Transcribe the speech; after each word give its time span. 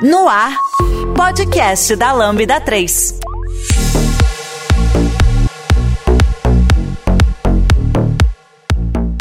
No 0.00 0.28
ar, 0.28 0.56
podcast 1.16 1.96
da 1.96 2.12
Lambda 2.12 2.60
3. 2.60 3.18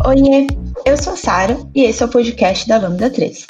Oiê, 0.05 0.45
eu 0.85 0.95
sou 0.95 1.13
a 1.13 1.15
Sara 1.15 1.57
e 1.73 1.81
esse 1.81 2.03
é 2.03 2.05
o 2.05 2.09
podcast 2.09 2.67
da 2.67 2.77
Lambda 2.77 3.09
3. 3.09 3.47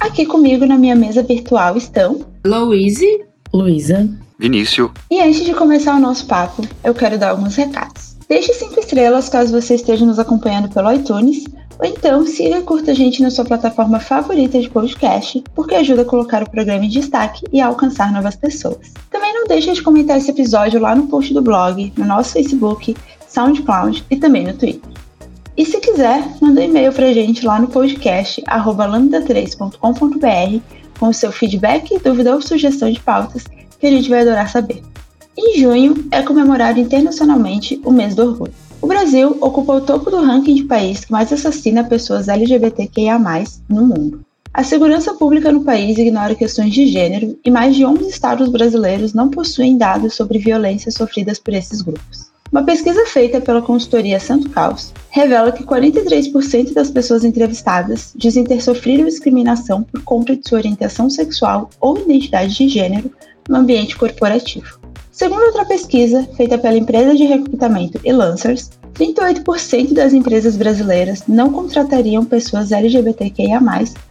Aqui 0.00 0.26
comigo 0.26 0.66
na 0.66 0.76
minha 0.76 0.96
mesa 0.96 1.22
virtual 1.22 1.76
estão 1.76 2.26
Louise, 2.44 3.24
Luísa, 3.52 4.08
Vinícius. 4.36 4.90
E 5.08 5.20
antes 5.20 5.44
de 5.44 5.54
começar 5.54 5.94
o 5.94 6.00
nosso 6.00 6.26
papo, 6.26 6.66
eu 6.82 6.92
quero 6.92 7.16
dar 7.16 7.30
alguns 7.30 7.54
recados. 7.54 8.16
Deixe 8.28 8.52
cinco 8.52 8.80
estrelas 8.80 9.28
caso 9.28 9.52
você 9.52 9.76
esteja 9.76 10.04
nos 10.04 10.18
acompanhando 10.18 10.68
pelo 10.68 10.92
iTunes, 10.92 11.44
ou 11.78 11.86
então 11.86 12.26
siga 12.26 12.58
e 12.58 12.62
curta 12.62 12.92
a 12.92 12.94
gente 12.94 13.22
na 13.22 13.30
sua 13.30 13.44
plataforma 13.44 14.00
favorita 14.00 14.60
de 14.60 14.68
podcast, 14.68 15.42
porque 15.54 15.74
ajuda 15.74 16.02
a 16.02 16.04
colocar 16.04 16.42
o 16.42 16.50
programa 16.50 16.84
em 16.84 16.88
destaque 16.88 17.44
e 17.52 17.60
a 17.60 17.66
alcançar 17.66 18.12
novas 18.12 18.36
pessoas. 18.36 18.92
Também 19.10 19.34
não 19.34 19.46
deixe 19.46 19.72
de 19.72 19.82
comentar 19.82 20.18
esse 20.18 20.30
episódio 20.30 20.80
lá 20.80 20.94
no 20.94 21.06
post 21.06 21.34
do 21.34 21.42
blog, 21.42 21.92
no 21.96 22.04
nosso 22.04 22.32
Facebook, 22.32 22.96
SoundCloud 23.28 24.04
e 24.10 24.16
também 24.16 24.44
no 24.44 24.54
Twitter. 24.54 24.90
E 25.56 25.64
se 25.64 25.78
quiser, 25.78 26.28
manda 26.40 26.60
um 26.60 26.64
e-mail 26.64 26.92
pra 26.92 27.12
gente 27.12 27.46
lá 27.46 27.60
no 27.60 27.68
podcast 27.68 28.42
lambda3.com.br 28.42 30.60
com 30.98 31.08
o 31.08 31.14
seu 31.14 31.30
feedback, 31.30 31.96
dúvida 32.00 32.34
ou 32.34 32.42
sugestão 32.42 32.90
de 32.90 32.98
pautas 33.00 33.44
que 33.78 33.86
a 33.86 33.90
gente 33.90 34.08
vai 34.08 34.22
adorar 34.22 34.48
saber. 34.48 34.82
Em 35.36 35.58
junho 35.58 36.06
é 36.10 36.22
comemorado 36.22 36.78
internacionalmente 36.78 37.80
o 37.84 37.90
mês 37.90 38.14
do 38.14 38.22
orgulho. 38.22 38.54
O 38.84 38.86
Brasil 38.86 39.38
ocupa 39.40 39.76
o 39.76 39.80
topo 39.80 40.10
do 40.10 40.20
ranking 40.20 40.56
de 40.56 40.64
país 40.64 41.06
que 41.06 41.10
mais 41.10 41.32
assassina 41.32 41.82
pessoas 41.82 42.28
LGBTQIA+, 42.28 43.18
no 43.66 43.86
mundo. 43.86 44.20
A 44.52 44.62
segurança 44.62 45.14
pública 45.14 45.50
no 45.50 45.64
país 45.64 45.96
ignora 45.96 46.34
questões 46.34 46.74
de 46.74 46.86
gênero 46.86 47.34
e 47.42 47.50
mais 47.50 47.74
de 47.74 47.86
11 47.86 48.06
estados 48.06 48.50
brasileiros 48.50 49.14
não 49.14 49.30
possuem 49.30 49.78
dados 49.78 50.12
sobre 50.12 50.38
violências 50.38 50.96
sofridas 50.96 51.38
por 51.38 51.54
esses 51.54 51.80
grupos. 51.80 52.30
Uma 52.52 52.62
pesquisa 52.62 53.06
feita 53.06 53.40
pela 53.40 53.62
consultoria 53.62 54.20
Santo 54.20 54.50
Caos 54.50 54.92
revela 55.08 55.50
que 55.50 55.64
43% 55.64 56.74
das 56.74 56.90
pessoas 56.90 57.24
entrevistadas 57.24 58.12
dizem 58.14 58.44
ter 58.44 58.60
sofrido 58.60 59.06
discriminação 59.06 59.82
por 59.82 60.02
conta 60.02 60.36
de 60.36 60.46
sua 60.46 60.58
orientação 60.58 61.08
sexual 61.08 61.70
ou 61.80 61.96
identidade 61.96 62.54
de 62.54 62.68
gênero 62.68 63.10
no 63.48 63.56
ambiente 63.56 63.96
corporativo. 63.96 64.83
Segundo 65.14 65.44
outra 65.44 65.64
pesquisa 65.64 66.28
feita 66.36 66.58
pela 66.58 66.76
empresa 66.76 67.14
de 67.14 67.22
recrutamento 67.22 68.00
Elancers, 68.02 68.72
38% 68.94 69.92
das 69.92 70.12
empresas 70.12 70.56
brasileiras 70.56 71.22
não 71.28 71.52
contratariam 71.52 72.24
pessoas 72.24 72.72
LGBTQIA+, 72.72 73.60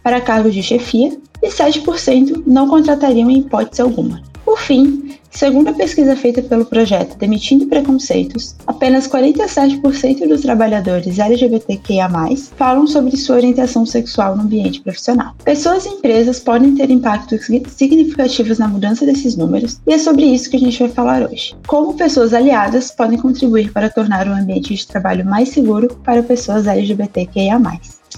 para 0.02 0.22
cargos 0.22 0.54
de 0.54 0.64
chefia 0.64 1.12
e 1.42 1.50
7% 1.50 2.44
não 2.48 2.70
contratariam 2.70 3.30
em 3.30 3.40
hipótese 3.40 3.82
alguma. 3.82 4.24
Por 4.46 4.58
fim, 4.58 5.20
segundo 5.34 5.70
a 5.70 5.74
pesquisa 5.74 6.16
feita 6.16 6.42
pelo 6.42 6.66
projeto 6.66 7.18
Demitindo 7.18 7.68
Preconceitos, 7.68 8.56
apenas 8.66 9.08
47% 9.08 10.28
dos 10.28 10.42
trabalhadores 10.42 11.20
LGBTQIA+, 11.20 12.10
falam 12.56 12.88
sobre 12.88 13.18
sua 13.18 13.38
orientação 13.38 13.86
sexual 13.86 14.36
no 14.36 14.44
ambiente 14.44 14.82
profissional. 14.82 15.34
Pessoas 15.44 15.86
e 15.86 15.90
empresas 15.90 16.40
podem 16.40 16.76
ter 16.76 16.90
impactos 16.90 17.48
significativos 17.68 18.60
na 18.60 18.68
mudança 18.68 19.06
desses 19.06 19.36
números, 19.36 19.80
e 19.88 19.94
é 19.94 19.98
sobre 19.98 20.26
isso 20.26 20.50
que 20.50 20.58
a 20.58 20.60
gente 20.60 20.80
vai 20.80 20.90
falar 20.90 21.30
hoje. 21.30 21.56
Como 21.68 21.96
pessoas 21.96 22.34
aliadas 22.34 22.92
podem 22.92 23.18
contribuir 23.18 23.72
para 23.72 23.90
tornar 23.90 24.28
o 24.28 24.34
ambiente 24.34 24.74
de 24.74 24.88
trabalho 24.88 25.26
mais 25.26 25.50
seguro 25.50 25.88
para 26.04 26.24
pessoas 26.24 26.68
LGBTQIA+. 26.68 27.60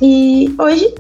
E 0.02 0.54
hoje 0.58 0.94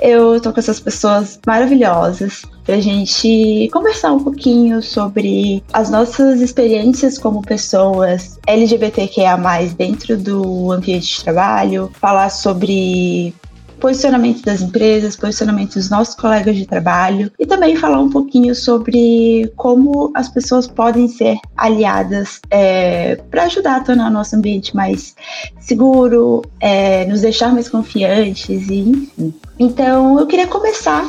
eu 0.00 0.40
tô 0.40 0.52
com 0.52 0.60
essas 0.60 0.80
pessoas 0.80 1.38
maravilhosas 1.46 2.42
pra 2.64 2.80
gente 2.80 3.68
conversar 3.72 4.12
um 4.12 4.22
pouquinho 4.22 4.82
sobre 4.82 5.62
as 5.72 5.90
nossas 5.90 6.40
experiências 6.40 7.18
como 7.18 7.42
pessoas 7.42 8.38
LGBTQIA+, 8.46 9.36
dentro 9.76 10.16
do 10.16 10.72
ambiente 10.72 11.16
de 11.16 11.24
trabalho, 11.24 11.90
falar 12.00 12.30
sobre 12.30 13.34
posicionamento 13.82 14.44
das 14.44 14.62
empresas, 14.62 15.16
posicionamento 15.16 15.74
dos 15.74 15.90
nossos 15.90 16.14
colegas 16.14 16.54
de 16.54 16.64
trabalho 16.64 17.32
e 17.36 17.44
também 17.44 17.74
falar 17.74 17.98
um 18.00 18.08
pouquinho 18.08 18.54
sobre 18.54 19.52
como 19.56 20.12
as 20.14 20.28
pessoas 20.28 20.68
podem 20.68 21.08
ser 21.08 21.36
aliadas 21.56 22.40
é, 22.48 23.16
para 23.28 23.42
ajudar 23.44 23.78
a 23.78 23.80
tornar 23.80 24.06
o 24.06 24.12
nosso 24.12 24.36
ambiente 24.36 24.74
mais 24.76 25.16
seguro, 25.58 26.42
é, 26.60 27.04
nos 27.06 27.22
deixar 27.22 27.52
mais 27.52 27.68
confiantes 27.68 28.68
e 28.68 28.78
enfim. 28.78 29.34
Então 29.58 30.16
eu 30.20 30.26
queria 30.28 30.46
começar 30.46 31.04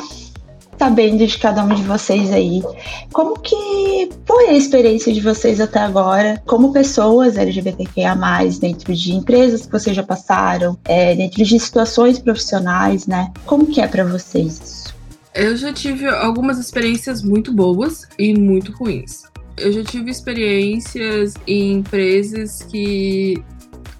sabendo 0.84 1.26
de 1.26 1.38
cada 1.38 1.64
um 1.64 1.74
de 1.74 1.82
vocês 1.82 2.30
aí, 2.30 2.62
como 3.10 3.40
que 3.40 4.10
foi 4.26 4.48
a 4.48 4.52
experiência 4.52 5.14
de 5.14 5.20
vocês 5.22 5.58
até 5.58 5.78
agora, 5.78 6.42
como 6.44 6.74
pessoas 6.74 7.38
LGBTQIA+, 7.38 8.14
dentro 8.60 8.94
de 8.94 9.14
empresas 9.14 9.64
que 9.64 9.72
vocês 9.72 9.96
já 9.96 10.02
passaram, 10.02 10.78
é, 10.84 11.14
dentro 11.14 11.42
de 11.42 11.58
situações 11.58 12.18
profissionais, 12.18 13.06
né? 13.06 13.32
Como 13.46 13.66
que 13.66 13.80
é 13.80 13.88
para 13.88 14.04
vocês 14.04 14.60
isso? 14.62 14.94
Eu 15.34 15.56
já 15.56 15.72
tive 15.72 16.06
algumas 16.06 16.58
experiências 16.58 17.22
muito 17.22 17.50
boas 17.50 18.06
e 18.18 18.34
muito 18.38 18.70
ruins. 18.72 19.22
Eu 19.56 19.72
já 19.72 19.82
tive 19.82 20.10
experiências 20.10 21.32
em 21.46 21.78
empresas 21.78 22.62
que 22.62 23.42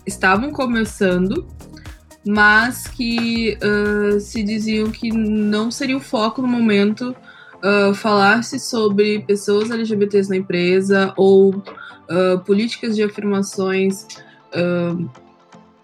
estavam 0.06 0.50
começando 0.50 1.46
mas 2.26 2.86
que 2.86 3.58
uh, 3.62 4.18
se 4.18 4.42
diziam 4.42 4.90
que 4.90 5.12
não 5.12 5.70
seria 5.70 5.96
o 5.96 6.00
foco 6.00 6.40
no 6.40 6.48
momento 6.48 7.14
uh, 7.62 7.92
falar-se 7.94 8.58
sobre 8.58 9.18
pessoas 9.20 9.70
LGBTs 9.70 10.30
na 10.30 10.36
empresa 10.36 11.12
ou 11.16 11.50
uh, 11.50 12.38
políticas 12.44 12.96
de 12.96 13.02
afirmações 13.02 14.06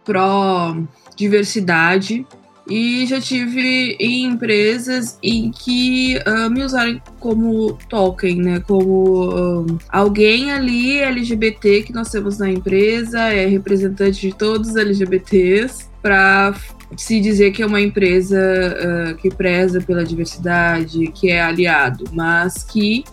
pró-diversidade. 0.04 2.24
E 2.68 3.04
já 3.04 3.20
tive 3.20 3.96
em 3.98 4.26
empresas 4.26 5.18
em 5.20 5.50
que 5.50 6.14
me 6.52 6.62
usaram 6.62 7.02
como 7.18 7.76
token, 7.88 8.36
né? 8.36 8.60
Como 8.60 9.66
alguém 9.88 10.52
ali 10.52 11.00
LGBT 11.00 11.82
que 11.82 11.92
nós 11.92 12.12
temos 12.12 12.38
na 12.38 12.48
empresa, 12.48 13.22
é 13.22 13.44
representante 13.46 14.20
de 14.20 14.32
todos 14.32 14.70
os 14.70 14.76
LGBTs 14.76 15.89
para 16.02 16.54
se 16.96 17.20
dizer 17.20 17.52
que 17.52 17.62
é 17.62 17.66
uma 17.66 17.80
empresa 17.80 18.38
uh, 18.38 19.16
que 19.16 19.30
preza 19.30 19.80
pela 19.80 20.04
diversidade, 20.04 21.08
que 21.12 21.30
é 21.30 21.40
aliado, 21.40 22.04
mas 22.12 22.64
que 22.64 23.04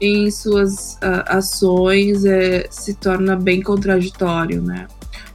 em 0.00 0.30
suas 0.30 0.94
uh, 0.94 1.24
ações 1.26 2.24
é, 2.24 2.66
se 2.70 2.94
torna 2.94 3.36
bem 3.36 3.60
contraditório, 3.60 4.62
né? 4.62 4.86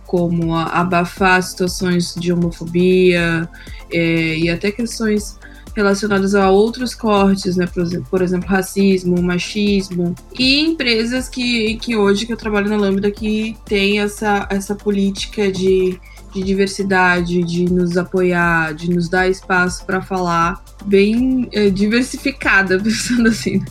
Como 0.06 0.56
abafar 0.56 1.42
situações 1.42 2.14
de 2.16 2.34
homofobia 2.34 3.48
é, 3.92 4.38
e 4.38 4.50
até 4.50 4.72
questões 4.72 5.40
relacionadas 5.76 6.36
a 6.36 6.50
outros 6.50 6.94
cortes, 6.94 7.56
né? 7.56 7.66
Por 7.66 7.84
exemplo, 7.84 8.08
por 8.10 8.22
exemplo, 8.22 8.50
racismo, 8.50 9.22
machismo. 9.22 10.16
E 10.38 10.60
empresas 10.60 11.30
que, 11.30 11.76
que 11.76 11.96
hoje 11.96 12.26
que 12.26 12.34
eu 12.34 12.38
trabalho 12.38 12.70
na 12.70 12.76
Lambda 12.76 13.10
que 13.10 13.56
tem 13.66 14.00
essa, 14.00 14.48
essa 14.50 14.76
política 14.76 15.52
de 15.52 16.00
de 16.34 16.42
diversidade, 16.42 17.44
de 17.44 17.66
nos 17.66 17.98
apoiar, 17.98 18.74
de 18.74 18.90
nos 18.90 19.10
dar 19.10 19.28
espaço 19.30 19.86
para 19.86 20.02
falar, 20.02 20.64
bem 20.86 21.48
é, 21.52 21.70
diversificada, 21.70 22.80
pensando 22.82 23.30
assim, 23.30 23.60
né? 23.60 23.66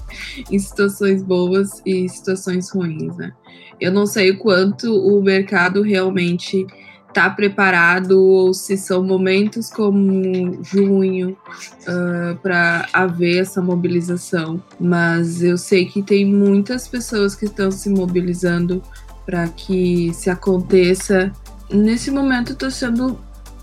em 0.50 0.58
situações 0.58 1.22
boas 1.22 1.80
e 1.84 2.08
situações 2.08 2.70
ruins, 2.70 3.16
né? 3.16 3.32
Eu 3.80 3.90
não 3.90 4.04
sei 4.04 4.30
o 4.30 4.38
quanto 4.38 4.94
o 4.94 5.22
mercado 5.22 5.80
realmente 5.80 6.66
está 7.10 7.28
preparado 7.28 8.20
ou 8.22 8.54
se 8.54 8.76
são 8.76 9.02
momentos 9.02 9.68
como 9.70 10.62
junho 10.62 11.36
uh, 11.82 12.36
para 12.40 12.86
haver 12.92 13.40
essa 13.40 13.60
mobilização, 13.60 14.62
mas 14.78 15.42
eu 15.42 15.58
sei 15.58 15.86
que 15.86 16.02
tem 16.02 16.24
muitas 16.24 16.86
pessoas 16.86 17.34
que 17.34 17.46
estão 17.46 17.70
se 17.70 17.90
mobilizando 17.90 18.82
para 19.26 19.48
que 19.48 20.12
se 20.14 20.30
aconteça 20.30 21.32
nesse 21.72 22.10
momento 22.10 22.52
está 22.52 22.70
sendo 22.70 23.18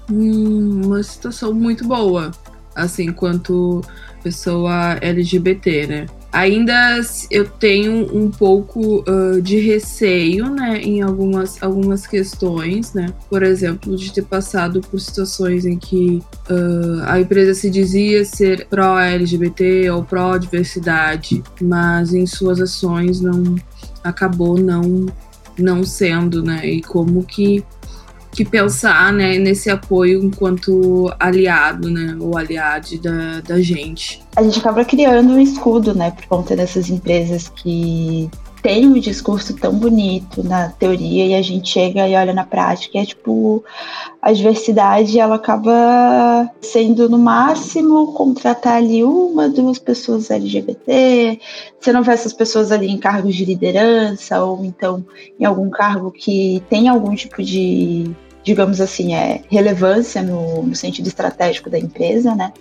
uma 0.09 1.04
situação 1.04 1.54
muito 1.54 1.86
boa, 1.86 2.31
assim, 2.75 3.12
quanto 3.12 3.81
pessoa 4.24 4.98
LGBT, 5.01 5.88
né? 5.88 6.06
Ainda 6.31 7.00
eu 7.31 7.48
tenho 7.48 8.15
um 8.15 8.30
pouco 8.30 9.04
uh, 9.09 9.42
de 9.42 9.59
receio, 9.59 10.50
né, 10.50 10.80
em 10.81 11.01
algumas, 11.01 11.62
algumas 11.63 12.06
questões, 12.06 12.94
né? 12.94 13.07
Por 13.30 13.42
exemplo, 13.42 13.95
de 13.95 14.12
ter 14.12 14.24
passado 14.24 14.81
por 14.81 15.00
situações 15.00 15.65
em 15.65 15.77
que 15.77 16.21
uh, 16.50 17.04
a 17.06 17.19
empresa 17.19 17.54
se 17.54 17.69
dizia 17.69 18.25
ser 18.25 18.68
pró-LGBT 18.68 19.89
ou 19.92 20.04
pró-diversidade, 20.04 21.42
mas 21.62 22.13
em 22.13 22.25
suas 22.25 22.59
ações 22.59 23.21
não 23.21 23.56
acabou 24.04 24.57
não 24.57 25.07
não 25.57 25.83
sendo, 25.83 26.44
né? 26.44 26.68
E 26.68 26.83
como 26.83 27.24
que 27.24 27.63
que 28.37 28.45
pensar 28.45 29.11
né, 29.11 29.39
nesse 29.39 29.67
apoio 29.67 30.23
enquanto 30.23 31.11
aliado, 31.19 31.89
né? 31.89 32.15
Ou 32.19 32.37
aliado 32.37 32.95
da, 32.99 33.41
da 33.41 33.59
gente. 33.59 34.21
A 34.35 34.43
gente 34.43 34.59
acaba 34.59 34.85
criando 34.85 35.33
um 35.33 35.39
escudo, 35.39 35.95
né, 35.95 36.11
por 36.11 36.27
conta 36.27 36.55
dessas 36.55 36.87
empresas 36.87 37.49
que 37.49 38.29
tem 38.61 38.85
um 38.85 38.93
discurso 38.99 39.55
tão 39.55 39.73
bonito 39.73 40.43
na 40.43 40.69
teoria 40.69 41.25
e 41.25 41.33
a 41.33 41.41
gente 41.41 41.69
chega 41.69 42.07
e 42.07 42.15
olha 42.15 42.33
na 42.33 42.43
prática, 42.43 42.99
é 42.99 43.05
tipo 43.05 43.63
a 44.21 44.31
diversidade 44.33 45.19
ela 45.19 45.35
acaba 45.35 46.49
sendo 46.59 47.07
no 47.07 47.17
máximo 47.17 48.13
contratar 48.13 48.75
ali 48.75 49.03
uma, 49.03 49.47
duas 49.47 49.79
pessoas 49.79 50.29
LGBT, 50.29 51.39
você 51.79 51.93
não 51.93 52.03
vê 52.03 52.11
essas 52.11 52.33
pessoas 52.33 52.71
ali 52.71 52.87
em 52.87 52.97
cargos 52.97 53.35
de 53.35 53.45
liderança 53.45 54.43
ou 54.43 54.65
então 54.65 55.05
em 55.39 55.45
algum 55.45 55.69
cargo 55.69 56.11
que 56.11 56.61
tem 56.69 56.89
algum 56.89 57.15
tipo 57.15 57.41
de 57.41 58.11
digamos 58.47 58.79
assim, 58.79 59.13
é 59.13 59.41
relevância 59.49 60.23
no, 60.23 60.63
no, 60.63 60.73
sentido 60.73 61.07
estratégico 61.07 61.69
da 61.69 61.77
empresa, 61.77 62.33
né? 62.33 62.53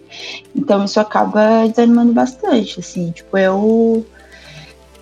Então 0.53 0.85
isso 0.85 0.99
acaba 0.99 1.69
desanimando 1.69 2.13
bastante, 2.13 2.81
assim, 2.81 3.13
tipo, 3.13 3.39
eu 3.39 4.05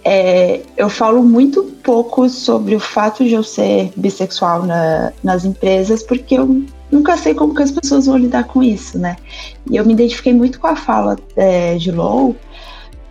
é, 0.05 0.61
eu 0.77 0.91
falo 0.91 1.23
muito 1.23 1.65
pouco 1.83 2.29
sobre 2.29 2.75
o 2.77 2.81
fato 2.81 3.25
de 3.25 3.33
eu 3.33 3.43
ser 3.43 3.91
bissexual 3.97 4.67
na, 4.67 5.11
nas 5.23 5.47
empresas, 5.47 6.03
porque 6.03 6.35
eu 6.35 6.63
nunca 6.93 7.17
sei 7.17 7.33
como 7.33 7.55
que 7.55 7.63
as 7.63 7.71
pessoas 7.71 8.05
vão 8.05 8.19
lidar 8.19 8.45
com 8.45 8.63
isso, 8.63 8.99
né? 8.99 9.17
E 9.71 9.77
eu 9.77 9.87
me 9.87 9.95
identifiquei 9.95 10.35
muito 10.35 10.61
com 10.61 10.67
a 10.67 10.77
fala 10.77 11.17
é, 11.35 11.77
de 11.77 11.91
Lou, 11.91 12.37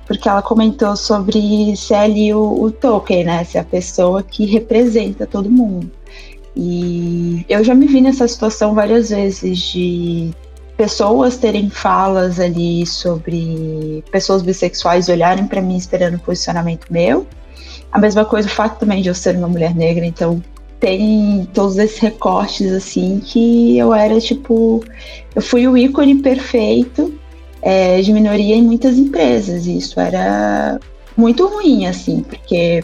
porque 0.06 0.30
ela 0.30 0.44
comentou 0.44 0.96
sobre 0.96 1.76
ser 1.76 1.96
ali 1.96 2.32
o, 2.36 2.66
o 2.66 2.70
token, 2.70 3.24
né? 3.24 3.44
Ser 3.44 3.58
a 3.58 3.64
pessoa 3.64 4.22
que 4.22 4.46
representa 4.46 5.26
todo 5.26 5.50
mundo. 5.50 5.90
E 6.56 7.46
eu 7.50 7.64
já 7.64 7.74
me 7.74 7.88
vi 7.88 8.02
nessa 8.02 8.28
situação 8.28 8.74
várias 8.74 9.10
vezes 9.10 9.58
de 9.58 10.32
pessoas 10.78 11.38
terem 11.38 11.70
falas 11.70 12.40
ali 12.40 12.86
sobre 12.86 14.04
pessoas 14.12 14.42
bissexuais 14.42 15.10
olharem 15.10 15.48
para 15.48 15.62
mim 15.62 15.78
esperando 15.78 16.16
um 16.16 16.20
posicionamento 16.20 16.88
meu. 16.92 17.26
A 17.92 18.00
mesma 18.00 18.26
coisa 18.26 18.48
o 18.48 18.52
fato 18.52 18.80
também 18.80 19.02
de 19.02 19.10
eu 19.10 19.16
ser 19.16 19.36
uma 19.36 19.48
mulher 19.48 19.76
negra, 19.76 20.06
então 20.06 20.42
tem 20.80 21.48
todos 21.54 21.78
esses 21.78 21.98
recortes 22.00 22.72
assim 22.72 23.22
que 23.24 23.78
eu 23.78 23.94
era 23.94 24.20
tipo, 24.20 24.84
eu 25.34 25.42
fui 25.42 25.68
o 25.68 25.78
ícone 25.78 26.16
perfeito 26.16 27.14
é, 27.62 28.02
de 28.02 28.12
minoria 28.12 28.56
em 28.56 28.64
muitas 28.64 28.98
empresas. 28.98 29.66
E 29.66 29.78
isso 29.78 30.00
era 30.00 30.80
muito 31.16 31.48
ruim 31.48 31.88
assim, 31.88 32.22
porque 32.22 32.84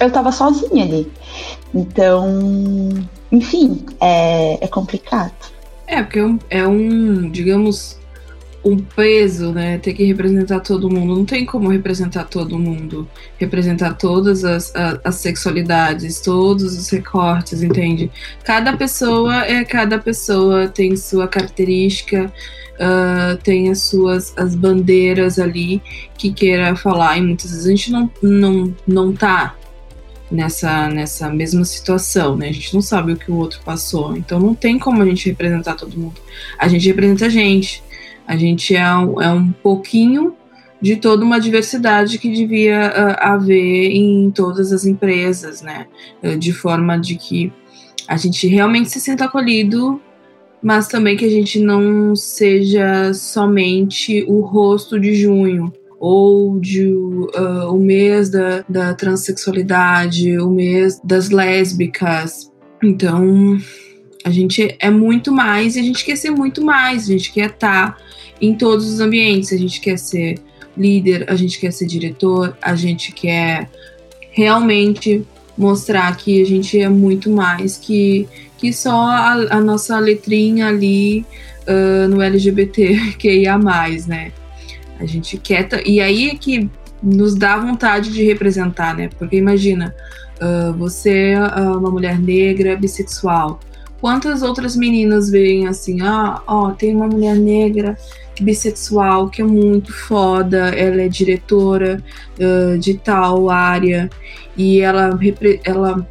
eu 0.00 0.10
tava 0.10 0.32
sozinha 0.32 0.84
ali. 0.84 1.10
Então, 1.74 2.28
enfim, 3.30 3.84
é, 4.00 4.64
é 4.64 4.68
complicado. 4.68 5.32
É, 5.86 6.02
porque 6.02 6.18
é 6.18 6.24
um, 6.24 6.38
é 6.50 6.66
um, 6.66 7.30
digamos, 7.30 7.98
um 8.64 8.78
peso, 8.78 9.52
né? 9.52 9.78
Ter 9.78 9.92
que 9.92 10.04
representar 10.04 10.60
todo 10.60 10.88
mundo. 10.88 11.16
Não 11.16 11.24
tem 11.24 11.44
como 11.44 11.68
representar 11.68 12.24
todo 12.24 12.58
mundo. 12.58 13.08
Representar 13.38 13.94
todas 13.94 14.44
as, 14.44 14.74
as, 14.74 15.00
as, 15.04 15.14
sexualidades, 15.16 16.20
todos 16.20 16.78
os 16.78 16.88
recortes, 16.88 17.62
entende? 17.62 18.10
Cada 18.44 18.76
pessoa 18.76 19.44
é 19.44 19.64
cada 19.64 19.98
pessoa, 19.98 20.68
tem 20.68 20.96
sua 20.96 21.26
característica, 21.26 22.32
uh, 22.74 23.36
tem 23.42 23.70
as 23.70 23.82
suas 23.82 24.32
as 24.36 24.54
bandeiras 24.54 25.38
ali 25.38 25.82
que 26.16 26.32
queira 26.32 26.76
falar. 26.76 27.18
E 27.18 27.22
muitas 27.22 27.50
vezes 27.50 27.66
a 27.66 27.70
gente 27.70 27.90
não, 27.90 28.10
não, 28.22 28.74
não 28.86 29.12
tá 29.12 29.56
nessa, 30.32 30.88
nessa 30.88 31.28
mesma 31.30 31.64
situação, 31.64 32.36
né? 32.36 32.48
A 32.48 32.52
gente 32.52 32.72
não 32.74 32.80
sabe 32.80 33.12
o 33.12 33.16
que 33.16 33.30
o 33.30 33.36
outro 33.36 33.60
passou, 33.64 34.16
então 34.16 34.40
não 34.40 34.54
tem 34.54 34.78
como 34.78 35.02
a 35.02 35.06
gente 35.06 35.28
representar 35.28 35.74
todo 35.74 35.96
mundo. 35.96 36.20
A 36.58 36.66
gente 36.66 36.86
representa 36.86 37.26
a 37.26 37.28
gente. 37.28 37.82
A 38.26 38.36
gente 38.36 38.74
é 38.74 38.96
um, 38.96 39.20
é 39.20 39.30
um 39.30 39.52
pouquinho 39.52 40.34
de 40.80 40.96
toda 40.96 41.24
uma 41.24 41.38
diversidade 41.38 42.18
que 42.18 42.28
devia 42.28 42.90
uh, 42.90 43.16
haver 43.20 43.90
em 43.92 44.30
todas 44.30 44.72
as 44.72 44.84
empresas, 44.84 45.60
né? 45.62 45.86
Uh, 46.22 46.36
de 46.36 46.52
forma 46.52 46.98
de 46.98 47.16
que 47.16 47.52
a 48.08 48.16
gente 48.16 48.46
realmente 48.46 48.90
se 48.90 49.00
sinta 49.00 49.26
acolhido, 49.26 50.00
mas 50.62 50.88
também 50.88 51.16
que 51.16 51.24
a 51.24 51.30
gente 51.30 51.60
não 51.60 52.16
seja 52.16 53.12
somente 53.12 54.24
o 54.26 54.40
rosto 54.40 54.98
de 54.98 55.14
junho, 55.14 55.72
ou 56.04 56.58
de 56.58 56.84
uh, 56.84 57.72
o 57.72 57.78
mês 57.78 58.28
da, 58.28 58.64
da 58.68 58.92
transexualidade, 58.92 60.36
o 60.36 60.50
mês 60.50 61.00
das 61.04 61.30
lésbicas. 61.30 62.50
Então, 62.82 63.56
a 64.24 64.30
gente 64.30 64.74
é 64.80 64.90
muito 64.90 65.30
mais 65.30 65.76
e 65.76 65.78
a 65.78 65.82
gente 65.84 66.04
quer 66.04 66.16
ser 66.16 66.30
muito 66.30 66.60
mais, 66.60 67.04
a 67.04 67.12
gente 67.12 67.32
quer 67.32 67.50
estar 67.50 67.96
em 68.40 68.52
todos 68.52 68.92
os 68.92 68.98
ambientes, 68.98 69.52
a 69.52 69.56
gente 69.56 69.80
quer 69.80 69.96
ser 69.96 70.40
líder, 70.76 71.24
a 71.28 71.36
gente 71.36 71.60
quer 71.60 71.72
ser 71.72 71.86
diretor, 71.86 72.56
a 72.60 72.74
gente 72.74 73.12
quer 73.12 73.70
realmente 74.32 75.24
mostrar 75.56 76.16
que 76.16 76.42
a 76.42 76.44
gente 76.44 76.80
é 76.80 76.88
muito 76.88 77.30
mais 77.30 77.76
que, 77.76 78.26
que 78.58 78.72
só 78.72 79.02
a, 79.02 79.34
a 79.50 79.60
nossa 79.60 80.00
letrinha 80.00 80.66
ali 80.66 81.24
uh, 81.68 82.08
no 82.08 82.20
LGBT 82.20 83.12
que 83.16 83.42
ia 83.42 83.56
mais, 83.56 84.08
né? 84.08 84.32
A 85.02 85.06
gente 85.06 85.36
quer. 85.36 85.68
E 85.84 86.00
aí 86.00 86.30
é 86.30 86.34
que 86.34 86.70
nos 87.02 87.34
dá 87.34 87.58
vontade 87.58 88.12
de 88.12 88.22
representar, 88.22 88.96
né? 88.96 89.10
Porque 89.18 89.36
imagina, 89.36 89.94
uh, 90.40 90.72
você 90.74 91.32
é 91.32 91.60
uma 91.60 91.90
mulher 91.90 92.18
negra, 92.18 92.76
bissexual. 92.76 93.58
Quantas 94.00 94.42
outras 94.42 94.76
meninas 94.76 95.30
veem 95.30 95.66
assim, 95.66 96.00
ah, 96.02 96.40
ó, 96.46 96.70
tem 96.70 96.94
uma 96.94 97.06
mulher 97.06 97.36
negra 97.36 97.96
bissexual 98.40 99.28
que 99.28 99.42
é 99.42 99.44
muito 99.44 99.92
foda, 99.92 100.70
ela 100.70 101.02
é 101.02 101.08
diretora 101.08 102.02
uh, 102.38 102.78
de 102.78 102.94
tal 102.94 103.50
área 103.50 104.10
e 104.56 104.80
ela, 104.80 105.18
ela 105.64 106.06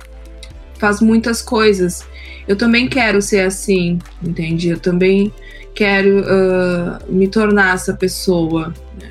faz 0.78 1.02
muitas 1.02 1.42
coisas. 1.42 2.06
Eu 2.48 2.56
também 2.56 2.88
quero 2.88 3.22
ser 3.22 3.42
assim, 3.42 4.00
entende? 4.22 4.70
Eu 4.70 4.80
também 4.80 5.32
quero 5.74 6.22
uh, 6.22 7.12
me 7.12 7.28
tornar 7.28 7.76
essa 7.76 7.94
pessoa. 7.94 8.74
Né? 9.00 9.10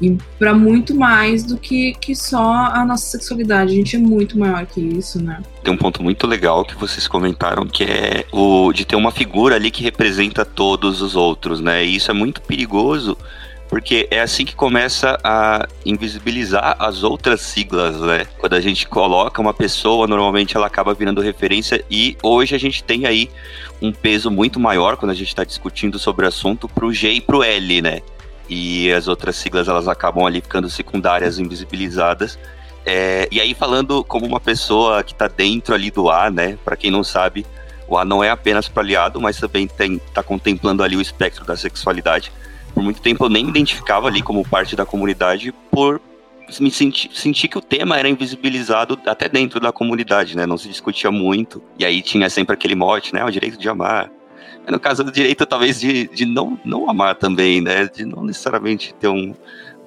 E 0.00 0.16
para 0.38 0.54
muito 0.54 0.94
mais 0.94 1.44
do 1.44 1.58
que, 1.58 1.92
que 1.94 2.14
só 2.14 2.70
a 2.72 2.84
nossa 2.84 3.06
sexualidade. 3.06 3.72
A 3.72 3.74
gente 3.74 3.96
é 3.96 3.98
muito 3.98 4.38
maior 4.38 4.64
que 4.64 4.80
isso, 4.80 5.22
né? 5.22 5.42
Tem 5.62 5.74
um 5.74 5.76
ponto 5.76 6.02
muito 6.02 6.26
legal 6.26 6.64
que 6.64 6.74
vocês 6.74 7.06
comentaram, 7.06 7.66
que 7.66 7.84
é 7.84 8.24
o 8.32 8.72
de 8.72 8.86
ter 8.86 8.96
uma 8.96 9.10
figura 9.10 9.56
ali 9.56 9.70
que 9.70 9.82
representa 9.82 10.44
todos 10.44 11.02
os 11.02 11.16
outros, 11.16 11.60
né? 11.60 11.84
E 11.84 11.96
isso 11.96 12.10
é 12.10 12.14
muito 12.14 12.40
perigoso, 12.40 13.16
porque 13.70 14.08
é 14.10 14.20
assim 14.20 14.44
que 14.44 14.56
começa 14.56 15.16
a 15.22 15.68
invisibilizar 15.86 16.74
as 16.76 17.04
outras 17.04 17.40
siglas, 17.40 18.00
né? 18.00 18.26
Quando 18.36 18.54
a 18.54 18.60
gente 18.60 18.84
coloca 18.88 19.40
uma 19.40 19.54
pessoa, 19.54 20.08
normalmente 20.08 20.56
ela 20.56 20.66
acaba 20.66 20.92
virando 20.92 21.20
referência 21.20 21.82
e 21.88 22.16
hoje 22.20 22.52
a 22.52 22.58
gente 22.58 22.82
tem 22.82 23.06
aí 23.06 23.30
um 23.80 23.92
peso 23.92 24.28
muito 24.28 24.58
maior 24.58 24.96
quando 24.96 25.12
a 25.12 25.14
gente 25.14 25.28
está 25.28 25.44
discutindo 25.44 26.00
sobre 26.00 26.24
o 26.24 26.28
assunto 26.28 26.68
para 26.68 26.84
o 26.84 26.92
G 26.92 27.12
e 27.12 27.20
para 27.20 27.36
o 27.36 27.44
L, 27.44 27.80
né? 27.80 28.00
E 28.48 28.90
as 28.92 29.06
outras 29.06 29.36
siglas 29.36 29.68
elas 29.68 29.86
acabam 29.86 30.26
ali 30.26 30.40
ficando 30.40 30.68
secundárias, 30.68 31.38
invisibilizadas. 31.38 32.40
É, 32.84 33.28
e 33.30 33.40
aí 33.40 33.54
falando 33.54 34.02
como 34.02 34.26
uma 34.26 34.40
pessoa 34.40 35.04
que 35.04 35.12
está 35.12 35.28
dentro 35.28 35.76
ali 35.76 35.92
do 35.92 36.10
A, 36.10 36.28
né? 36.28 36.58
Para 36.64 36.74
quem 36.74 36.90
não 36.90 37.04
sabe, 37.04 37.46
o 37.86 37.96
A 37.96 38.04
não 38.04 38.24
é 38.24 38.30
apenas 38.30 38.68
para 38.68 38.82
aliado, 38.82 39.20
mas 39.20 39.38
também 39.38 39.66
está 39.66 40.24
contemplando 40.24 40.82
ali 40.82 40.96
o 40.96 41.00
espectro 41.00 41.44
da 41.44 41.56
sexualidade 41.56 42.32
por 42.80 42.84
muito 42.84 43.02
tempo 43.02 43.26
eu 43.26 43.28
nem 43.28 43.44
me 43.44 43.50
identificava 43.50 44.08
ali 44.08 44.22
como 44.22 44.42
parte 44.42 44.74
da 44.74 44.86
comunidade 44.86 45.52
por 45.70 46.00
me 46.58 46.70
sentir 46.70 47.10
senti 47.12 47.46
que 47.46 47.58
o 47.58 47.60
tema 47.60 47.98
era 47.98 48.08
invisibilizado 48.08 48.98
até 49.06 49.28
dentro 49.28 49.60
da 49.60 49.70
comunidade, 49.70 50.34
né? 50.34 50.46
Não 50.46 50.56
se 50.56 50.66
discutia 50.66 51.10
muito. 51.10 51.62
E 51.78 51.84
aí 51.84 52.02
tinha 52.02 52.28
sempre 52.28 52.54
aquele 52.54 52.74
mote, 52.74 53.14
né? 53.14 53.24
O 53.24 53.30
direito 53.30 53.58
de 53.58 53.68
amar. 53.68 54.10
No 54.66 54.80
caso 54.80 55.04
do 55.04 55.12
direito, 55.12 55.46
talvez, 55.46 55.78
de, 55.78 56.08
de 56.08 56.24
não, 56.24 56.58
não 56.64 56.90
amar 56.90 57.14
também, 57.14 57.60
né? 57.60 57.86
De 57.86 58.04
não 58.04 58.24
necessariamente 58.24 58.94
ter 58.94 59.08
um, 59.08 59.34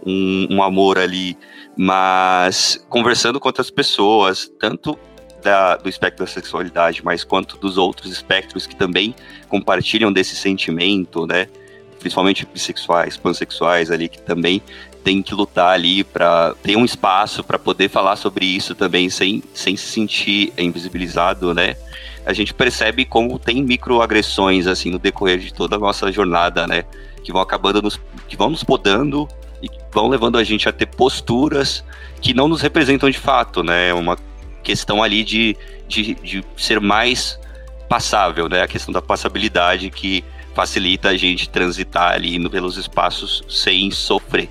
um, 0.05 0.47
um 0.51 0.63
amor 0.63 0.97
ali. 0.97 1.37
Mas 1.75 2.85
conversando 2.87 3.41
com 3.41 3.49
outras 3.49 3.69
pessoas, 3.69 4.49
tanto 4.59 4.97
da, 5.43 5.75
do 5.75 5.89
espectro 5.89 6.23
da 6.25 6.31
sexualidade, 6.31 7.03
mas 7.03 7.25
quanto 7.25 7.57
dos 7.57 7.77
outros 7.77 8.09
espectros 8.11 8.65
que 8.65 8.75
também 8.75 9.13
compartilham 9.49 10.13
desse 10.13 10.35
sentimento, 10.35 11.27
né? 11.27 11.47
Principalmente 12.03 12.45
bissexuais, 12.45 13.15
pansexuais 13.15 13.89
ali, 13.89 14.09
que 14.09 14.21
também 14.21 14.61
tem 15.03 15.21
que 15.21 15.33
lutar 15.33 15.73
ali 15.73 16.03
para 16.03 16.53
ter 16.61 16.75
um 16.75 16.83
espaço 16.83 17.43
para 17.43 17.57
poder 17.57 17.89
falar 17.89 18.17
sobre 18.17 18.45
isso 18.45 18.75
também 18.75 19.09
sem, 19.09 19.41
sem 19.53 19.75
se 19.77 19.85
sentir 19.85 20.53
invisibilizado, 20.57 21.53
né? 21.53 21.75
A 22.25 22.33
gente 22.33 22.53
percebe 22.53 23.05
como 23.05 23.39
tem 23.39 23.63
microagressões 23.63 24.67
assim 24.67 24.91
no 24.91 24.99
decorrer 24.99 25.39
de 25.39 25.53
toda 25.53 25.77
a 25.77 25.79
nossa 25.79 26.11
jornada, 26.11 26.67
né? 26.67 26.83
Que 27.23 27.31
vão 27.31 27.41
acabando 27.41 27.81
nos, 27.81 27.99
que 28.27 28.35
vão 28.35 28.49
nos 28.49 28.63
podando 28.63 29.27
e 29.61 29.69
vão 29.91 30.09
levando 30.09 30.37
a 30.37 30.43
gente 30.43 30.67
a 30.67 30.71
ter 30.71 30.85
posturas 30.85 31.83
que 32.21 32.33
não 32.33 32.47
nos 32.49 32.61
representam 32.61 33.09
de 33.09 33.17
fato, 33.17 33.63
né? 33.63 33.93
Uma 33.93 34.17
questão 34.61 35.01
ali 35.01 35.23
de, 35.23 35.55
de, 35.87 36.15
de 36.15 36.45
ser 36.57 36.79
mais 36.79 37.39
passável, 37.87 38.47
né? 38.49 38.61
A 38.61 38.67
questão 38.67 38.93
da 38.93 39.01
passabilidade 39.01 39.89
que 39.89 40.23
facilita 40.53 41.09
a 41.09 41.17
gente 41.17 41.49
transitar 41.49 42.13
ali 42.13 42.35
indo 42.35 42.49
pelos 42.49 42.77
espaços 42.77 43.43
sem 43.49 43.91
sofrer. 43.91 44.49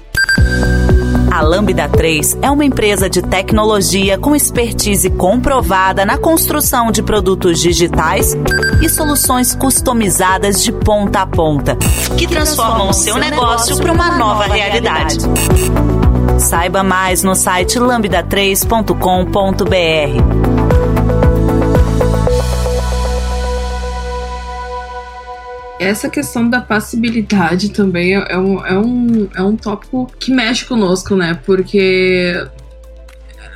A 1.33 1.41
Lambda 1.41 1.89
3 1.89 2.39
é 2.43 2.51
uma 2.51 2.63
empresa 2.63 3.09
de 3.09 3.23
tecnologia 3.23 4.19
com 4.19 4.37
expertise 4.37 5.09
comprovada 5.09 6.05
na 6.05 6.19
construção 6.19 6.93
de 6.93 7.03
produtos 7.03 7.59
digitais 7.59 8.37
e 8.83 8.89
soluções 8.91 9.55
customizadas 9.55 10.63
de 10.63 10.71
ponta 10.71 11.23
a 11.23 11.27
ponta, 11.27 11.75
que 12.19 12.27
transformam 12.27 12.91
o 12.91 12.93
seu 12.93 13.17
negócio 13.17 13.79
para 13.79 13.93
uma 13.93 14.19
nova 14.19 14.45
realidade. 14.45 15.21
Saiba 16.39 16.83
mais 16.83 17.23
no 17.23 17.35
site 17.35 17.79
lambda3.com.br. 17.79 20.62
essa 25.83 26.09
questão 26.09 26.49
da 26.49 26.61
passibilidade 26.61 27.71
também 27.71 28.17
é, 28.17 28.33
é, 28.33 28.39
um, 28.39 28.67
é, 28.67 28.79
um, 28.79 29.29
é 29.37 29.43
um 29.43 29.57
tópico 29.57 30.11
que 30.19 30.33
mexe 30.33 30.65
conosco, 30.65 31.15
né? 31.15 31.39
Porque 31.45 32.35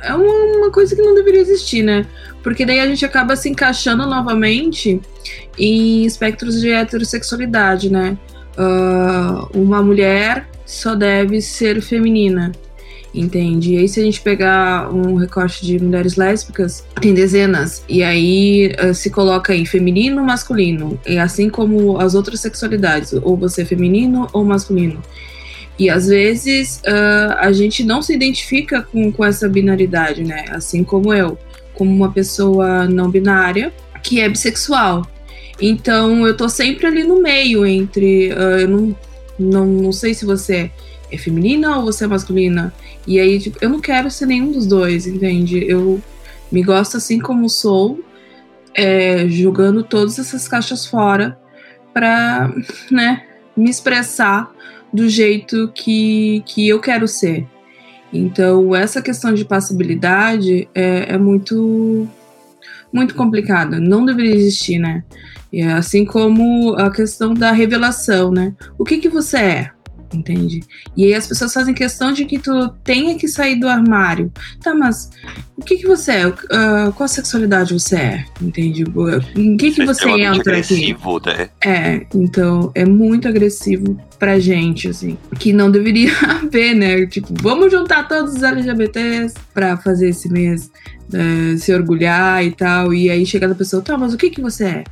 é 0.03 0.13
uma, 0.13 0.57
uma, 0.57 0.71
coisa 0.71 0.95
que 0.95 1.01
não 1.01 1.15
deveria 1.15 1.41
existir, 1.41 1.83
né? 1.83 2.05
Porque 2.43 2.65
daí 2.65 2.79
a 2.79 2.87
gente 2.87 3.05
acaba 3.05 3.35
se 3.35 3.49
encaixando 3.49 4.05
novamente 4.05 5.01
em 5.57 6.05
espectros 6.05 6.61
de 6.61 6.71
heterossexualidade, 6.71 7.89
né? 7.89 8.17
Uh, 8.57 9.59
uma 9.59 9.81
mulher 9.81 10.47
só 10.65 10.95
deve 10.95 11.41
ser 11.41 11.81
feminina 11.81 12.51
entende? 13.13 13.73
E 13.73 13.77
aí, 13.77 13.87
se 13.87 13.99
a 13.99 14.03
gente 14.03 14.21
pegar 14.21 14.93
um 14.93 15.15
recorte 15.15 15.65
de 15.65 15.79
mulheres 15.79 16.15
lésbicas, 16.15 16.83
tem 17.01 17.13
dezenas, 17.13 17.83
e 17.87 18.03
aí 18.03 18.73
uh, 18.83 18.93
se 18.93 19.09
coloca 19.09 19.55
em 19.55 19.65
feminino, 19.65 20.23
masculino, 20.23 20.99
e 21.05 21.17
assim 21.17 21.49
como 21.49 21.99
as 21.99 22.15
outras 22.15 22.39
sexualidades, 22.39 23.13
ou 23.13 23.35
você 23.37 23.61
é 23.61 23.65
feminino 23.65 24.27
ou 24.33 24.43
masculino. 24.43 25.01
E 25.79 25.89
às 25.89 26.07
vezes 26.07 26.81
uh, 26.87 27.35
a 27.37 27.51
gente 27.51 27.83
não 27.83 28.01
se 28.01 28.13
identifica 28.13 28.81
com, 28.81 29.11
com 29.11 29.23
essa 29.23 29.47
binaridade, 29.47 30.23
né? 30.23 30.45
Assim 30.49 30.83
como 30.83 31.13
eu, 31.13 31.37
como 31.73 31.93
uma 31.93 32.11
pessoa 32.11 32.87
não 32.87 33.11
binária 33.11 33.71
que 34.01 34.19
é 34.19 34.27
bissexual. 34.27 35.05
Então 35.61 36.25
eu 36.25 36.35
tô 36.35 36.49
sempre 36.49 36.87
ali 36.87 37.03
no 37.03 37.21
meio 37.21 37.65
entre. 37.65 38.31
Uh, 38.31 38.59
eu 38.59 38.67
não, 38.67 38.95
não, 39.37 39.65
não 39.65 39.91
sei 39.91 40.13
se 40.15 40.25
você 40.25 40.55
é 40.55 40.71
feminina 41.15 41.77
ou 41.77 41.85
você 41.85 42.05
é 42.05 42.07
masculina. 42.07 42.73
E 43.05 43.19
aí, 43.19 43.39
tipo, 43.39 43.57
eu 43.61 43.69
não 43.69 43.79
quero 43.79 44.09
ser 44.09 44.25
nenhum 44.25 44.51
dos 44.51 44.65
dois, 44.65 45.05
entende? 45.05 45.63
Eu 45.69 46.01
me 46.51 46.63
gosto 46.63 46.97
assim 46.97 47.19
como 47.19 47.47
sou, 47.49 48.03
é, 48.73 49.27
jogando 49.27 49.83
todas 49.83 50.17
essas 50.17 50.47
caixas 50.47 50.85
fora 50.85 51.37
para, 51.93 52.51
né, 52.91 53.23
me 53.55 53.69
expressar 53.69 54.51
do 54.93 55.07
jeito 55.07 55.71
que, 55.73 56.43
que 56.45 56.67
eu 56.67 56.79
quero 56.79 57.07
ser. 57.07 57.45
Então, 58.11 58.75
essa 58.75 59.01
questão 59.01 59.33
de 59.33 59.45
passibilidade 59.45 60.67
é, 60.73 61.13
é 61.13 61.17
muito 61.17 62.07
muito 62.91 63.15
complicada, 63.15 63.79
não 63.79 64.05
deveria 64.05 64.33
existir, 64.33 64.79
né? 64.79 65.03
E 65.51 65.61
assim 65.61 66.05
como 66.05 66.73
a 66.75 66.89
questão 66.89 67.33
da 67.33 67.51
revelação, 67.51 68.31
né? 68.31 68.53
O 68.77 68.85
que 68.85 68.97
que 68.97 69.09
você 69.09 69.37
é? 69.37 69.71
Entende? 70.13 70.61
E 70.95 71.05
aí 71.05 71.13
as 71.13 71.27
pessoas 71.27 71.53
fazem 71.53 71.73
questão 71.73 72.11
de 72.11 72.25
que 72.25 72.39
tu 72.39 72.69
tenha 72.83 73.17
que 73.17 73.27
sair 73.27 73.59
do 73.59 73.67
armário. 73.67 74.31
Tá, 74.61 74.73
mas 74.73 75.09
o 75.57 75.61
que 75.61 75.77
que 75.77 75.87
você 75.87 76.11
é? 76.11 76.27
Uh, 76.27 76.93
qual 76.95 77.07
sexualidade 77.07 77.73
você 77.73 77.95
é? 77.95 78.25
Entende? 78.41 78.83
Em 79.35 79.57
que 79.57 79.71
que 79.71 79.85
você 79.85 80.07
é 80.09 80.25
entra 80.25 80.53
agressivo, 80.53 81.17
aqui? 81.17 81.29
Né? 81.29 81.49
É, 81.65 82.07
então 82.13 82.71
é 82.75 82.85
muito 82.85 83.27
agressivo 83.27 83.99
pra 84.19 84.39
gente, 84.39 84.87
assim, 84.87 85.17
que 85.39 85.53
não 85.53 85.69
deveria 85.69 86.11
haver, 86.25 86.75
né? 86.75 87.05
Tipo, 87.05 87.33
vamos 87.41 87.71
juntar 87.71 88.07
todos 88.07 88.35
os 88.35 88.43
LGBTs 88.43 89.35
pra 89.53 89.77
fazer 89.77 90.09
esse 90.09 90.29
mês 90.29 90.71
uh, 91.13 91.57
se 91.57 91.73
orgulhar 91.73 92.43
e 92.43 92.51
tal, 92.51 92.93
e 92.93 93.09
aí 93.09 93.25
chega 93.25 93.51
a 93.51 93.55
pessoa, 93.55 93.81
tá, 93.81 93.97
mas 93.97 94.13
o 94.13 94.17
que 94.17 94.29
que 94.29 94.41
você 94.41 94.65
é? 94.65 94.83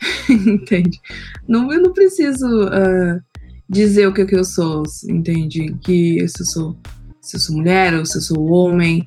Entende? 0.28 1.00
Não, 1.48 1.72
eu 1.72 1.80
não 1.80 1.92
preciso 1.92 2.46
uh, 2.46 3.20
dizer 3.68 4.06
o 4.06 4.12
que, 4.12 4.24
que 4.24 4.36
eu 4.36 4.44
sou, 4.44 4.82
entende? 5.08 5.74
Que 5.82 6.26
se 6.28 6.42
eu 6.42 6.46
sou, 6.46 6.76
se 7.20 7.36
eu 7.36 7.40
sou 7.40 7.56
mulher 7.56 7.94
ou 7.94 8.04
se 8.04 8.18
eu 8.18 8.22
sou 8.22 8.50
homem. 8.50 9.06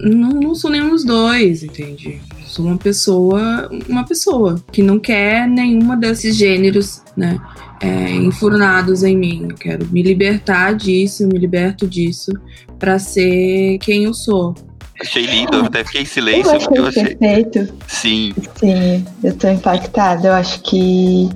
não, 0.00 0.30
não 0.30 0.54
sou 0.54 0.70
nenhum 0.70 0.90
dos 0.90 1.04
dois, 1.04 1.62
entende? 1.62 2.20
Sou 2.46 2.66
uma 2.66 2.78
pessoa, 2.78 3.70
uma 3.88 4.04
pessoa 4.04 4.62
que 4.70 4.82
não 4.82 4.98
quer 4.98 5.48
nenhuma 5.48 5.96
desses 5.96 6.36
gêneros, 6.36 7.02
né? 7.16 7.40
É, 7.80 8.14
enfurnados 8.14 9.02
em 9.02 9.16
mim. 9.16 9.48
Eu 9.50 9.56
quero 9.56 9.86
me 9.88 10.02
libertar 10.02 10.74
disso, 10.74 11.26
me 11.26 11.38
liberto 11.38 11.86
disso 11.86 12.30
para 12.78 12.98
ser 12.98 13.78
quem 13.78 14.04
eu 14.04 14.14
sou. 14.14 14.54
Achei 15.00 15.26
lindo, 15.26 15.56
eu 15.56 15.64
até 15.64 15.82
fiquei 15.82 16.02
em 16.02 16.04
silêncio. 16.04 16.52
Eu 16.52 16.56
achei, 16.56 16.78
eu 16.78 16.86
achei... 16.86 17.16
perfeito. 17.16 17.74
Sim. 17.88 18.32
Sim, 18.54 19.04
eu 19.24 19.36
tô 19.36 19.48
impactada. 19.48 20.28
Eu 20.28 20.34
acho 20.34 20.62
que 20.62 21.28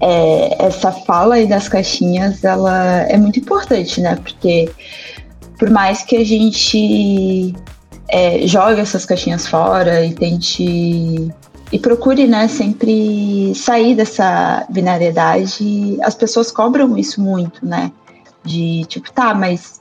é, 0.00 0.66
essa 0.66 0.92
fala 0.92 1.36
aí 1.36 1.46
das 1.46 1.68
caixinhas, 1.68 2.44
ela 2.44 3.02
é 3.02 3.16
muito 3.16 3.38
importante, 3.38 4.00
né? 4.00 4.16
Porque 4.16 4.70
por 5.58 5.70
mais 5.70 6.02
que 6.02 6.16
a 6.16 6.24
gente 6.24 7.54
é, 8.08 8.46
jogue 8.46 8.80
essas 8.80 9.04
caixinhas 9.04 9.46
fora 9.46 10.04
e 10.04 10.14
tente 10.14 11.32
e 11.70 11.78
procure, 11.78 12.26
né, 12.26 12.48
sempre 12.48 13.52
sair 13.54 13.94
dessa 13.94 14.66
binariedade, 14.70 15.98
as 16.02 16.14
pessoas 16.14 16.50
cobram 16.50 16.96
isso 16.96 17.20
muito, 17.20 17.66
né? 17.66 17.92
De 18.42 18.86
tipo, 18.86 19.12
tá, 19.12 19.34
mas 19.34 19.78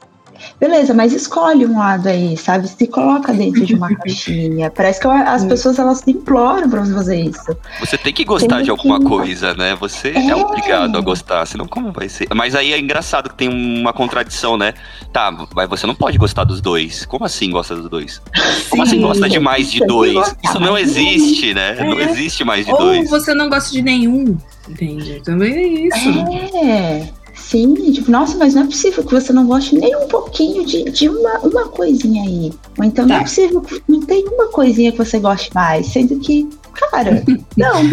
Beleza, 0.59 0.93
mas 0.93 1.13
escolhe 1.13 1.65
um 1.65 1.77
lado 1.77 2.07
aí, 2.07 2.35
sabe? 2.37 2.67
Se 2.67 2.87
coloca 2.87 3.33
dentro 3.33 3.65
de 3.65 3.75
uma 3.75 3.93
caixinha. 3.97 4.71
Parece 4.71 4.99
que 4.99 5.07
as 5.07 5.45
pessoas 5.45 5.79
elas 5.79 6.05
imploram 6.07 6.69
pra 6.69 6.81
você 6.81 6.93
fazer 6.93 7.21
isso. 7.21 7.57
Você 7.79 7.97
tem 7.97 8.13
que 8.13 8.23
gostar 8.23 8.57
tem 8.57 8.65
de 8.65 8.69
alguma 8.71 8.99
que... 8.99 9.05
coisa, 9.05 9.53
né? 9.53 9.75
Você 9.79 10.09
é. 10.09 10.29
é. 10.29 10.35
obrigado 10.35 10.97
a 10.97 11.01
gostar, 11.01 11.45
senão 11.45 11.67
como 11.67 11.91
vai 11.91 12.09
ser? 12.09 12.27
Mas 12.33 12.55
aí 12.55 12.73
é 12.73 12.79
engraçado 12.79 13.29
que 13.29 13.35
tem 13.35 13.49
uma 13.49 13.93
contradição, 13.93 14.57
né? 14.57 14.73
Tá, 15.11 15.31
mas 15.55 15.69
você 15.69 15.85
não 15.87 15.95
pode 15.95 16.17
gostar 16.17 16.43
dos 16.43 16.61
dois. 16.61 17.05
Como 17.05 17.25
assim 17.25 17.49
gosta 17.51 17.75
dos 17.75 17.89
dois? 17.89 18.21
Como 18.69 18.83
assim 18.83 19.01
gosta 19.01 19.29
de 19.29 19.39
mais 19.39 19.71
de 19.71 19.85
dois? 19.85 20.35
Isso 20.43 20.59
não 20.59 20.77
existe, 20.77 21.53
né? 21.53 21.75
É. 21.77 21.83
Não 21.83 21.99
existe 21.99 22.43
mais 22.43 22.65
de 22.65 22.71
Ou 22.71 22.77
dois. 22.77 23.11
Ou 23.11 23.19
você 23.19 23.33
não 23.33 23.49
gosta 23.49 23.71
de 23.71 23.81
nenhum. 23.81 24.37
Entende? 24.67 25.21
Também 25.23 25.53
é 25.53 25.67
isso. 25.87 26.09
É. 26.57 27.07
Sim, 27.47 27.73
tipo, 27.93 28.11
nossa, 28.11 28.37
mas 28.37 28.53
não 28.53 28.63
é 28.63 28.65
possível 28.65 29.01
que 29.05 29.13
você 29.13 29.31
não 29.31 29.47
goste 29.47 29.73
nem 29.73 29.95
um 29.95 30.05
pouquinho 30.09 30.65
de, 30.65 30.83
de 30.83 31.07
uma, 31.07 31.39
uma 31.39 31.69
coisinha 31.69 32.21
aí. 32.21 32.51
Ou 32.77 32.83
então 32.83 33.07
tá. 33.07 33.13
não 33.13 33.15
é 33.15 33.19
tá. 33.19 33.23
possível 33.23 33.61
que 33.61 33.81
não 33.87 34.01
tem 34.01 34.27
uma 34.27 34.47
coisinha 34.47 34.91
que 34.91 34.97
você 34.97 35.17
goste 35.17 35.49
mais, 35.55 35.87
sendo 35.87 36.19
que, 36.19 36.45
cara, 36.73 37.23
não. 37.55 37.83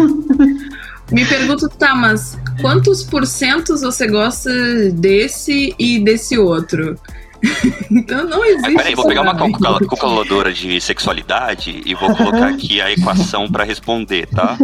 Me 1.12 1.24
pergunto, 1.24 1.68
tá, 1.68 1.94
mas 1.94 2.36
quantos 2.60 3.04
porcentos 3.04 3.82
você 3.82 4.08
gosta 4.08 4.50
desse 4.90 5.72
e 5.78 6.00
desse 6.00 6.36
outro? 6.36 6.98
então 7.92 8.28
não 8.28 8.44
existe. 8.44 8.74
Peraí, 8.74 8.96
vou 8.96 9.06
pegar 9.06 9.22
uma 9.22 9.36
calculadora 9.36 10.52
de 10.52 10.80
sexualidade 10.80 11.80
e 11.86 11.94
vou 11.94 12.12
colocar 12.16 12.48
aqui 12.48 12.80
a 12.80 12.90
equação 12.90 13.48
para 13.48 13.62
responder, 13.62 14.26
tá? 14.26 14.58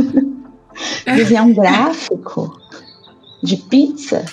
Desenhar 1.07 1.47
um 1.47 1.55
gráfico 1.55 2.59
de 3.41 3.57
pizza? 3.57 4.25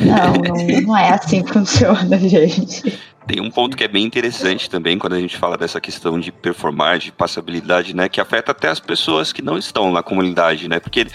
Não, 0.00 0.32
não, 0.32 0.80
não 0.82 0.96
é 0.96 1.10
assim 1.10 1.42
que 1.42 1.52
funciona, 1.52 2.18
gente. 2.18 2.98
Tem 3.26 3.40
um 3.40 3.50
ponto 3.50 3.76
que 3.76 3.84
é 3.84 3.88
bem 3.88 4.04
interessante 4.04 4.68
também 4.68 4.98
quando 4.98 5.14
a 5.14 5.20
gente 5.20 5.36
fala 5.36 5.56
dessa 5.56 5.80
questão 5.80 6.20
de 6.20 6.30
performar, 6.30 6.98
de 6.98 7.10
passabilidade, 7.10 7.96
né? 7.96 8.08
Que 8.08 8.20
afeta 8.20 8.52
até 8.52 8.68
as 8.68 8.80
pessoas 8.80 9.32
que 9.32 9.40
não 9.40 9.56
estão 9.56 9.90
na 9.90 10.02
comunidade, 10.02 10.68
né? 10.68 10.78
Porque 10.78 11.06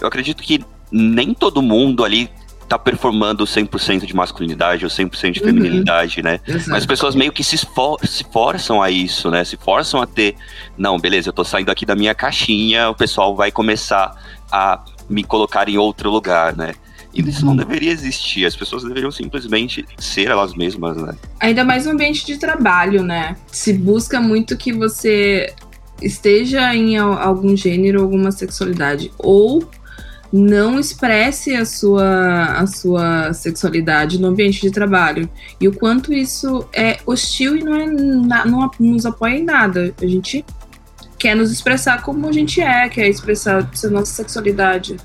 eu 0.00 0.06
acredito 0.06 0.42
que 0.42 0.62
nem 0.92 1.32
todo 1.32 1.62
mundo 1.62 2.04
ali 2.04 2.30
tá 2.68 2.78
performando 2.78 3.44
100% 3.44 4.04
de 4.04 4.14
masculinidade 4.14 4.84
ou 4.84 4.90
100% 4.90 5.30
de 5.30 5.40
uhum. 5.40 5.46
feminilidade, 5.46 6.20
uhum. 6.20 6.24
né? 6.24 6.40
Exato. 6.46 6.70
Mas 6.70 6.78
as 6.78 6.86
pessoas 6.86 7.14
meio 7.14 7.32
que 7.32 7.42
se, 7.42 7.54
esfor 7.54 7.98
se 8.04 8.24
forçam 8.24 8.82
a 8.82 8.90
isso, 8.90 9.30
né? 9.30 9.42
Se 9.44 9.56
forçam 9.56 10.02
a 10.02 10.06
ter, 10.06 10.34
não, 10.76 10.98
beleza, 10.98 11.30
eu 11.30 11.32
tô 11.32 11.44
saindo 11.44 11.70
aqui 11.70 11.86
da 11.86 11.94
minha 11.94 12.14
caixinha, 12.14 12.90
o 12.90 12.94
pessoal 12.94 13.34
vai 13.34 13.50
começar 13.50 14.14
a 14.52 14.82
me 15.08 15.24
colocar 15.24 15.68
em 15.68 15.78
outro 15.78 16.10
lugar, 16.10 16.56
né? 16.56 16.74
E 17.14 17.20
isso 17.28 17.46
não 17.46 17.54
deveria 17.54 17.92
existir. 17.92 18.44
As 18.44 18.56
pessoas 18.56 18.82
deveriam 18.82 19.10
simplesmente 19.10 19.84
ser 19.98 20.28
elas 20.28 20.54
mesmas, 20.54 20.96
né? 20.96 21.14
Ainda 21.38 21.64
mais 21.64 21.86
no 21.86 21.92
ambiente 21.92 22.26
de 22.26 22.36
trabalho, 22.38 23.02
né? 23.02 23.36
Se 23.52 23.72
busca 23.72 24.20
muito 24.20 24.56
que 24.56 24.72
você 24.72 25.54
esteja 26.02 26.74
em 26.74 26.96
algum 26.98 27.56
gênero, 27.56 28.02
alguma 28.02 28.32
sexualidade. 28.32 29.12
Ou 29.18 29.68
não 30.32 30.80
expresse 30.80 31.54
a 31.54 31.64
sua, 31.64 32.58
a 32.58 32.66
sua 32.66 33.32
sexualidade 33.32 34.20
no 34.20 34.26
ambiente 34.26 34.60
de 34.60 34.70
trabalho. 34.72 35.30
E 35.60 35.68
o 35.68 35.72
quanto 35.72 36.12
isso 36.12 36.68
é 36.72 36.98
hostil 37.06 37.56
e 37.56 37.62
não, 37.62 37.76
é, 37.76 38.44
não 38.44 38.70
nos 38.80 39.06
apoia 39.06 39.36
em 39.36 39.44
nada. 39.44 39.94
A 40.02 40.06
gente 40.06 40.44
quer 41.16 41.36
nos 41.36 41.52
expressar 41.52 42.02
como 42.02 42.28
a 42.28 42.32
gente 42.32 42.60
é, 42.60 42.88
quer 42.88 43.08
expressar 43.08 43.70
a 43.84 43.88
nossa 43.88 44.12
sexualidade. 44.12 44.96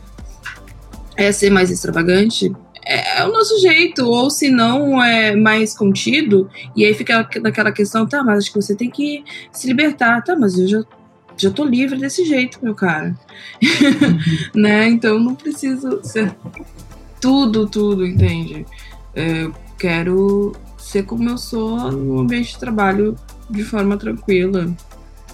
É 1.21 1.31
ser 1.31 1.49
mais 1.49 1.69
extravagante, 1.69 2.51
é, 2.89 3.19
é, 3.19 3.25
o 3.25 3.31
nosso 3.31 3.59
jeito, 3.59 4.03
ou 4.05 4.31
se 4.31 4.49
não 4.49 5.03
é 5.03 5.35
mais 5.35 5.77
contido, 5.77 6.49
e 6.75 6.83
aí 6.83 6.93
fica 6.95 7.29
naquela 7.41 7.71
questão, 7.71 8.07
tá, 8.07 8.23
mas 8.23 8.39
acho 8.39 8.53
que 8.53 8.59
você 8.59 8.75
tem 8.75 8.89
que 8.89 9.23
se 9.51 9.67
libertar, 9.67 10.23
tá, 10.23 10.35
mas 10.35 10.57
eu 10.57 10.67
já, 10.67 10.83
já 11.37 11.51
tô 11.51 11.63
livre 11.63 11.99
desse 11.99 12.25
jeito, 12.25 12.57
meu 12.63 12.73
cara. 12.73 13.15
né? 14.55 14.87
Então 14.87 15.19
não 15.19 15.35
preciso 15.35 15.99
ser 16.03 16.35
tudo, 17.21 17.67
tudo, 17.67 18.05
entende? 18.05 18.65
É, 19.13 19.43
eu 19.43 19.53
quero 19.77 20.53
ser 20.75 21.03
como 21.03 21.29
eu 21.29 21.37
sou 21.37 21.91
no 21.91 22.19
ambiente 22.21 22.53
de 22.53 22.59
trabalho 22.59 23.15
de 23.49 23.63
forma 23.63 23.97
tranquila. 23.97 24.75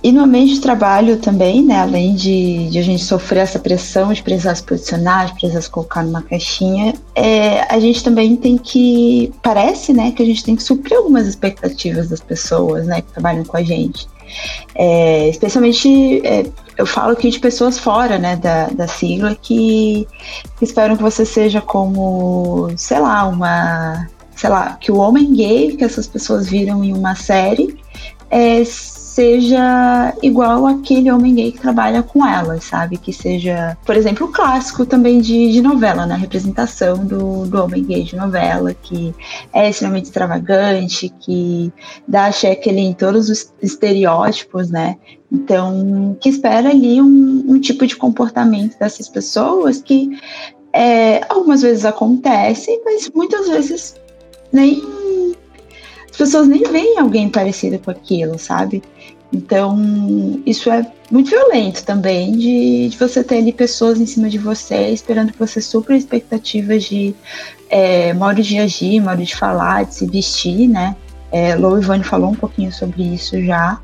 E 0.06 0.12
no 0.12 0.22
ambiente 0.22 0.54
de 0.54 0.62
trabalho 0.62 1.18
também, 1.18 1.64
né, 1.66 1.80
além 1.80 2.14
de, 2.14 2.70
de, 2.70 2.78
a 2.78 2.82
gente 2.84 3.04
sofrer 3.04 3.40
essa 3.40 3.58
pressão 3.58 4.14
de 4.14 4.22
precisar 4.22 4.54
se 4.54 4.62
posicionar, 4.62 5.26
de 5.26 5.34
precisar 5.34 5.62
se 5.62 5.70
colocar 5.72 6.04
numa 6.04 6.22
caixinha, 6.22 6.94
é, 7.16 7.62
a 7.74 7.80
gente 7.80 8.04
também 8.04 8.36
tem 8.36 8.56
que, 8.56 9.34
parece, 9.42 9.94
né, 9.94 10.12
que 10.12 10.22
a 10.22 10.26
gente 10.28 10.44
tem 10.44 10.56
que 10.56 10.62
suprir 10.62 10.96
algumas 10.96 11.26
expectativas 11.26 12.08
das 12.08 12.20
pessoas, 12.20 12.86
né, 12.86 13.02
que 13.02 13.12
trabalham 13.14 13.44
com 13.46 13.58
a 13.58 13.64
gente. 13.64 14.08
É, 14.76 15.28
especialmente, 15.28 16.22
é, 16.24 16.46
eu 16.78 16.86
falo 16.86 17.14
aqui 17.14 17.32
de 17.32 17.40
pessoas 17.40 17.80
fora, 17.80 18.20
né, 18.20 18.36
da, 18.36 18.68
da 18.68 18.88
sigla, 18.88 19.34
que, 19.34 20.08
que 20.60 20.66
esperam 20.66 20.96
que 20.96 21.02
você 21.02 21.26
seja 21.26 21.62
como, 21.62 22.70
sei 22.78 23.00
lá, 23.00 23.26
uma, 23.26 24.08
sei 24.36 24.52
lá, 24.52 24.78
que 24.80 24.92
o 24.92 24.98
homem 24.98 25.34
gay 25.34 25.76
que 25.76 25.84
essas 25.84 26.06
pessoas 26.06 26.48
viram 26.48 26.84
em 26.84 26.94
uma 26.94 27.16
série 27.16 27.76
é, 28.30 28.60
seja 29.16 30.14
igual 30.22 30.68
aquele 30.68 31.10
homem 31.10 31.36
gay 31.36 31.50
que 31.54 31.62
trabalha 31.62 32.04
com 32.04 32.28
elas, 32.28 32.66
sabe? 32.66 32.98
Que 32.98 33.14
seja, 33.14 33.78
por 33.86 33.96
exemplo, 33.96 34.28
o 34.28 34.32
clássico 34.32 34.86
também 34.86 35.22
de, 35.22 35.54
de 35.54 35.62
novela, 35.62 36.06
né? 36.06 36.16
A 36.16 36.18
representação 36.18 36.98
do, 36.98 37.46
do 37.46 37.64
homem 37.64 37.82
gay 37.82 38.04
de 38.04 38.18
novela, 38.18 38.74
que 38.74 39.16
é 39.54 39.70
extremamente 39.70 40.08
extravagante, 40.08 41.08
que 41.22 41.72
dá 42.06 42.30
cheque 42.30 42.70
ali 42.70 42.82
em 42.82 42.94
todos 42.94 43.30
os 43.30 43.54
estereótipos, 43.62 44.70
né? 44.70 44.98
Então, 45.32 46.18
que 46.20 46.28
espera 46.28 46.70
ali 46.70 47.02
um, 47.02 47.46
um 47.48 47.58
tipo 47.58 47.88
de 47.88 47.96
comportamento 47.96 48.78
dessas 48.78 49.08
pessoas 49.08 49.82
que 49.82 50.10
é, 50.74 51.22
algumas 51.30 51.62
vezes 51.62 51.86
acontece, 51.86 52.82
mas 52.84 53.10
muitas 53.16 53.48
vezes 53.48 53.96
nem 54.52 54.84
as 56.12 56.18
pessoas 56.18 56.48
nem 56.50 56.64
veem 56.64 57.00
alguém 57.00 57.30
parecido 57.30 57.80
com 57.80 57.92
aquilo, 57.92 58.38
sabe? 58.38 58.84
Então, 59.36 60.42
isso 60.46 60.72
é 60.72 60.90
muito 61.12 61.30
violento 61.30 61.84
também, 61.84 62.32
de, 62.38 62.88
de, 62.90 62.98
você 62.98 63.22
ter 63.22 63.40
ali 63.40 63.52
pessoas 63.52 64.00
em 64.00 64.06
cima 64.06 64.30
de 64.30 64.38
você, 64.38 64.90
esperando 64.90 65.34
que 65.34 65.38
você 65.38 65.60
supra 65.60 65.98
expectativas 65.98 66.86
de 66.86 67.14
é, 67.70 68.14
modo 68.14 68.42
de 68.42 68.58
agir, 68.58 69.02
modo 69.02 69.22
de 69.24 69.36
falar, 69.36 69.84
de 69.84 69.94
se 69.94 70.08
vestir, 70.08 70.70
né? 70.70 70.96
É, 71.32 71.54
Lou 71.54 71.82
falou 72.02 72.30
um 72.30 72.36
pouquinho 72.36 72.72
sobre 72.72 73.04
isso 73.04 73.44
já, 73.44 73.78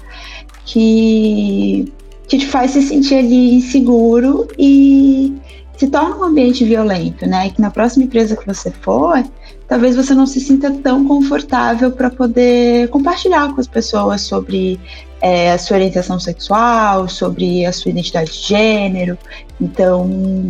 que, 0.66 1.92
que 2.30 2.38
te 2.38 2.48
faz 2.48 2.72
se 2.72 2.82
sentir 2.82 3.16
ali 3.16 3.56
inseguro 3.56 4.48
e 4.58 5.36
se 5.76 5.88
torna 5.88 6.16
um 6.16 6.24
ambiente 6.24 6.64
violento, 6.64 7.26
né? 7.26 7.50
Que 7.50 7.60
na 7.60 7.70
próxima 7.70 8.06
empresa 8.06 8.38
que 8.38 8.48
você 8.48 8.72
for, 8.72 9.22
talvez 9.68 9.98
você 9.98 10.14
não 10.14 10.26
se 10.26 10.40
sinta 10.40 10.72
tão 10.72 11.06
confortável 11.06 11.92
para 11.92 12.10
poder 12.10 12.88
compartilhar 12.88 13.54
com 13.54 13.60
as 13.60 13.68
pessoas 13.68 14.22
sobre 14.22 14.80
é, 15.22 15.52
a 15.52 15.58
sua 15.58 15.78
orientação 15.78 16.20
sexual, 16.20 17.08
sobre 17.08 17.66
a 17.66 17.72
sua 17.72 17.92
identidade 17.92 18.32
de 18.32 18.40
gênero. 18.40 19.18
Então, 19.60 20.48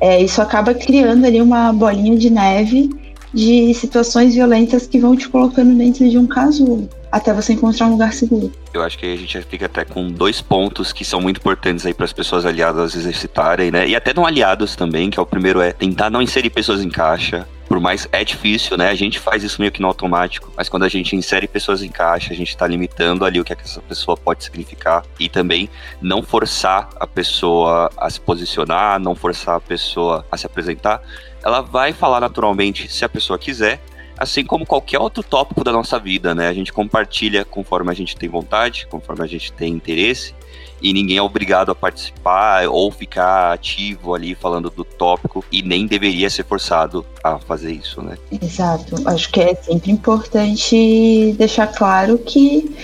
é, 0.00 0.20
isso 0.20 0.40
acaba 0.40 0.74
criando 0.74 1.24
ali 1.24 1.40
uma 1.40 1.72
bolinha 1.72 2.16
de 2.16 2.30
neve 2.30 2.90
de 3.32 3.74
situações 3.74 4.34
violentas 4.34 4.86
que 4.86 4.98
vão 4.98 5.16
te 5.16 5.28
colocando 5.28 5.76
dentro 5.76 6.08
de 6.08 6.16
um 6.16 6.26
casulo 6.26 6.88
até 7.10 7.32
você 7.32 7.54
encontrar 7.54 7.86
um 7.86 7.92
lugar 7.92 8.12
seguro. 8.12 8.52
Eu 8.72 8.82
acho 8.82 8.98
que 8.98 9.06
a 9.06 9.16
gente 9.16 9.40
fica 9.42 9.66
até 9.66 9.84
com 9.84 10.08
dois 10.08 10.40
pontos 10.40 10.92
que 10.92 11.04
são 11.04 11.20
muito 11.20 11.38
importantes 11.38 11.86
aí 11.86 11.94
para 11.94 12.04
as 12.04 12.12
pessoas 12.12 12.44
aliadas 12.44 12.94
exercitarem, 12.94 13.70
né? 13.70 13.88
E 13.88 13.96
até 13.96 14.12
não 14.14 14.26
aliados 14.26 14.76
também, 14.76 15.10
que 15.10 15.18
é 15.18 15.22
o 15.22 15.26
primeiro 15.26 15.60
é 15.60 15.72
tentar 15.72 16.10
não 16.10 16.20
inserir 16.20 16.50
pessoas 16.50 16.82
em 16.82 16.90
caixa. 16.90 17.48
Por 17.78 17.82
mais 17.82 18.08
é 18.10 18.24
difícil, 18.24 18.76
né? 18.76 18.88
A 18.88 18.94
gente 18.96 19.20
faz 19.20 19.44
isso 19.44 19.60
meio 19.60 19.70
que 19.70 19.80
no 19.80 19.86
automático, 19.86 20.52
mas 20.56 20.68
quando 20.68 20.82
a 20.82 20.88
gente 20.88 21.14
insere 21.14 21.46
pessoas 21.46 21.80
em 21.80 21.88
caixa, 21.88 22.32
a 22.32 22.36
gente 22.36 22.48
está 22.48 22.66
limitando 22.66 23.24
ali 23.24 23.38
o 23.38 23.44
que 23.44 23.52
essa 23.52 23.80
pessoa 23.80 24.16
pode 24.16 24.42
significar 24.42 25.04
e 25.16 25.28
também 25.28 25.70
não 26.02 26.20
forçar 26.20 26.88
a 26.98 27.06
pessoa 27.06 27.88
a 27.96 28.10
se 28.10 28.20
posicionar, 28.20 28.98
não 28.98 29.14
forçar 29.14 29.54
a 29.54 29.60
pessoa 29.60 30.26
a 30.28 30.36
se 30.36 30.44
apresentar. 30.44 31.00
Ela 31.40 31.60
vai 31.60 31.92
falar 31.92 32.18
naturalmente 32.18 32.92
se 32.92 33.04
a 33.04 33.08
pessoa 33.08 33.38
quiser, 33.38 33.80
assim 34.18 34.44
como 34.44 34.66
qualquer 34.66 34.98
outro 34.98 35.22
tópico 35.22 35.62
da 35.62 35.70
nossa 35.70 36.00
vida, 36.00 36.34
né? 36.34 36.48
A 36.48 36.52
gente 36.52 36.72
compartilha 36.72 37.44
conforme 37.44 37.92
a 37.92 37.94
gente 37.94 38.16
tem 38.16 38.28
vontade, 38.28 38.88
conforme 38.90 39.22
a 39.22 39.28
gente 39.28 39.52
tem 39.52 39.72
interesse, 39.72 40.34
e 40.80 40.92
ninguém 40.92 41.16
é 41.16 41.22
obrigado 41.22 41.70
a 41.70 41.74
participar 41.74 42.68
ou 42.68 42.90
ficar 42.90 43.52
ativo 43.52 44.14
ali 44.14 44.34
falando 44.34 44.70
do 44.70 44.84
tópico 44.84 45.44
e 45.50 45.62
nem 45.62 45.86
deveria 45.86 46.30
ser 46.30 46.44
forçado 46.44 47.04
a 47.22 47.38
fazer 47.38 47.72
isso, 47.72 48.02
né? 48.02 48.16
Exato. 48.30 48.96
Acho 49.08 49.30
que 49.30 49.40
é 49.40 49.54
sempre 49.54 49.90
importante 49.90 51.34
deixar 51.36 51.66
claro 51.68 52.18
que 52.18 52.74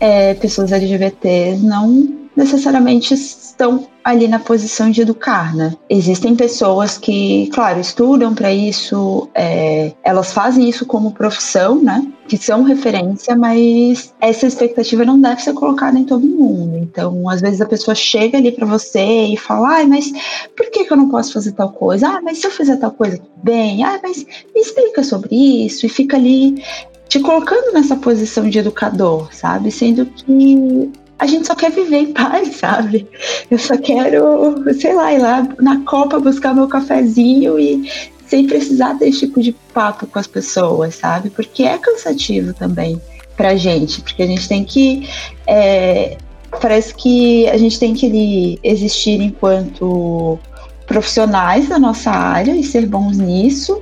é, 0.00 0.34
pessoas 0.34 0.72
LGBTs 0.72 1.62
não 1.62 2.24
necessariamente 2.36 3.14
estão 3.54 3.86
ali 4.02 4.28
na 4.28 4.38
posição 4.38 4.90
de 4.90 5.00
educar, 5.00 5.54
né? 5.56 5.74
Existem 5.88 6.36
pessoas 6.36 6.98
que, 6.98 7.48
claro, 7.54 7.80
estudam 7.80 8.34
para 8.34 8.52
isso, 8.52 9.28
é, 9.34 9.92
elas 10.02 10.32
fazem 10.32 10.68
isso 10.68 10.84
como 10.84 11.12
profissão, 11.12 11.80
né? 11.80 12.06
Que 12.28 12.36
são 12.36 12.64
referência, 12.64 13.34
mas 13.34 14.12
essa 14.20 14.46
expectativa 14.46 15.04
não 15.04 15.18
deve 15.18 15.40
ser 15.40 15.54
colocada 15.54 15.98
em 15.98 16.04
todo 16.04 16.26
mundo. 16.26 16.76
Então, 16.76 17.28
às 17.30 17.40
vezes 17.40 17.60
a 17.60 17.66
pessoa 17.66 17.94
chega 17.94 18.36
ali 18.36 18.52
para 18.52 18.66
você 18.66 19.24
e 19.26 19.36
fala, 19.36 19.80
ah, 19.80 19.86
mas 19.86 20.12
por 20.54 20.70
que, 20.70 20.84
que 20.84 20.92
eu 20.92 20.96
não 20.96 21.08
posso 21.08 21.32
fazer 21.32 21.52
tal 21.52 21.70
coisa? 21.70 22.08
Ah, 22.08 22.20
mas 22.22 22.38
se 22.38 22.46
eu 22.46 22.50
fizer 22.50 22.76
tal 22.76 22.90
coisa, 22.90 23.16
tudo 23.16 23.30
bem. 23.42 23.84
Ah, 23.84 23.98
mas 24.02 24.26
me 24.54 24.60
explica 24.60 25.02
sobre 25.02 25.34
isso 25.64 25.86
e 25.86 25.88
fica 25.88 26.16
ali 26.16 26.62
te 27.08 27.20
colocando 27.20 27.72
nessa 27.72 27.96
posição 27.96 28.48
de 28.50 28.58
educador, 28.58 29.32
sabe? 29.32 29.70
Sendo 29.70 30.04
que 30.04 30.90
a 31.18 31.26
gente 31.26 31.46
só 31.46 31.54
quer 31.54 31.70
viver 31.70 31.98
em 31.98 32.12
paz, 32.12 32.56
sabe? 32.56 33.08
Eu 33.50 33.58
só 33.58 33.76
quero, 33.76 34.54
sei 34.74 34.94
lá, 34.94 35.12
ir 35.12 35.18
lá 35.18 35.48
na 35.60 35.80
Copa 35.84 36.18
buscar 36.18 36.54
meu 36.54 36.68
cafezinho 36.68 37.58
e 37.58 37.90
sem 38.26 38.46
precisar 38.46 38.98
ter 38.98 39.08
esse 39.08 39.20
tipo 39.20 39.40
de 39.40 39.52
papo 39.72 40.06
com 40.06 40.18
as 40.18 40.26
pessoas, 40.26 40.96
sabe? 40.96 41.30
Porque 41.30 41.62
é 41.62 41.78
cansativo 41.78 42.52
também 42.54 43.00
pra 43.36 43.56
gente, 43.56 44.00
porque 44.00 44.22
a 44.22 44.26
gente 44.26 44.48
tem 44.48 44.64
que. 44.64 45.08
É, 45.46 46.16
parece 46.60 46.94
que 46.94 47.48
a 47.48 47.56
gente 47.56 47.78
tem 47.78 47.94
que 47.94 48.58
existir 48.62 49.20
enquanto 49.20 50.38
profissionais 50.86 51.68
da 51.68 51.78
nossa 51.78 52.10
área 52.10 52.54
e 52.54 52.62
ser 52.62 52.86
bons 52.86 53.16
nisso 53.16 53.80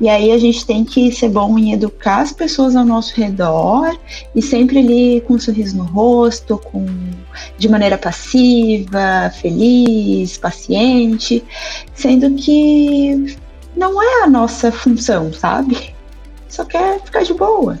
e 0.00 0.08
aí 0.08 0.32
a 0.32 0.38
gente 0.38 0.66
tem 0.66 0.84
que 0.84 1.12
ser 1.12 1.28
bom 1.28 1.58
em 1.58 1.72
educar 1.72 2.20
as 2.22 2.32
pessoas 2.32 2.74
ao 2.74 2.84
nosso 2.84 3.14
redor 3.14 3.96
e 4.34 4.42
sempre 4.42 4.78
ali 4.78 5.20
com 5.20 5.34
um 5.34 5.38
sorriso 5.38 5.76
no 5.76 5.84
rosto, 5.84 6.58
com 6.58 6.84
de 7.56 7.68
maneira 7.68 7.96
passiva, 7.96 9.30
feliz, 9.40 10.36
paciente, 10.36 11.44
sendo 11.94 12.34
que 12.34 13.36
não 13.76 14.02
é 14.02 14.24
a 14.24 14.26
nossa 14.26 14.72
função, 14.72 15.32
sabe? 15.32 15.94
Só 16.48 16.64
quer 16.64 17.00
ficar 17.00 17.22
de 17.22 17.32
boa. 17.34 17.80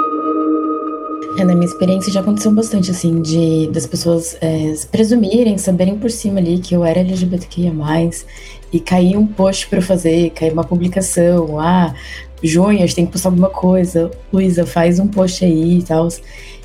É, 1.37 1.43
na 1.43 1.55
minha 1.55 1.65
experiência 1.65 2.11
já 2.11 2.19
aconteceu 2.19 2.51
bastante, 2.51 2.91
assim, 2.91 3.21
de 3.21 3.67
das 3.71 3.85
pessoas 3.85 4.37
é, 4.41 4.73
presumirem, 4.91 5.57
saberem 5.57 5.97
por 5.97 6.11
cima 6.11 6.39
ali 6.39 6.59
que 6.59 6.75
eu 6.75 6.83
era 6.83 6.99
LGBTQIA+, 6.99 7.71
e 8.73 8.79
cair 8.79 9.17
um 9.17 9.25
post 9.25 9.67
para 9.67 9.81
fazer, 9.81 10.31
cair 10.31 10.53
uma 10.53 10.63
publicação, 10.63 11.59
ah, 11.59 11.93
junho, 12.43 12.77
a 12.77 12.81
gente 12.81 12.95
tem 12.95 13.05
que 13.05 13.11
postar 13.11 13.29
alguma 13.29 13.49
coisa, 13.49 14.11
Luísa, 14.31 14.65
faz 14.65 14.99
um 14.99 15.07
post 15.07 15.43
aí 15.43 15.79
e 15.79 15.83
tal. 15.83 16.07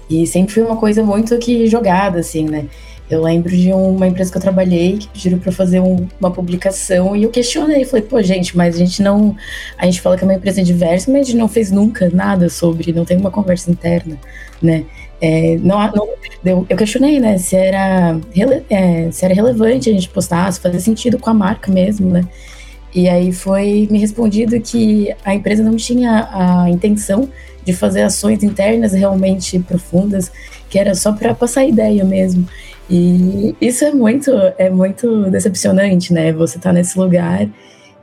E 0.09 0.27
sempre 0.27 0.55
foi 0.55 0.63
uma 0.63 0.77
coisa 0.77 1.03
muito 1.03 1.37
que 1.39 1.67
jogada, 1.67 2.21
assim, 2.21 2.45
né? 2.45 2.67
Eu 3.09 3.23
lembro 3.23 3.57
de 3.57 3.73
uma 3.73 4.09
empresa 4.09 4.31
que 4.33 4.37
eu 4.37 4.43
trabalhei 4.43 4.99
que 4.99 5.09
pediram 5.09 5.39
para 5.39 5.53
fazer 5.53 5.79
um, 5.79 6.09
uma 6.19 6.31
publicação 6.31 7.15
e 7.15 7.23
eu 7.23 7.31
questionei, 7.31 7.85
falei, 7.85 8.05
pô, 8.05 8.21
gente, 8.21 8.57
mas 8.57 8.75
a 8.75 8.79
gente 8.79 9.01
não. 9.01 9.37
A 9.79 9.87
gente 9.87 10.01
fala 10.01 10.17
que 10.17 10.25
é 10.25 10.27
uma 10.27 10.35
empresa 10.35 10.63
diversa, 10.63 11.11
mas 11.11 11.21
a 11.21 11.25
gente 11.25 11.37
não 11.37 11.47
fez 11.47 11.71
nunca 11.71 12.11
nada 12.11 12.49
sobre, 12.49 12.93
não 12.93 13.05
tem 13.05 13.17
uma 13.17 13.31
conversa 13.31 13.71
interna, 13.71 14.19
né? 14.61 14.85
É, 15.21 15.57
não, 15.63 15.79
não 15.93 16.09
eu, 16.45 16.67
eu, 16.69 16.77
questionei, 16.77 17.19
né, 17.19 17.39
se 17.39 17.57
era, 17.57 18.21
é, 18.69 19.11
se 19.11 19.25
era 19.25 19.33
relevante 19.33 19.89
a 19.89 19.93
gente 19.93 20.09
postar, 20.11 20.53
se 20.53 20.61
fazia 20.61 20.79
sentido 20.79 21.19
com 21.19 21.31
a 21.31 21.35
marca 21.35 21.73
mesmo, 21.73 22.11
né? 22.11 22.25
E 22.95 23.09
aí 23.09 23.33
foi 23.33 23.87
me 23.91 23.99
respondido 23.99 24.61
que 24.61 25.15
a 25.25 25.35
empresa 25.35 25.63
não 25.63 25.77
tinha 25.77 26.29
a 26.33 26.71
intenção 26.71 27.29
de 27.65 27.73
fazer 27.73 28.03
ações 28.03 28.43
internas 28.43 28.93
realmente 28.93 29.59
profundas, 29.59 30.31
que 30.71 30.79
era 30.79 30.95
só 30.95 31.13
para 31.13 31.35
passar 31.35 31.65
ideia 31.65 32.05
mesmo. 32.05 32.49
E 32.89 33.55
isso 33.61 33.85
é 33.85 33.93
muito, 33.93 34.31
é 34.59 34.71
muito 34.71 35.31
decepcionante, 35.31 36.13
né? 36.13 36.33
Você 36.33 36.59
tá 36.59 36.73
nesse 36.73 36.99
lugar 36.99 37.49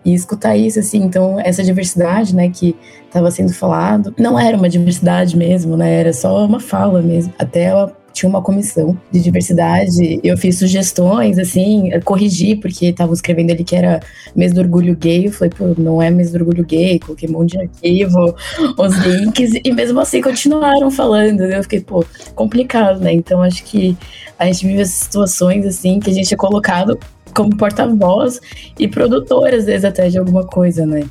e 0.03 0.13
escutar 0.13 0.57
isso, 0.57 0.79
assim. 0.79 1.03
Então, 1.03 1.39
essa 1.39 1.63
diversidade, 1.63 2.35
né, 2.35 2.49
que 2.49 2.75
estava 3.05 3.31
sendo 3.31 3.53
falado, 3.53 4.13
não 4.19 4.37
era 4.37 4.57
uma 4.57 4.69
diversidade 4.69 5.37
mesmo, 5.37 5.77
né? 5.77 5.99
Era 5.99 6.11
só 6.13 6.45
uma 6.45 6.59
fala 6.59 7.01
mesmo. 7.01 7.33
Até 7.39 7.63
ela 7.63 7.95
tinha 8.13 8.29
uma 8.29 8.41
comissão 8.41 8.97
de 9.11 9.19
diversidade, 9.19 10.19
eu 10.23 10.37
fiz 10.37 10.59
sugestões, 10.59 11.39
assim, 11.39 11.89
corrigi, 12.05 12.55
porque 12.55 12.85
estavam 12.85 13.13
escrevendo 13.13 13.51
ali 13.51 13.63
que 13.63 13.75
era 13.75 13.99
mês 14.35 14.53
do 14.53 14.61
orgulho 14.61 14.95
gay, 14.95 15.27
eu 15.27 15.31
falei, 15.31 15.49
pô, 15.49 15.73
não 15.77 16.01
é 16.01 16.09
mês 16.09 16.31
do 16.31 16.37
orgulho 16.37 16.63
gay, 16.63 16.99
coloquei 16.99 17.27
um 17.27 17.33
monte 17.33 17.51
de 17.51 17.61
arquivo, 17.61 18.35
os 18.77 18.97
links, 18.97 19.51
e 19.63 19.71
mesmo 19.71 19.99
assim 19.99 20.21
continuaram 20.21 20.91
falando, 20.91 21.41
eu 21.41 21.63
fiquei, 21.63 21.81
pô, 21.81 22.05
complicado, 22.35 22.99
né? 22.99 23.11
Então 23.11 23.41
acho 23.41 23.63
que 23.63 23.97
a 24.37 24.45
gente 24.45 24.67
vive 24.67 24.81
essas 24.81 24.95
situações, 24.95 25.65
assim, 25.65 25.99
que 25.99 26.09
a 26.09 26.13
gente 26.13 26.33
é 26.33 26.37
colocado 26.37 26.97
como 27.33 27.55
porta-voz 27.57 28.39
e 28.77 28.87
produtor, 28.87 29.53
às 29.53 29.65
vezes, 29.65 29.83
até 29.83 30.07
de 30.07 30.19
alguma 30.19 30.45
coisa, 30.45 30.85
né? 30.85 31.03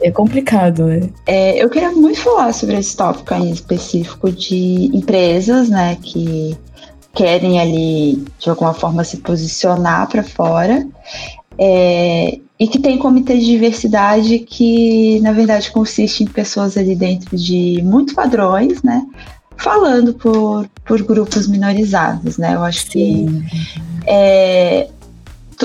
É 0.00 0.10
complicado, 0.10 0.86
né? 0.86 1.08
É, 1.26 1.62
eu 1.62 1.68
queria 1.68 1.90
muito 1.90 2.20
falar 2.20 2.52
sobre 2.52 2.76
esse 2.76 2.96
tópico 2.96 3.34
em 3.34 3.50
específico 3.50 4.30
de 4.30 4.90
empresas, 4.94 5.68
né, 5.68 5.96
que 6.00 6.56
querem 7.14 7.60
ali, 7.60 8.24
de 8.38 8.48
alguma 8.48 8.72
forma, 8.72 9.02
se 9.02 9.16
posicionar 9.16 10.08
para 10.08 10.22
fora. 10.22 10.86
É, 11.58 12.38
e 12.58 12.68
que 12.68 12.78
tem 12.78 12.98
comitê 12.98 13.36
de 13.36 13.46
diversidade 13.46 14.40
que, 14.40 15.20
na 15.20 15.32
verdade, 15.32 15.70
consiste 15.70 16.24
em 16.24 16.26
pessoas 16.26 16.76
ali 16.76 16.94
dentro 16.94 17.36
de 17.36 17.80
muitos 17.84 18.14
padrões, 18.14 18.82
né? 18.82 19.04
Falando 19.56 20.14
por, 20.14 20.68
por 20.84 21.02
grupos 21.02 21.48
minorizados, 21.48 22.36
né? 22.38 22.54
Eu 22.54 22.62
acho 22.62 22.82
Sim. 22.82 22.90
que 22.90 23.26
é, 24.06 24.88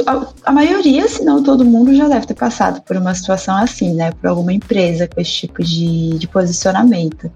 a, 0.07 0.27
a, 0.45 0.51
maioria, 0.51 1.07
se 1.07 1.23
não 1.23 1.43
todo 1.43 1.63
mundo, 1.63 1.93
já 1.95 2.07
deve 2.07 2.25
ter 2.25 2.33
passado 2.33 2.81
por 2.81 2.97
uma 2.97 3.13
situação 3.13 3.55
assim, 3.55 3.93
né? 3.93 4.11
Por 4.11 4.27
alguma 4.27 4.51
empresa 4.51 5.07
com 5.07 5.21
esse 5.21 5.31
tipo 5.31 5.63
de, 5.63 6.17
de 6.17 6.27
posicionamento. 6.27 7.31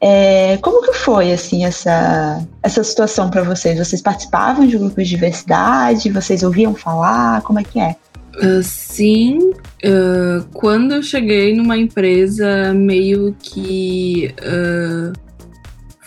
É, 0.00 0.58
como 0.58 0.82
que 0.82 0.92
foi, 0.92 1.32
assim, 1.32 1.64
essa, 1.64 2.46
essa 2.62 2.84
situação 2.84 3.30
para 3.30 3.42
vocês? 3.42 3.78
Vocês 3.78 4.02
participavam 4.02 4.66
de 4.66 4.76
grupos 4.76 5.04
de 5.04 5.10
diversidade? 5.10 6.10
Vocês 6.10 6.42
ouviam 6.42 6.74
falar? 6.74 7.40
Como 7.42 7.58
é 7.58 7.64
que 7.64 7.80
é? 7.80 7.96
Uh, 8.36 8.62
sim, 8.62 9.38
uh, 9.48 10.44
quando 10.52 10.92
eu 10.92 11.02
cheguei 11.02 11.56
numa 11.56 11.78
empresa 11.78 12.74
meio 12.74 13.34
que 13.40 14.34
uh, 14.42 15.25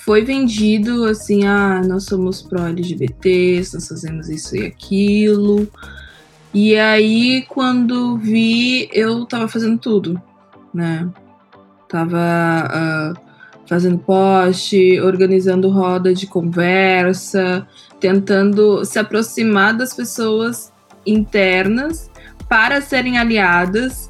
foi 0.10 0.24
vendido 0.24 1.06
assim, 1.06 1.46
ah, 1.46 1.84
nós 1.88 2.06
somos 2.06 2.42
pró-LGBTs, 2.42 3.76
nós 3.76 3.88
fazemos 3.88 4.28
isso 4.28 4.56
e 4.56 4.66
aquilo. 4.66 5.68
E 6.52 6.76
aí, 6.76 7.46
quando 7.48 8.18
vi, 8.18 8.90
eu 8.92 9.24
tava 9.28 9.48
fazendo 9.48 9.78
tudo, 9.78 10.20
né? 10.74 11.08
Tava 11.88 12.18
uh, 12.18 13.20
fazendo 13.68 14.00
post, 14.00 15.00
organizando 15.00 15.70
roda 15.70 16.12
de 16.12 16.26
conversa, 16.26 17.68
tentando 18.00 18.84
se 18.86 18.98
aproximar 18.98 19.78
das 19.78 19.94
pessoas 19.94 20.74
internas 21.06 22.10
para 22.48 22.82
serem 22.82 23.20
aliadas 23.20 24.10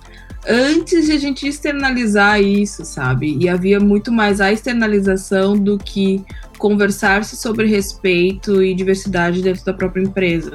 antes 0.50 1.06
de 1.06 1.12
a 1.12 1.18
gente 1.20 1.48
externalizar 1.48 2.42
isso, 2.42 2.84
sabe? 2.84 3.38
E 3.40 3.48
havia 3.48 3.80
muito 3.80 4.12
mais 4.12 4.42
a 4.42 4.52
externalização 4.52 5.56
do 5.56 5.78
que 5.78 6.26
conversar-se 6.58 7.38
sobre 7.38 7.68
respeito 7.68 8.62
e 8.64 8.74
diversidade 8.74 9.42
dentro 9.42 9.64
da 9.64 9.74
própria 9.74 10.02
empresa. 10.02 10.54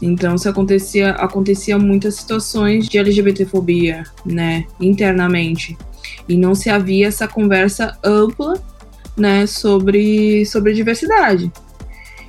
Então, 0.00 0.36
se 0.36 0.48
acontecia, 0.48 1.10
acontecia 1.12 1.78
muitas 1.78 2.16
situações 2.16 2.86
de 2.86 2.98
LGBTfobia, 2.98 4.04
né, 4.24 4.66
internamente. 4.78 5.76
E 6.28 6.36
não 6.36 6.54
se 6.54 6.68
havia 6.68 7.06
essa 7.06 7.26
conversa 7.26 7.96
ampla, 8.04 8.54
né, 9.16 9.46
sobre, 9.46 10.44
sobre 10.44 10.74
diversidade. 10.74 11.50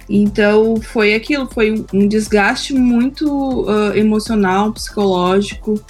Então, 0.07 0.79
foi 0.79 1.15
aquilo, 1.15 1.47
foi 1.51 1.83
um 1.91 2.07
desgaste 2.07 2.73
muito 2.73 3.27
uh, 3.27 3.95
emocional, 3.95 4.71
psicológico, 4.71 5.83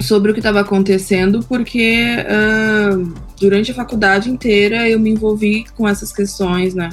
sobre 0.00 0.30
o 0.30 0.34
que 0.34 0.40
estava 0.40 0.60
acontecendo, 0.60 1.40
porque 1.48 2.16
uh, 2.18 3.12
durante 3.40 3.70
a 3.70 3.74
faculdade 3.74 4.30
inteira 4.30 4.88
eu 4.88 4.98
me 4.98 5.10
envolvi 5.10 5.64
com 5.76 5.88
essas 5.88 6.12
questões, 6.12 6.74
né? 6.74 6.90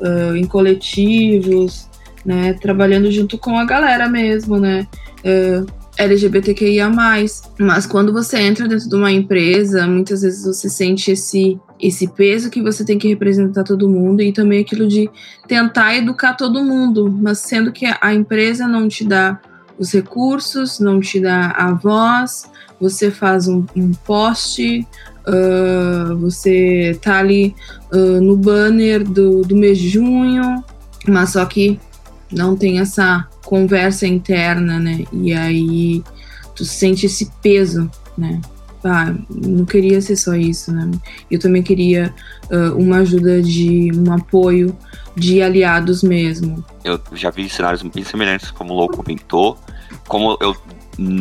Uh, 0.00 0.36
em 0.36 0.44
coletivos, 0.44 1.88
né? 2.24 2.54
Trabalhando 2.54 3.10
junto 3.10 3.38
com 3.38 3.58
a 3.58 3.64
galera 3.64 4.08
mesmo, 4.08 4.58
né? 4.58 4.86
Uh, 5.24 5.66
LGBTQIA+. 5.96 6.90
Mas 7.58 7.86
quando 7.86 8.12
você 8.12 8.38
entra 8.38 8.66
dentro 8.66 8.88
de 8.88 8.94
uma 8.94 9.12
empresa, 9.12 9.86
muitas 9.86 10.22
vezes 10.22 10.44
você 10.44 10.68
sente 10.68 11.10
esse, 11.12 11.60
esse 11.80 12.08
peso 12.08 12.50
que 12.50 12.62
você 12.62 12.84
tem 12.84 12.98
que 12.98 13.08
representar 13.08 13.64
todo 13.64 13.88
mundo 13.88 14.22
e 14.22 14.32
também 14.32 14.60
aquilo 14.60 14.88
de 14.88 15.10
tentar 15.46 15.96
educar 15.96 16.34
todo 16.34 16.64
mundo, 16.64 17.10
mas 17.10 17.38
sendo 17.38 17.72
que 17.72 17.86
a 18.00 18.14
empresa 18.14 18.66
não 18.66 18.88
te 18.88 19.04
dá 19.04 19.40
os 19.82 19.92
recursos, 19.92 20.78
não 20.78 21.00
te 21.00 21.18
dá 21.18 21.50
a 21.50 21.72
voz, 21.72 22.48
você 22.80 23.10
faz 23.10 23.48
um, 23.48 23.64
um 23.74 23.90
post, 23.92 24.86
uh, 25.26 26.16
você 26.18 26.96
tá 27.02 27.18
ali 27.18 27.52
uh, 27.92 28.20
no 28.20 28.36
banner 28.36 29.02
do, 29.02 29.42
do 29.42 29.56
mês 29.56 29.78
de 29.78 29.88
junho, 29.88 30.62
mas 31.08 31.30
só 31.30 31.44
que 31.44 31.80
não 32.30 32.56
tem 32.56 32.78
essa 32.78 33.26
conversa 33.44 34.06
interna, 34.06 34.78
né? 34.78 35.04
E 35.12 35.32
aí 35.32 36.04
tu 36.54 36.64
sente 36.64 37.06
esse 37.06 37.28
peso, 37.42 37.90
né? 38.16 38.40
Ah, 38.84 39.14
não 39.30 39.64
queria 39.64 40.00
ser 40.00 40.16
só 40.16 40.34
isso, 40.34 40.72
né? 40.72 40.90
Eu 41.30 41.38
também 41.38 41.62
queria 41.62 42.14
uh, 42.50 42.76
uma 42.76 42.98
ajuda 42.98 43.42
de 43.42 43.90
um 43.94 44.12
apoio 44.12 44.76
de 45.16 45.42
aliados 45.42 46.02
mesmo. 46.02 46.64
Eu 46.84 47.00
já 47.14 47.30
vi 47.30 47.48
cenários 47.48 47.82
bem 47.82 48.04
semelhantes, 48.04 48.50
como 48.50 48.72
o 48.72 48.76
Lou 48.76 48.88
comentou. 48.88 49.58
Como 50.06 50.36
eu 50.40 50.56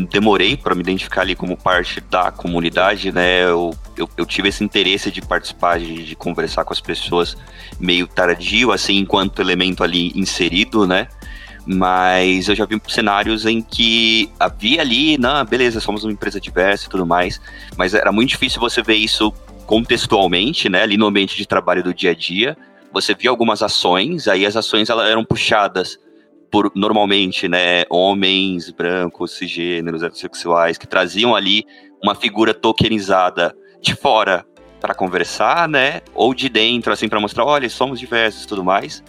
demorei 0.10 0.58
para 0.58 0.76
me 0.76 0.82
identificar 0.82 1.22
ali 1.22 1.36
como 1.36 1.56
parte 1.56 2.02
da 2.02 2.32
comunidade, 2.32 3.12
né? 3.12 3.44
Eu, 3.44 3.74
eu, 3.98 4.10
eu 4.18 4.26
tive 4.26 4.50
esse 4.50 4.64
interesse 4.64 5.10
de 5.10 5.22
participar, 5.22 5.80
de, 5.80 6.04
de, 6.04 6.16
conversar 6.16 6.64
com 6.66 6.74
as 6.74 6.82
pessoas 6.82 7.38
meio 7.80 8.06
tardio, 8.08 8.72
assim, 8.72 8.98
enquanto 8.98 9.42
elemento 9.42 9.84
ali 9.84 10.12
inserido, 10.16 10.86
né? 10.86 11.08
Mas 11.66 12.50
eu 12.50 12.56
já 12.56 12.66
vi 12.66 12.82
cenários 12.88 13.46
em 13.46 13.62
que 13.62 14.30
havia 14.40 14.82
ali, 14.82 15.18
não, 15.18 15.46
beleza, 15.46 15.80
somos 15.80 16.04
uma 16.04 16.12
empresa 16.12 16.40
diversa 16.40 16.88
e 16.88 16.90
tudo 16.90 17.06
mais, 17.06 17.40
mas 17.78 17.94
era 17.94 18.12
muito 18.12 18.30
difícil 18.30 18.60
você 18.60 18.82
ver 18.82 18.96
isso 18.96 19.32
contextualmente, 19.66 20.68
né? 20.68 20.84
Ali 20.84 20.98
no 20.98 21.06
ambiente 21.06 21.38
de 21.38 21.46
trabalho 21.46 21.84
do 21.84 21.94
dia 21.94 22.12
a 22.12 22.16
dia. 22.16 22.58
Você 22.92 23.16
via 23.16 23.30
algumas 23.30 23.62
ações, 23.62 24.28
aí 24.28 24.46
as 24.46 24.58
ações 24.58 24.90
elas 24.90 25.10
eram 25.10 25.24
puxadas 25.24 25.98
por 26.52 26.72
normalmente, 26.76 27.48
né, 27.48 27.84
homens 27.90 28.70
brancos, 28.70 29.32
cisgêneros, 29.32 30.04
heterossexuais, 30.04 30.78
que 30.78 30.86
traziam 30.86 31.34
ali 31.34 31.66
uma 32.04 32.14
figura 32.14 32.54
tokenizada 32.54 33.56
de 33.82 33.96
fora 33.96 34.46
para 34.80 34.94
conversar, 34.94 35.70
né, 35.70 36.02
ou 36.14 36.34
de 36.34 36.50
dentro, 36.50 36.92
assim, 36.92 37.08
para 37.08 37.20
mostrar, 37.20 37.46
olha, 37.46 37.70
somos 37.70 38.00
diversos 38.00 38.44
e 38.44 38.48
tudo 38.48 38.64
mais. 38.64 39.02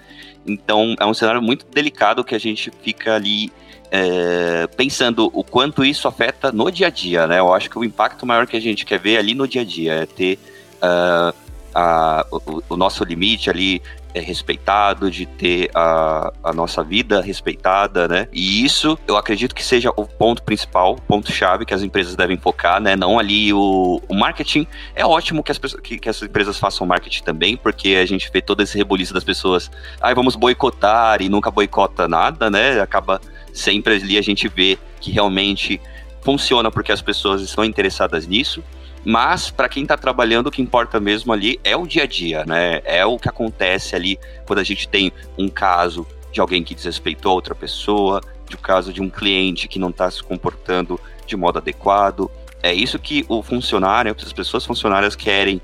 Então, 0.47 0.95
é 1.01 1.07
um 1.07 1.15
cenário 1.15 1.43
muito 1.43 1.67
delicado 1.67 2.23
que 2.23 2.35
a 2.35 2.39
gente 2.39 2.71
fica 2.83 3.15
ali 3.15 3.51
é, 3.91 4.67
pensando 4.69 5.31
o 5.35 5.45
quanto 5.45 5.85
isso 5.85 6.09
afeta 6.09 6.51
no 6.51 6.71
dia 6.71 6.87
a 6.87 6.91
dia, 6.91 7.27
né? 7.27 7.41
Eu 7.41 7.53
acho 7.53 7.69
que 7.69 7.79
o 7.79 7.85
impacto 7.85 8.25
maior 8.25 8.47
que 8.47 8.57
a 8.57 8.61
gente 8.61 8.87
quer 8.87 8.99
ver 8.99 9.19
ali 9.19 9.35
no 9.35 9.47
dia 9.47 9.61
a 9.61 9.65
dia 9.65 9.93
é 9.93 10.07
ter 10.07 10.39
uh, 10.77 11.35
a, 11.75 12.27
o, 12.31 12.63
o, 12.71 12.77
nosso 12.77 13.05
limite 13.05 13.51
ali 13.51 13.83
é, 14.15 14.21
respeitado, 14.21 15.11
de 15.11 15.27
ter 15.27 15.71
a, 15.75 16.33
a 16.43 16.53
nossa 16.53 16.83
vida 16.83 17.21
respeitada, 17.21 18.07
né? 18.09 18.29
E 18.33 18.65
isso 18.65 18.99
eu 19.07 19.17
acredito 19.17 19.55
que 19.55 19.65
seja 19.65 19.91
o 19.97 20.07
ponto 20.07 20.43
principal, 20.43 20.97
ponto-chave 20.97 21.65
que 21.65 21.75
as 21.75 21.83
empresas 21.83 22.15
devem 22.15 22.37
focar, 22.37 22.81
né? 22.81 22.97
Não 22.97 23.19
ali 23.19 23.53
o, 23.53 24.01
o 24.09 24.15
marketing. 24.15 24.67
É 24.95 25.05
ótimo 25.05 25.43
que 25.43 25.53
as, 25.53 25.59
que, 25.59 25.99
que 25.99 26.09
as 26.09 26.23
empresas 26.23 26.59
façam 26.59 26.87
marketing 26.87 27.23
também, 27.23 27.57
porque 27.57 27.97
a 27.97 28.07
gente 28.07 28.31
vê 28.33 28.41
todo 28.41 28.63
esse 28.63 28.77
rebuliço 28.77 29.15
das 29.15 29.25
pessoas. 29.25 29.71
Ai, 30.01 30.15
vamos 30.15 30.37
boicotar 30.37 31.23
e 31.23 31.29
nunca 31.29 31.51
boicota 31.51 32.07
nada, 32.09 32.51
né? 32.51 32.81
Acaba 32.81 33.21
sempre 33.53 33.95
ali 33.95 34.17
a 34.17 34.23
gente 34.23 34.49
vê 34.49 34.79
que 35.01 35.11
realmente 35.11 35.81
funciona 36.23 36.71
porque 36.71 36.93
as 36.93 37.03
pessoas 37.03 37.43
estão 37.43 37.65
interessadas 37.65 38.27
nisso. 38.27 38.63
Mas 39.05 39.51
para 39.51 39.69
quem 39.69 39.83
está 39.83 39.97
trabalhando, 39.97 40.47
o 40.47 40.51
que 40.51 40.63
importa 40.63 41.01
mesmo 41.01 41.33
ali 41.33 41.59
é 41.65 41.77
o 41.77 41.87
dia 41.87 42.05
a 42.05 42.07
dia, 42.07 42.45
né? 42.45 42.81
É 42.85 43.05
o 43.05 43.19
que 43.19 43.29
acontece 43.29 43.97
ali 43.97 44.19
quando 44.47 44.61
a 44.61 44.65
gente 44.65 44.89
tem 44.89 45.13
um 45.37 45.49
caso 45.49 46.07
de 46.31 46.41
alguém 46.41 46.63
que 46.63 46.75
desrespeitou 46.75 47.35
outra 47.35 47.55
pessoa, 47.55 48.21
de 48.49 48.57
um 48.57 48.61
caso 48.61 48.93
de 48.93 49.03
um 49.03 49.11
cliente 49.11 49.67
que 49.67 49.79
não 49.79 49.91
está 49.91 50.11
se 50.11 50.23
comportando 50.23 51.01
de 51.27 51.37
modo 51.37 51.59
adequado. 51.59 52.31
É 52.63 52.73
isso 52.73 52.99
que 52.99 53.25
o 53.29 53.43
funcionário, 53.43 54.15
as 54.17 54.33
pessoas 54.33 54.65
funcionárias 54.65 55.17
querem 55.17 55.61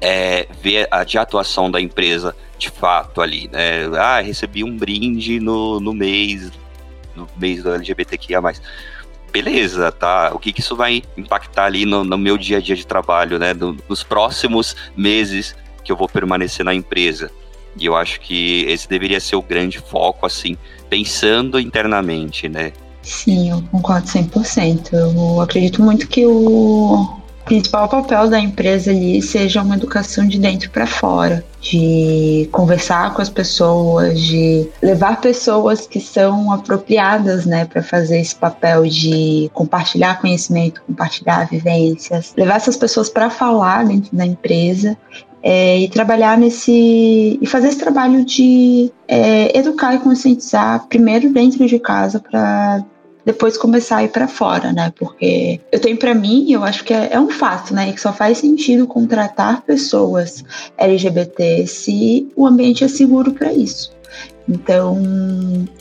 é, 0.00 0.46
ver 0.60 0.88
a 0.90 1.04
de 1.04 1.18
atuação 1.18 1.70
da 1.70 1.80
empresa 1.80 2.34
de 2.58 2.70
fato 2.70 3.20
ali, 3.20 3.48
né? 3.48 3.86
Ah, 3.96 4.20
recebi 4.20 4.64
um 4.64 4.76
brinde 4.76 5.38
no, 5.38 5.78
no 5.80 5.92
mês, 5.92 6.50
no 7.14 7.28
mês 7.36 7.62
do 7.62 7.72
LGBTQIA+. 7.72 8.40
Beleza, 9.32 9.92
tá? 9.92 10.30
O 10.34 10.38
que, 10.38 10.52
que 10.52 10.60
isso 10.60 10.74
vai 10.74 11.02
impactar 11.16 11.66
ali 11.66 11.84
no, 11.84 12.02
no 12.04 12.16
meu 12.16 12.38
dia 12.38 12.58
a 12.58 12.60
dia 12.60 12.74
de 12.74 12.86
trabalho, 12.86 13.38
né? 13.38 13.52
No, 13.52 13.76
nos 13.88 14.02
próximos 14.02 14.74
meses 14.96 15.54
que 15.84 15.92
eu 15.92 15.96
vou 15.96 16.08
permanecer 16.08 16.64
na 16.64 16.74
empresa. 16.74 17.30
E 17.76 17.86
eu 17.86 17.94
acho 17.94 18.20
que 18.20 18.64
esse 18.66 18.88
deveria 18.88 19.20
ser 19.20 19.36
o 19.36 19.42
grande 19.42 19.78
foco, 19.78 20.26
assim, 20.26 20.56
pensando 20.88 21.60
internamente, 21.60 22.48
né? 22.48 22.72
Sim, 23.02 23.50
eu 23.50 23.62
concordo 23.70 24.06
100%. 24.06 24.92
Eu 24.92 25.40
acredito 25.40 25.82
muito 25.82 26.08
que 26.08 26.26
o 26.26 27.17
principal 27.48 27.88
papel 27.88 28.28
da 28.28 28.38
empresa 28.38 28.90
ali 28.90 29.22
seja 29.22 29.62
uma 29.62 29.74
educação 29.74 30.28
de 30.28 30.38
dentro 30.38 30.70
para 30.70 30.86
fora, 30.86 31.42
de 31.62 32.46
conversar 32.52 33.14
com 33.14 33.22
as 33.22 33.30
pessoas, 33.30 34.20
de 34.20 34.68
levar 34.82 35.18
pessoas 35.18 35.86
que 35.86 35.98
são 35.98 36.52
apropriadas, 36.52 37.46
né, 37.46 37.64
para 37.64 37.82
fazer 37.82 38.20
esse 38.20 38.34
papel 38.34 38.86
de 38.86 39.50
compartilhar 39.54 40.20
conhecimento, 40.20 40.82
compartilhar 40.86 41.48
vivências, 41.48 42.34
levar 42.36 42.56
essas 42.56 42.76
pessoas 42.76 43.08
para 43.08 43.30
falar 43.30 43.86
dentro 43.86 44.14
da 44.14 44.26
empresa 44.26 44.96
é, 45.42 45.78
e 45.78 45.88
trabalhar 45.88 46.36
nesse 46.36 47.38
e 47.40 47.46
fazer 47.46 47.68
esse 47.68 47.78
trabalho 47.78 48.24
de 48.26 48.92
é, 49.06 49.56
educar 49.58 49.94
e 49.94 49.98
conscientizar 49.98 50.86
primeiro 50.88 51.32
dentro 51.32 51.66
de 51.66 51.78
casa 51.78 52.20
para 52.20 52.84
depois 53.28 53.58
começar 53.58 53.98
a 53.98 54.04
ir 54.04 54.08
para 54.08 54.26
fora, 54.26 54.72
né? 54.72 54.90
Porque 54.98 55.60
eu 55.70 55.78
tenho 55.78 55.98
para 55.98 56.14
mim, 56.14 56.50
eu 56.50 56.64
acho 56.64 56.82
que 56.82 56.94
é, 56.94 57.10
é, 57.12 57.20
um 57.20 57.28
fato, 57.28 57.74
né? 57.74 57.92
Que 57.92 58.00
só 58.00 58.10
faz 58.10 58.38
sentido 58.38 58.86
contratar 58.86 59.60
pessoas 59.66 60.42
LGBT 60.78 61.66
se 61.66 62.26
o 62.34 62.46
ambiente 62.46 62.84
é 62.84 62.88
seguro 62.88 63.34
para 63.34 63.52
isso. 63.52 63.92
Então, 64.48 64.98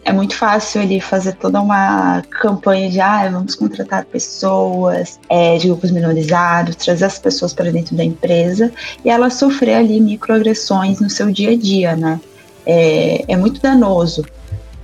é 0.04 0.12
muito 0.12 0.36
fácil 0.36 0.82
ali 0.82 1.00
fazer 1.00 1.36
toda 1.36 1.62
uma 1.62 2.22
campanha 2.30 2.90
de 2.90 3.00
ah, 3.00 3.30
vamos 3.32 3.56
contratar 3.56 4.04
pessoas 4.04 5.18
é, 5.30 5.58
de 5.58 5.68
grupos 5.68 5.90
minorizados, 5.90 6.76
trazer 6.76 7.06
as 7.06 7.18
pessoas 7.18 7.54
para 7.54 7.72
dentro 7.72 7.96
da 7.96 8.04
empresa 8.04 8.74
e 9.06 9.10
elas 9.10 9.36
sofrer 9.36 9.76
ali 9.76 10.02
microagressões 10.02 11.00
no 11.00 11.10
seu 11.10 11.32
dia 11.32 11.52
a 11.52 11.56
dia, 11.56 11.96
né? 11.96 12.20
É, 12.66 13.24
é 13.26 13.38
muito 13.38 13.62
danoso 13.62 14.26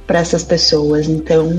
para 0.07 0.19
essas 0.19 0.45
pessoas. 0.45 1.09
Então, 1.09 1.51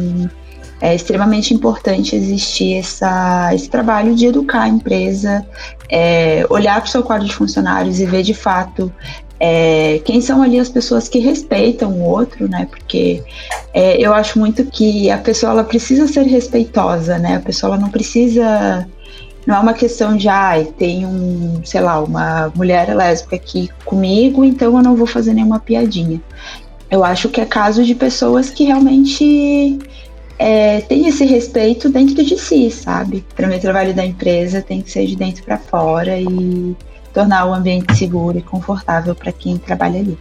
é 0.80 0.94
extremamente 0.94 1.54
importante 1.54 2.14
existir 2.14 2.78
essa, 2.78 3.50
esse 3.54 3.68
trabalho 3.68 4.14
de 4.14 4.26
educar 4.26 4.62
a 4.62 4.68
empresa, 4.68 5.46
é, 5.88 6.44
olhar 6.50 6.80
para 6.80 6.88
o 6.88 6.90
seu 6.90 7.02
quadro 7.02 7.26
de 7.26 7.34
funcionários 7.34 8.00
e 8.00 8.06
ver 8.06 8.22
de 8.22 8.34
fato 8.34 8.92
é, 9.40 10.00
quem 10.04 10.20
são 10.20 10.42
ali 10.42 10.58
as 10.58 10.68
pessoas 10.68 11.08
que 11.08 11.18
respeitam 11.18 11.92
o 11.92 12.02
outro, 12.02 12.48
né? 12.48 12.66
Porque 12.70 13.22
é, 13.72 14.00
eu 14.00 14.14
acho 14.14 14.38
muito 14.38 14.64
que 14.64 15.10
a 15.10 15.18
pessoa 15.18 15.52
ela 15.52 15.64
precisa 15.64 16.06
ser 16.06 16.22
respeitosa, 16.22 17.18
né? 17.18 17.36
A 17.36 17.40
pessoa 17.40 17.74
ela 17.74 17.80
não 17.80 17.90
precisa 17.90 18.86
não 19.46 19.56
é 19.56 19.58
uma 19.60 19.74
questão 19.74 20.16
de, 20.16 20.26
ai, 20.26 20.68
ah, 20.68 20.72
tem 20.78 21.04
um, 21.04 21.60
sei 21.64 21.80
lá, 21.80 22.02
uma 22.02 22.50
mulher 22.54 22.94
lésbica 22.96 23.36
aqui 23.36 23.68
comigo, 23.84 24.42
então 24.42 24.74
eu 24.76 24.82
não 24.82 24.96
vou 24.96 25.06
fazer 25.06 25.34
nenhuma 25.34 25.60
piadinha. 25.60 26.20
Eu 26.90 27.04
acho 27.04 27.28
que 27.28 27.40
é 27.40 27.44
caso 27.44 27.84
de 27.84 27.94
pessoas 27.94 28.48
que 28.50 28.64
realmente 28.64 29.78
é, 30.44 30.82
tem 30.82 31.08
esse 31.08 31.24
respeito 31.24 31.88
dentro 31.88 32.22
de 32.22 32.36
si, 32.36 32.70
sabe? 32.70 33.24
Para 33.34 33.48
mim, 33.48 33.56
o 33.56 33.60
trabalho 33.60 33.94
da 33.94 34.04
empresa 34.04 34.60
tem 34.60 34.82
que 34.82 34.90
ser 34.90 35.06
de 35.06 35.16
dentro 35.16 35.42
para 35.42 35.56
fora 35.56 36.18
e 36.18 36.76
tornar 37.14 37.46
o 37.46 37.54
ambiente 37.54 37.96
seguro 37.96 38.36
e 38.36 38.42
confortável 38.42 39.14
para 39.14 39.32
quem 39.32 39.56
trabalha 39.56 40.00
ali. 40.00 40.18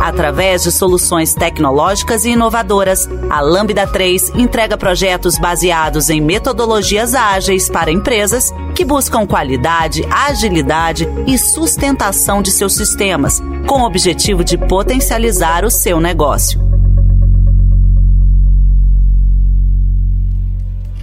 Através 0.00 0.64
de 0.64 0.72
soluções 0.72 1.34
tecnológicas 1.34 2.24
e 2.24 2.30
inovadoras, 2.30 3.08
a 3.30 3.40
Lambda 3.40 3.86
3 3.86 4.30
entrega 4.30 4.76
projetos 4.76 5.38
baseados 5.38 6.10
em 6.10 6.20
metodologias 6.20 7.14
ágeis 7.14 7.70
para 7.70 7.92
empresas 7.92 8.52
que 8.74 8.84
buscam 8.84 9.24
qualidade, 9.24 10.04
agilidade 10.10 11.08
e 11.28 11.38
sustentação 11.38 12.42
de 12.42 12.50
seus 12.50 12.74
sistemas, 12.74 13.40
com 13.68 13.82
o 13.82 13.86
objetivo 13.86 14.42
de 14.42 14.58
potencializar 14.58 15.64
o 15.64 15.70
seu 15.70 16.00
negócio. 16.00 16.63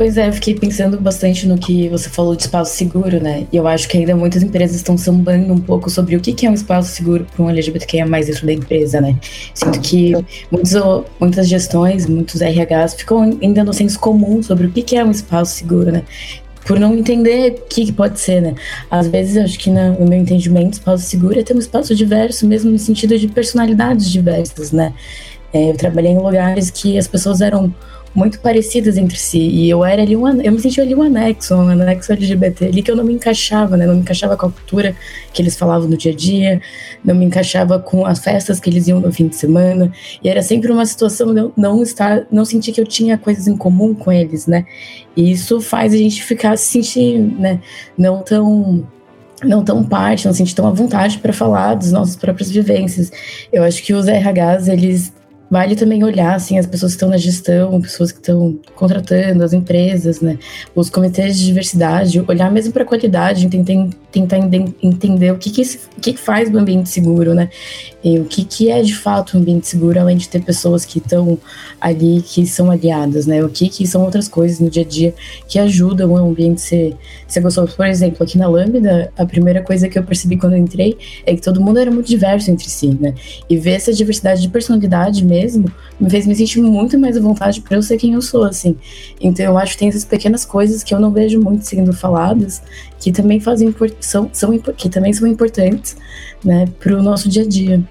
Pois 0.02 0.18
é, 0.18 0.32
fiquei 0.32 0.56
pensando 0.56 1.00
bastante 1.00 1.48
no 1.48 1.60
que 1.60 1.88
você 1.88 2.10
falou 2.10 2.36
de 2.36 2.42
espaço 2.42 2.76
seguro, 2.76 3.22
né? 3.22 3.46
E 3.52 3.58
eu 3.58 3.68
acho 3.68 3.88
que 3.88 4.00
ainda 4.00 4.16
muitas 4.16 4.42
empresas 4.42 4.76
estão 4.76 4.98
sambando 4.98 5.54
um 5.54 5.60
pouco 5.60 5.92
sobre 5.92 6.16
o 6.16 6.20
que 6.20 6.44
é 6.44 6.50
um 6.50 6.56
espaço 6.56 6.90
seguro 6.90 7.24
para 7.32 7.46
um 7.46 7.52
LGBTQIA 7.52 8.08
mais 8.08 8.26
dentro 8.26 8.48
da 8.48 8.52
empresa, 8.52 9.00
né? 9.00 9.16
Sinto 9.54 9.80
que 9.80 10.14
muitos, 10.50 10.74
muitas 11.20 11.48
gestões, 11.48 12.08
muitos 12.08 12.42
RHs 12.42 12.96
ficam 12.96 13.38
ainda 13.40 13.64
no 13.64 13.72
senso 13.74 14.00
comum 14.00 14.42
sobre 14.42 14.66
o 14.66 14.72
que 14.72 14.96
é 14.96 15.06
um 15.06 15.12
espaço 15.12 15.54
seguro, 15.58 15.92
né? 15.92 16.02
por 16.66 16.80
não 16.80 16.96
entender 16.96 17.52
o 17.52 17.68
que, 17.70 17.86
que, 17.86 17.92
pode 17.92 18.20
ser, 18.20 18.42
né? 18.42 18.56
Às 18.90 19.08
vezes, 19.08 19.38
acho 19.38 19.60
que 19.60 19.70
no 19.70 20.08
meu 20.08 20.18
entendimento, 20.18 20.74
espaço 20.74 21.04
seguro 21.04 21.40
é 21.40 21.44
ter 21.44 21.56
um 21.56 21.60
espaço 21.60 21.96
diverso, 21.96 22.48
mesmo 22.48 22.72
no 22.72 22.80
sentido 22.80 23.20
de 23.20 23.28
personalidades 23.28 24.10
diversas, 24.12 24.72
né? 24.72 24.94
É, 25.54 25.70
eu 25.70 25.76
trabalhei 25.76 26.12
em 26.12 26.18
lugares 26.18 26.72
que 26.72 26.98
as 26.98 27.08
pessoas 27.08 27.42
eram 27.42 27.74
muito 28.14 28.40
parecidas 28.40 28.98
entre 28.98 29.18
si. 29.18 29.40
E 29.40 29.70
eu 29.70 29.84
era 29.86 30.02
ali 30.02 30.16
um, 30.16 30.42
eu 30.42 30.52
me 30.52 30.60
sentia 30.60 30.84
ali 30.84 30.94
um 30.94 31.02
anexo, 31.02 31.56
um 31.56 31.70
anexo 31.70 32.12
LGBT 32.12 32.66
ali 32.66 32.84
que 32.84 32.92
eu 32.92 32.96
não 32.96 33.04
me 33.04 33.14
encaixava, 33.14 33.78
né? 33.78 33.86
Não 33.88 33.96
me 33.96 34.02
encaixava 34.02 34.36
com 34.36 34.48
a 34.48 34.52
cultura 34.52 34.96
que 35.34 35.42
eles 35.42 35.58
falavam 35.58 35.88
no 35.88 35.98
dia 35.98 36.12
a 36.12 36.16
dia, 36.16 36.62
não 37.04 37.16
me 37.16 37.26
encaixava 37.26 37.80
com 37.80 38.06
as 38.06 38.20
festas 38.20 38.60
que 38.60 38.70
eles 38.70 38.88
iam 38.88 39.00
no 39.00 39.12
fim 39.12 39.28
de 39.28 39.36
semana. 39.36 39.92
E 40.24 40.30
era 40.30 40.42
sempre 40.42 40.72
uma 40.72 40.86
situação 40.86 41.34
de 41.34 41.40
eu 41.40 41.54
não 41.56 41.82
estar, 41.82 42.26
não 42.32 42.44
sentir 42.44 42.74
que 42.74 42.82
eu 42.82 42.86
tinha 42.86 43.18
coisas 43.18 43.48
em 43.48 43.56
comum 43.56 43.94
com 43.94 44.12
eles, 44.12 44.46
né? 44.46 44.66
E 45.16 45.32
isso 45.32 45.62
faz 45.62 45.94
a 45.94 45.98
gente 45.98 46.24
ficar 46.24 46.58
se 46.58 46.66
sentir, 46.66 47.18
né, 47.20 47.60
não 47.98 48.22
tão 48.24 48.88
não 49.44 49.64
tão 49.64 49.84
parte, 49.84 50.28
não 50.28 50.34
sentir 50.34 50.54
tão 50.54 50.68
à 50.68 50.72
vontade 50.72 51.18
para 51.18 51.34
falar 51.34 51.74
das 51.74 51.92
nossas 51.92 52.16
próprias 52.16 52.52
vivências. 52.52 53.12
Eu 53.52 53.64
acho 53.64 53.82
que 53.84 53.92
os 53.92 54.06
RHs, 54.06 54.68
eles 54.68 55.12
vale 55.52 55.76
também 55.76 56.02
olhar 56.02 56.34
assim 56.34 56.58
as 56.58 56.66
pessoas 56.66 56.94
que 56.94 56.96
estão 56.96 57.10
na 57.10 57.18
gestão, 57.18 57.82
pessoas 57.82 58.10
que 58.14 58.20
estão 58.20 58.58
contratando, 58.74 59.44
as 59.44 59.52
empresas, 59.52 60.22
né, 60.22 60.40
os 60.74 60.90
comitês 60.90 61.38
de 61.38 61.46
diversidade, 61.46 62.24
olhar 62.26 62.50
mesmo 62.50 62.72
para 62.72 62.84
a 62.84 62.86
qualidade, 62.86 63.50
tentar, 63.50 63.90
tentar 64.10 64.38
entender 64.82 65.32
o 65.32 65.38
que 65.38 65.50
que, 65.50 65.62
o 65.98 66.00
que 66.00 66.14
que 66.14 66.20
faz 66.20 66.50
o 66.50 66.58
ambiente 66.58 66.88
seguro, 66.88 67.34
né, 67.34 67.50
e 68.02 68.18
o 68.18 68.24
que 68.24 68.46
que 68.46 68.72
é 68.72 68.82
de 68.82 68.96
fato 68.96 69.38
um 69.38 69.42
ambiente 69.42 69.68
seguro, 69.68 70.00
além 70.00 70.16
de 70.16 70.30
ter 70.30 70.42
pessoas 70.42 70.86
que 70.86 71.00
estão 71.00 71.38
ali 71.82 72.22
que 72.22 72.48
são 72.48 72.72
aliadas, 72.72 73.26
né, 73.26 73.44
o 73.44 73.50
que 73.50 73.68
que 73.68 73.86
são 73.86 74.04
outras 74.04 74.30
coisas 74.30 74.58
no 74.62 74.70
dia 74.70 74.84
a 74.84 74.88
dia 74.88 75.14
que 75.50 75.60
ajudam 75.60 76.12
o 76.12 76.18
ambiente 76.18 76.62
ser, 76.62 76.96
ser 77.28 77.42
gostoso. 77.42 77.76
Por 77.76 77.86
exemplo, 77.86 78.24
aqui 78.24 78.38
na 78.38 78.48
Lambda, 78.48 79.12
a 79.18 79.26
primeira 79.26 79.62
coisa 79.62 79.90
que 79.90 80.00
eu 80.00 80.04
percebi 80.04 80.38
quando 80.38 80.54
eu 80.54 80.60
entrei 80.60 80.98
é 81.26 81.36
que 81.36 81.42
todo 81.42 81.60
mundo 81.60 81.78
era 81.78 81.92
muito 81.92 82.08
diverso 82.08 82.50
entre 82.50 82.70
si, 82.70 82.98
né, 82.98 83.14
e 83.50 83.58
ver 83.58 83.72
essa 83.72 83.92
diversidade 83.92 84.42
de 84.42 84.48
personalidade 84.48 85.26
mesmo 85.26 85.41
mesmo, 85.42 85.66
me 86.00 86.10
fez 86.10 86.28
me 86.28 86.36
sentir 86.36 86.62
muito 86.62 86.98
mais 87.00 87.18
à 87.18 87.22
vontade 87.22 87.62
para 87.62 87.76
eu 87.76 87.82
ser 87.82 87.98
quem 87.98 88.14
eu 88.14 88.22
sou, 88.22 88.44
assim. 88.44 88.76
Então 89.20 89.46
eu 89.46 89.58
acho 89.58 89.74
que 89.74 89.80
tem 89.80 89.90
essas 89.90 90.06
pequenas 90.06 90.46
coisas 90.46 90.84
que 90.84 90.94
eu 90.94 91.00
não 91.00 91.12
vejo 91.12 91.40
muito 91.42 91.66
sendo 91.66 91.94
faladas, 91.94 92.62
que 93.00 93.12
também 93.12 93.40
fazem 93.40 93.74
são, 94.00 94.30
são 94.32 94.58
que 94.58 94.90
também 94.90 95.14
são 95.14 95.28
importantes, 95.28 95.98
né, 96.44 96.66
para 96.80 96.94
o 96.94 97.02
nosso 97.02 97.28
dia 97.28 97.44
a 97.44 97.48
dia. 97.48 97.84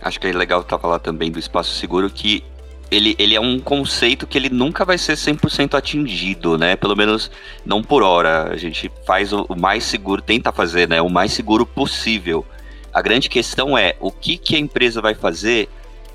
Acho 0.00 0.20
que 0.20 0.26
é 0.26 0.32
legal 0.32 0.60
estar 0.60 0.78
falar 0.78 0.98
também 0.98 1.30
do 1.30 1.38
espaço 1.38 1.74
seguro 1.74 2.08
que 2.08 2.44
ele, 2.90 3.14
ele 3.18 3.34
é 3.34 3.40
um 3.40 3.58
conceito 3.58 4.26
que 4.26 4.38
ele 4.38 4.48
nunca 4.48 4.84
vai 4.84 4.96
ser 4.96 5.14
100% 5.14 5.76
atingido, 5.76 6.56
né? 6.56 6.74
Pelo 6.76 6.96
menos 6.96 7.30
não 7.64 7.82
por 7.82 8.02
hora. 8.02 8.50
A 8.50 8.56
gente 8.56 8.90
faz 9.06 9.32
o, 9.32 9.44
o 9.48 9.58
mais 9.58 9.84
seguro, 9.84 10.22
tenta 10.22 10.52
fazer, 10.52 10.88
né? 10.88 11.02
O 11.02 11.10
mais 11.10 11.32
seguro 11.32 11.66
possível 11.66 12.46
A 12.92 13.02
grande 13.02 13.28
questão 13.28 13.76
é 13.76 13.94
o 14.00 14.10
que, 14.10 14.38
que 14.38 14.56
a 14.56 14.58
empresa 14.58 15.02
vai 15.02 15.14
fazer 15.14 15.68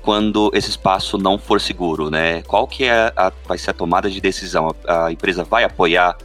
quando 0.04 0.50
esse 0.52 0.68
espaço 0.68 1.16
não 1.16 1.38
for 1.38 1.58
seguro, 1.58 2.10
né? 2.10 2.42
Qual 2.42 2.68
que 2.68 2.84
é 2.84 3.10
a, 3.16 3.32
vai 3.46 3.56
ser 3.56 3.70
a 3.70 3.72
tomada 3.72 4.10
de 4.10 4.20
decisão? 4.20 4.74
A, 4.86 5.06
a 5.06 5.12
empresa 5.12 5.42
vai 5.42 5.64
apoiar 5.64 6.18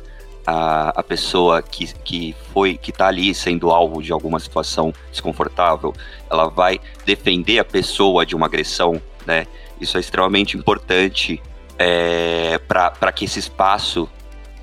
a, 0.46 0.90
a 0.90 1.02
pessoa 1.02 1.62
que, 1.62 1.94
que 2.04 2.36
foi 2.54 2.78
que 2.78 2.92
está 2.92 3.08
ali 3.08 3.34
sendo 3.34 3.72
alvo 3.72 4.04
de 4.04 4.12
alguma 4.12 4.38
situação 4.38 4.94
desconfortável? 5.10 5.94
Ela 6.30 6.50
vai 6.50 6.82
defender 7.06 7.58
a 7.60 7.64
pessoa 7.64 8.26
de 8.26 8.36
uma 8.36 8.48
agressão, 8.48 9.02
né? 9.26 9.48
Isso 9.80 9.96
é 9.96 10.02
extremamente 10.02 10.58
importante 10.58 11.42
é, 11.78 12.60
para 12.68 13.12
que 13.14 13.24
esse 13.24 13.40
espaço 13.40 14.10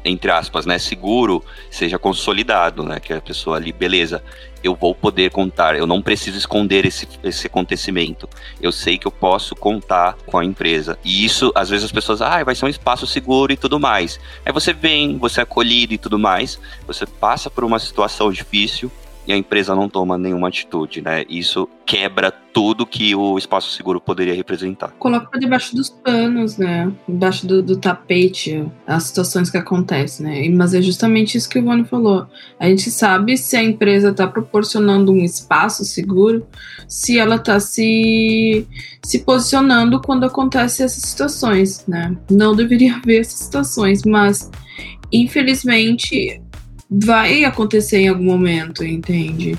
entre 0.06 0.30
aspas, 0.30 0.64
né, 0.64 0.78
seguro, 0.78 1.44
seja 1.70 1.98
consolidado, 1.98 2.82
né, 2.82 3.00
que 3.00 3.12
a 3.12 3.20
pessoa 3.20 3.56
ali, 3.56 3.72
beleza, 3.72 4.22
eu 4.62 4.74
vou 4.74 4.94
poder 4.94 5.30
contar, 5.30 5.76
eu 5.76 5.86
não 5.86 6.00
preciso 6.00 6.38
esconder 6.38 6.86
esse, 6.86 7.06
esse 7.22 7.46
acontecimento, 7.46 8.28
eu 8.60 8.72
sei 8.72 8.98
que 8.98 9.06
eu 9.06 9.12
posso 9.12 9.54
contar 9.54 10.16
com 10.26 10.38
a 10.38 10.44
empresa. 10.44 10.98
E 11.04 11.24
isso, 11.24 11.52
às 11.54 11.68
vezes 11.68 11.84
as 11.84 11.92
pessoas, 11.92 12.22
ah, 12.22 12.42
vai 12.42 12.54
ser 12.54 12.64
um 12.64 12.68
espaço 12.68 13.06
seguro 13.06 13.52
e 13.52 13.56
tudo 13.56 13.78
mais. 13.78 14.18
Aí 14.44 14.52
você 14.52 14.72
vem, 14.72 15.18
você 15.18 15.40
é 15.40 15.42
acolhido 15.42 15.94
e 15.94 15.98
tudo 15.98 16.18
mais, 16.18 16.58
você 16.86 17.06
passa 17.06 17.50
por 17.50 17.64
uma 17.64 17.78
situação 17.78 18.32
difícil, 18.32 18.90
e 19.26 19.32
a 19.32 19.36
empresa 19.36 19.74
não 19.74 19.88
toma 19.88 20.16
nenhuma 20.16 20.48
atitude, 20.48 21.02
né? 21.02 21.24
Isso 21.28 21.68
quebra 21.84 22.30
tudo 22.30 22.86
que 22.86 23.14
o 23.14 23.36
espaço 23.36 23.70
seguro 23.70 24.00
poderia 24.00 24.34
representar. 24.34 24.92
Coloca 24.98 25.38
debaixo 25.38 25.74
dos 25.74 25.90
panos, 25.90 26.56
né? 26.56 26.90
Debaixo 27.08 27.46
do, 27.46 27.62
do, 27.62 27.76
tapete 27.76 28.64
as 28.86 29.04
situações 29.04 29.50
que 29.50 29.58
acontecem, 29.58 30.26
né? 30.26 30.48
Mas 30.48 30.74
é 30.74 30.80
justamente 30.80 31.36
isso 31.36 31.48
que 31.48 31.58
o 31.58 31.62
Ivone 31.62 31.84
falou. 31.84 32.26
A 32.58 32.68
gente 32.68 32.90
sabe 32.90 33.36
se 33.36 33.56
a 33.56 33.62
empresa 33.62 34.10
está 34.10 34.26
proporcionando 34.26 35.12
um 35.12 35.24
espaço 35.24 35.84
seguro, 35.84 36.46
se 36.86 37.18
ela 37.18 37.36
está 37.36 37.58
se, 37.58 38.66
se 39.04 39.18
posicionando 39.20 40.00
quando 40.00 40.24
acontecem 40.24 40.86
essas 40.86 41.02
situações, 41.02 41.84
né? 41.86 42.16
Não 42.30 42.54
deveria 42.54 42.96
haver 42.96 43.20
essas 43.20 43.40
situações, 43.40 44.02
mas 44.04 44.50
infelizmente 45.12 46.40
vai 46.90 47.44
acontecer 47.44 47.98
em 47.98 48.08
algum 48.08 48.24
momento, 48.24 48.84
entende? 48.84 49.58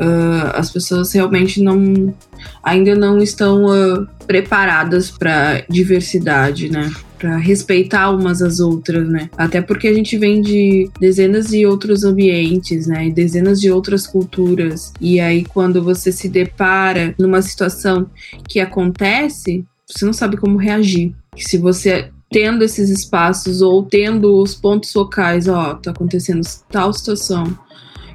Uh, 0.00 0.54
as 0.54 0.70
pessoas 0.70 1.12
realmente 1.12 1.60
não 1.60 2.14
ainda 2.62 2.94
não 2.94 3.18
estão 3.18 3.64
uh, 3.64 4.06
preparadas 4.28 5.10
para 5.10 5.64
diversidade, 5.68 6.70
né? 6.70 6.88
Para 7.18 7.36
respeitar 7.36 8.10
umas 8.10 8.40
às 8.40 8.60
outras, 8.60 9.08
né? 9.08 9.28
Até 9.36 9.60
porque 9.60 9.88
a 9.88 9.94
gente 9.94 10.16
vem 10.16 10.40
de 10.40 10.88
dezenas 11.00 11.48
de 11.48 11.66
outros 11.66 12.04
ambientes, 12.04 12.86
né? 12.86 13.08
E 13.08 13.12
dezenas 13.12 13.60
de 13.60 13.72
outras 13.72 14.06
culturas. 14.06 14.92
E 15.00 15.18
aí, 15.18 15.44
quando 15.44 15.82
você 15.82 16.12
se 16.12 16.28
depara 16.28 17.12
numa 17.18 17.42
situação 17.42 18.08
que 18.48 18.60
acontece, 18.60 19.64
você 19.84 20.04
não 20.04 20.12
sabe 20.12 20.36
como 20.36 20.58
reagir. 20.58 21.12
Se 21.36 21.58
você 21.58 22.10
tendo 22.30 22.62
esses 22.62 22.90
espaços 22.90 23.62
ou 23.62 23.82
tendo 23.82 24.40
os 24.40 24.54
pontos 24.54 24.92
focais, 24.92 25.48
ó, 25.48 25.74
tá 25.74 25.90
acontecendo 25.90 26.42
tal 26.70 26.92
situação. 26.92 27.46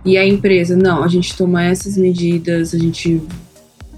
E 0.05 0.17
a 0.17 0.25
empresa, 0.25 0.75
não, 0.75 1.03
a 1.03 1.07
gente 1.07 1.35
toma 1.35 1.63
essas 1.63 1.97
medidas, 1.97 2.73
a 2.73 2.77
gente 2.77 3.21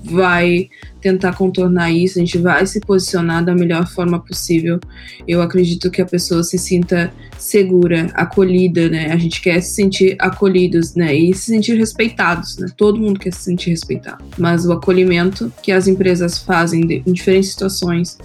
vai 0.06 0.70
tentar 1.02 1.34
contornar 1.34 1.92
isso, 1.92 2.18
a 2.18 2.22
gente 2.22 2.38
vai 2.38 2.66
se 2.66 2.80
posicionar 2.80 3.44
da 3.44 3.54
melhor 3.54 3.88
forma 3.88 4.20
possível. 4.20 4.80
Eu 5.28 5.42
acredito 5.42 5.92
que 5.92 6.02
a 6.02 6.06
pessoa 6.06 6.44
se 6.44 6.58
sinta 6.58 7.12
segura, 7.38 8.10
acolhida, 8.14 8.90
né? 8.90 9.12
A 9.12 9.18
gente 9.18 9.42
quer 9.42 9.62
se 9.62 9.76
sentir 9.76 10.16
acolhidos, 10.20 10.96
né? 10.96 11.14
E 11.14 11.34
se 11.34 11.52
sentir 11.52 11.78
respeitados, 11.78 12.58
né? 12.58 12.68
Todo 12.76 13.00
mundo 13.00 13.20
quer 13.20 13.34
se 13.34 13.44
sentir 13.44 13.72
respeitado. 13.72 14.24
Mas 14.38 14.66
o 14.66 14.72
acolhimento 14.72 15.52
que 15.62 15.72
as 15.72 15.88
empresas 15.88 16.40
fazem 16.40 17.04
em 17.06 17.12
diferentes 17.12 17.52
situações 17.52 18.18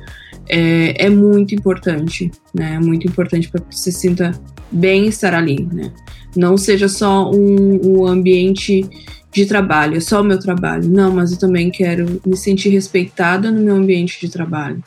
é, 0.49 1.07
é 1.07 1.11
muito 1.11 1.55
importante, 1.55 2.31
né? 2.55 2.75
É 2.75 2.81
muito 2.81 3.07
importante 3.07 3.49
para 3.49 3.61
que 3.61 3.77
você 3.77 3.93
se 3.93 4.01
sinta 4.01 4.33
bem 4.71 5.07
estar 5.07 5.35
ali, 5.35 5.69
né? 5.73 5.93
Não 6.37 6.57
seja 6.57 6.89
só 6.89 7.31
um, 7.31 7.81
um 7.85 8.07
ambiente 8.07 8.89
de 9.33 9.47
trabalho, 9.47 9.97
é 9.97 10.01
só 10.01 10.21
o 10.21 10.25
meu 10.25 10.39
trabalho. 10.39 10.89
Não, 10.89 11.13
mas 11.13 11.33
eu 11.33 11.39
também 11.39 11.71
quero 11.71 12.21
me 12.27 12.37
sentir 12.37 12.71
respeitada 12.71 13.51
no 13.51 13.61
meu 13.61 13.77
ambiente 13.77 14.21
de 14.21 14.31
trabalho. 14.31 14.83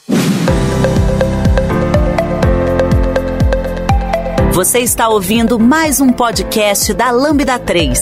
Você 4.53 4.79
está 4.79 5.09
ouvindo 5.09 5.59
mais 5.59 5.99
um 5.99 6.11
podcast 6.11 6.93
da 6.93 7.09
Lambda 7.09 7.57
3. 7.57 7.99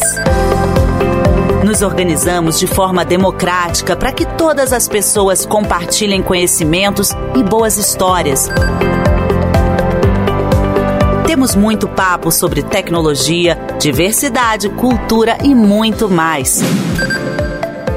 Nos 1.65 1.81
organizamos 1.81 2.59
de 2.59 2.67
forma 2.67 3.05
democrática 3.05 3.95
para 3.95 4.11
que 4.11 4.25
todas 4.25 4.73
as 4.73 4.87
pessoas 4.87 5.45
compartilhem 5.45 6.21
conhecimentos 6.21 7.11
e 7.37 7.43
boas 7.43 7.77
histórias. 7.77 8.49
Temos 11.31 11.55
muito 11.55 11.87
papo 11.87 12.29
sobre 12.29 12.61
tecnologia, 12.61 13.55
diversidade, 13.79 14.67
cultura 14.67 15.37
e 15.41 15.55
muito 15.55 16.09
mais. 16.09 16.59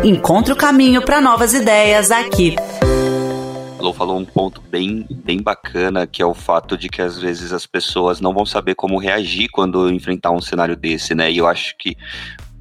Encontre 0.05 0.53
o 0.53 0.57
caminho 0.57 1.03
para 1.03 1.21
novas 1.21 1.53
ideias 1.53 2.13
aqui. 2.13 2.55
Lou 3.81 3.93
falou 3.93 4.17
um 4.17 4.25
ponto 4.25 4.63
bem, 4.71 5.05
bem 5.11 5.43
bacana, 5.43 6.07
que 6.07 6.23
é 6.23 6.25
o 6.25 6.33
fato 6.33 6.79
de 6.79 6.89
que 6.89 7.03
às 7.03 7.19
vezes 7.19 7.53
as 7.53 7.67
pessoas 7.67 8.21
não 8.21 8.33
vão 8.33 8.47
saber 8.47 8.77
como 8.77 9.01
reagir 9.01 9.49
quando 9.51 9.91
enfrentar 9.91 10.31
um 10.31 10.41
cenário 10.41 10.77
desse, 10.77 11.13
né? 11.13 11.33
E 11.33 11.39
eu 11.39 11.49
acho 11.49 11.77
que 11.77 11.97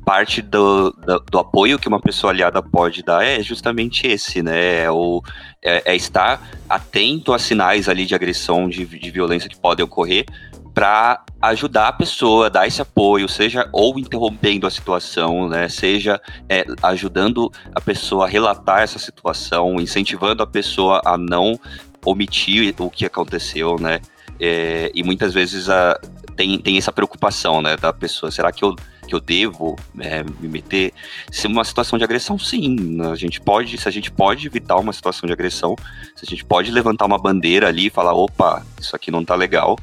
parte 0.03 0.41
do, 0.41 0.89
do, 0.89 1.19
do, 1.19 1.37
apoio 1.37 1.77
que 1.77 1.87
uma 1.87 1.99
pessoa 1.99 2.33
aliada 2.33 2.61
pode 2.63 3.03
dar 3.03 3.23
é 3.23 3.41
justamente 3.43 4.07
esse, 4.07 4.41
né? 4.41 4.85
É 4.85 4.91
o, 4.91 5.21
é, 5.61 5.91
é 5.91 5.95
estar 5.95 6.41
atento 6.67 7.31
a 7.31 7.37
sinais 7.37 7.87
ali 7.87 8.07
de 8.07 8.15
agressão, 8.15 8.67
de, 8.67 8.85
de 8.85 9.11
violência 9.11 9.47
que 9.47 9.55
podem 9.55 9.85
ocorrer, 9.85 10.25
para 10.73 11.23
ajudar 11.41 11.89
a 11.89 11.93
pessoa, 11.93 12.49
dar 12.49 12.65
esse 12.65 12.81
apoio, 12.81 13.29
seja 13.29 13.69
ou 13.71 13.99
interrompendo 13.99 14.65
a 14.65 14.71
situação, 14.71 15.47
né, 15.47 15.69
seja 15.69 16.19
é, 16.49 16.65
ajudando 16.81 17.51
a 17.75 17.81
pessoa 17.81 18.25
a 18.25 18.27
relatar 18.27 18.81
essa 18.81 18.97
situação, 18.97 19.79
incentivando 19.79 20.41
a 20.41 20.47
pessoa 20.47 21.01
a 21.05 21.17
não 21.17 21.59
omitir 22.05 22.73
o 22.79 22.89
que 22.89 23.05
aconteceu, 23.05 23.77
né, 23.79 23.99
é, 24.39 24.91
e 24.95 25.03
muitas 25.03 25.33
vezes 25.33 25.69
a, 25.69 25.99
tem, 26.35 26.57
tem 26.57 26.77
essa 26.77 26.91
preocupação, 26.91 27.61
né, 27.61 27.77
da 27.77 27.93
pessoa, 27.93 28.31
será 28.31 28.51
que 28.51 28.63
eu 28.63 28.75
que 29.03 29.13
eu 29.13 29.19
devo 29.19 29.75
é, 29.99 30.23
me 30.23 30.47
meter. 30.47 30.93
Se 31.29 31.45
uma 31.45 31.65
situação 31.65 31.97
de 31.97 32.05
agressão, 32.05 32.39
sim. 32.39 33.01
A 33.01 33.15
gente 33.15 33.41
pode, 33.41 33.77
se 33.77 33.87
a 33.87 33.91
gente 33.91 34.09
pode 34.09 34.47
evitar 34.47 34.77
uma 34.77 34.93
situação 34.93 35.27
de 35.27 35.33
agressão, 35.33 35.75
se 36.15 36.25
a 36.25 36.29
gente 36.29 36.45
pode 36.45 36.71
levantar 36.71 37.05
uma 37.05 37.17
bandeira 37.17 37.67
ali 37.67 37.87
e 37.87 37.89
falar, 37.89 38.13
opa, 38.13 38.65
isso 38.79 38.95
aqui 38.95 39.11
não 39.11 39.25
tá 39.25 39.35
legal, 39.35 39.77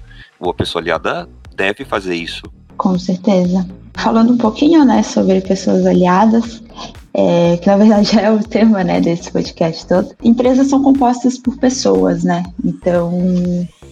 a 0.49 0.55
pessoa 0.55 0.81
aliada 0.81 1.29
deve 1.55 1.85
fazer 1.85 2.15
isso. 2.15 2.43
Com 2.77 2.99
certeza. 2.99 3.67
Falando 3.95 4.33
um 4.33 4.39
pouquinho, 4.39 4.85
né, 4.85 5.03
sobre 5.03 5.41
pessoas 5.43 5.85
aliadas, 5.85 6.63
é, 7.13 7.59
que 7.59 7.67
na 7.67 7.77
verdade 7.77 8.19
é 8.19 8.31
o 8.31 8.39
tema, 8.39 8.83
né, 8.83 9.01
desse 9.01 9.31
podcast 9.31 9.87
todo. 9.87 10.15
Empresas 10.23 10.69
são 10.69 10.83
compostas 10.83 11.37
por 11.37 11.59
pessoas, 11.59 12.25
né? 12.25 12.43
Então, 12.65 13.13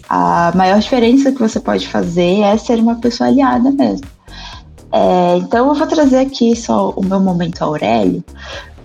a 0.08 0.52
maior 0.54 0.78
diferença 0.78 1.32
que 1.32 1.38
você 1.38 1.60
pode 1.60 1.86
fazer 1.86 2.40
é 2.40 2.56
ser 2.56 2.78
uma 2.78 2.94
pessoa 2.96 3.28
aliada 3.28 3.70
mesmo. 3.70 4.06
É, 4.90 5.36
então 5.36 5.68
eu 5.68 5.74
vou 5.74 5.86
trazer 5.86 6.18
aqui 6.18 6.56
só 6.56 6.90
o 6.90 7.04
meu 7.04 7.20
momento 7.20 7.62
Aurélio 7.62 8.24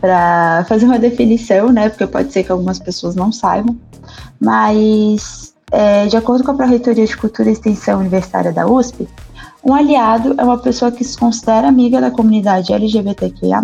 para 0.01 0.65
fazer 0.67 0.85
uma 0.85 0.99
definição, 0.99 1.71
né? 1.71 1.87
Porque 1.87 2.05
pode 2.05 2.33
ser 2.33 2.43
que 2.43 2.51
algumas 2.51 2.77
pessoas 2.77 3.15
não 3.15 3.31
saibam, 3.31 3.77
mas 4.37 5.52
é, 5.73 6.05
de 6.05 6.15
acordo 6.15 6.43
com 6.43 6.51
a 6.51 6.53
Pró-Reitoria 6.53 7.05
de 7.05 7.17
Cultura 7.17 7.49
e 7.49 7.53
Extensão 7.53 7.99
Universitária 7.99 8.53
da 8.53 8.67
USP, 8.67 9.07
um 9.63 9.73
aliado 9.73 10.35
é 10.37 10.43
uma 10.43 10.57
pessoa 10.57 10.91
que 10.91 11.03
se 11.03 11.17
considera 11.17 11.67
amiga 11.67 11.99
da 11.99 12.11
comunidade 12.11 12.71
LGBTQIA+, 12.71 13.61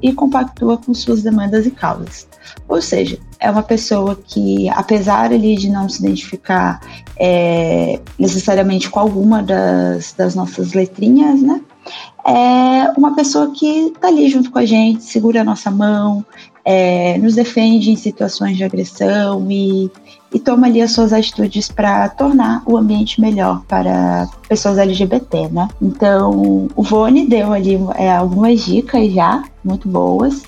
e 0.00 0.12
compactua 0.12 0.76
com 0.78 0.92
suas 0.92 1.22
demandas 1.22 1.64
e 1.64 1.70
causas. 1.70 2.26
Ou 2.66 2.82
seja, 2.82 3.18
é 3.38 3.50
uma 3.50 3.62
pessoa 3.62 4.18
que, 4.26 4.68
apesar 4.70 5.32
ali, 5.32 5.56
de 5.56 5.70
não 5.70 5.88
se 5.88 6.00
identificar 6.00 6.80
é, 7.16 8.00
necessariamente 8.18 8.90
com 8.90 8.98
alguma 8.98 9.42
das, 9.42 10.12
das 10.14 10.34
nossas 10.34 10.72
letrinhas, 10.72 11.40
né? 11.42 11.60
é 12.26 12.92
uma 12.96 13.14
pessoa 13.14 13.50
que 13.50 13.88
está 13.88 14.08
ali 14.08 14.28
junto 14.28 14.50
com 14.50 14.58
a 14.58 14.64
gente, 14.64 15.02
segura 15.02 15.40
a 15.40 15.44
nossa 15.44 15.70
mão, 15.70 16.24
é, 16.64 17.18
nos 17.18 17.34
defende 17.34 17.90
em 17.90 17.96
situações 17.96 18.56
de 18.56 18.64
agressão 18.64 19.50
e, 19.50 19.90
e 20.32 20.38
toma 20.38 20.66
ali 20.66 20.80
as 20.80 20.92
suas 20.92 21.12
atitudes 21.12 21.68
para 21.68 22.08
tornar 22.10 22.62
o 22.66 22.76
ambiente 22.76 23.20
melhor 23.20 23.62
para 23.66 24.28
pessoas 24.48 24.78
LGBT, 24.78 25.48
né? 25.48 25.68
Então, 25.80 26.68
o 26.74 26.82
Vone 26.82 27.26
deu 27.26 27.52
ali 27.52 27.78
é, 27.96 28.10
algumas 28.10 28.64
dicas 28.64 29.12
já, 29.12 29.42
muito 29.64 29.88
boas, 29.88 30.42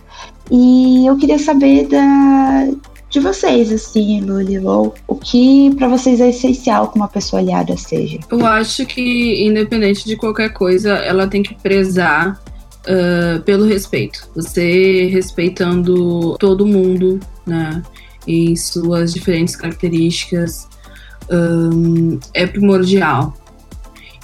e 0.51 1.07
eu 1.07 1.16
queria 1.16 1.38
saber 1.38 1.86
da, 1.88 2.68
de 3.14 3.20
vocês, 3.20 3.72
assim, 3.72 4.20
Luli, 4.20 4.59
ou 4.59 4.95
o 5.07 5.14
que 5.14 5.74
para 5.76 5.88
vocês 5.88 6.20
é 6.20 6.30
essencial 6.30 6.88
que 6.88 6.97
uma 6.97 7.09
pessoa 7.09 7.41
aliada 7.41 7.76
seja? 7.76 8.18
Eu 8.30 8.45
acho 8.45 8.84
que, 8.86 9.47
independente 9.47 10.05
de 10.05 10.16
qualquer 10.16 10.53
coisa, 10.53 10.95
ela 10.97 11.26
tem 11.26 11.43
que 11.43 11.55
prezar 11.55 12.43
uh, 12.87 13.43
pelo 13.43 13.66
respeito. 13.66 14.28
Você 14.35 15.07
respeitando 15.07 16.37
todo 16.39 16.66
mundo, 16.66 17.20
né? 17.47 17.82
Em 18.26 18.57
suas 18.57 19.12
diferentes 19.12 19.55
características 19.55 20.68
um, 21.30 22.18
é 22.32 22.47
primordial. 22.47 23.35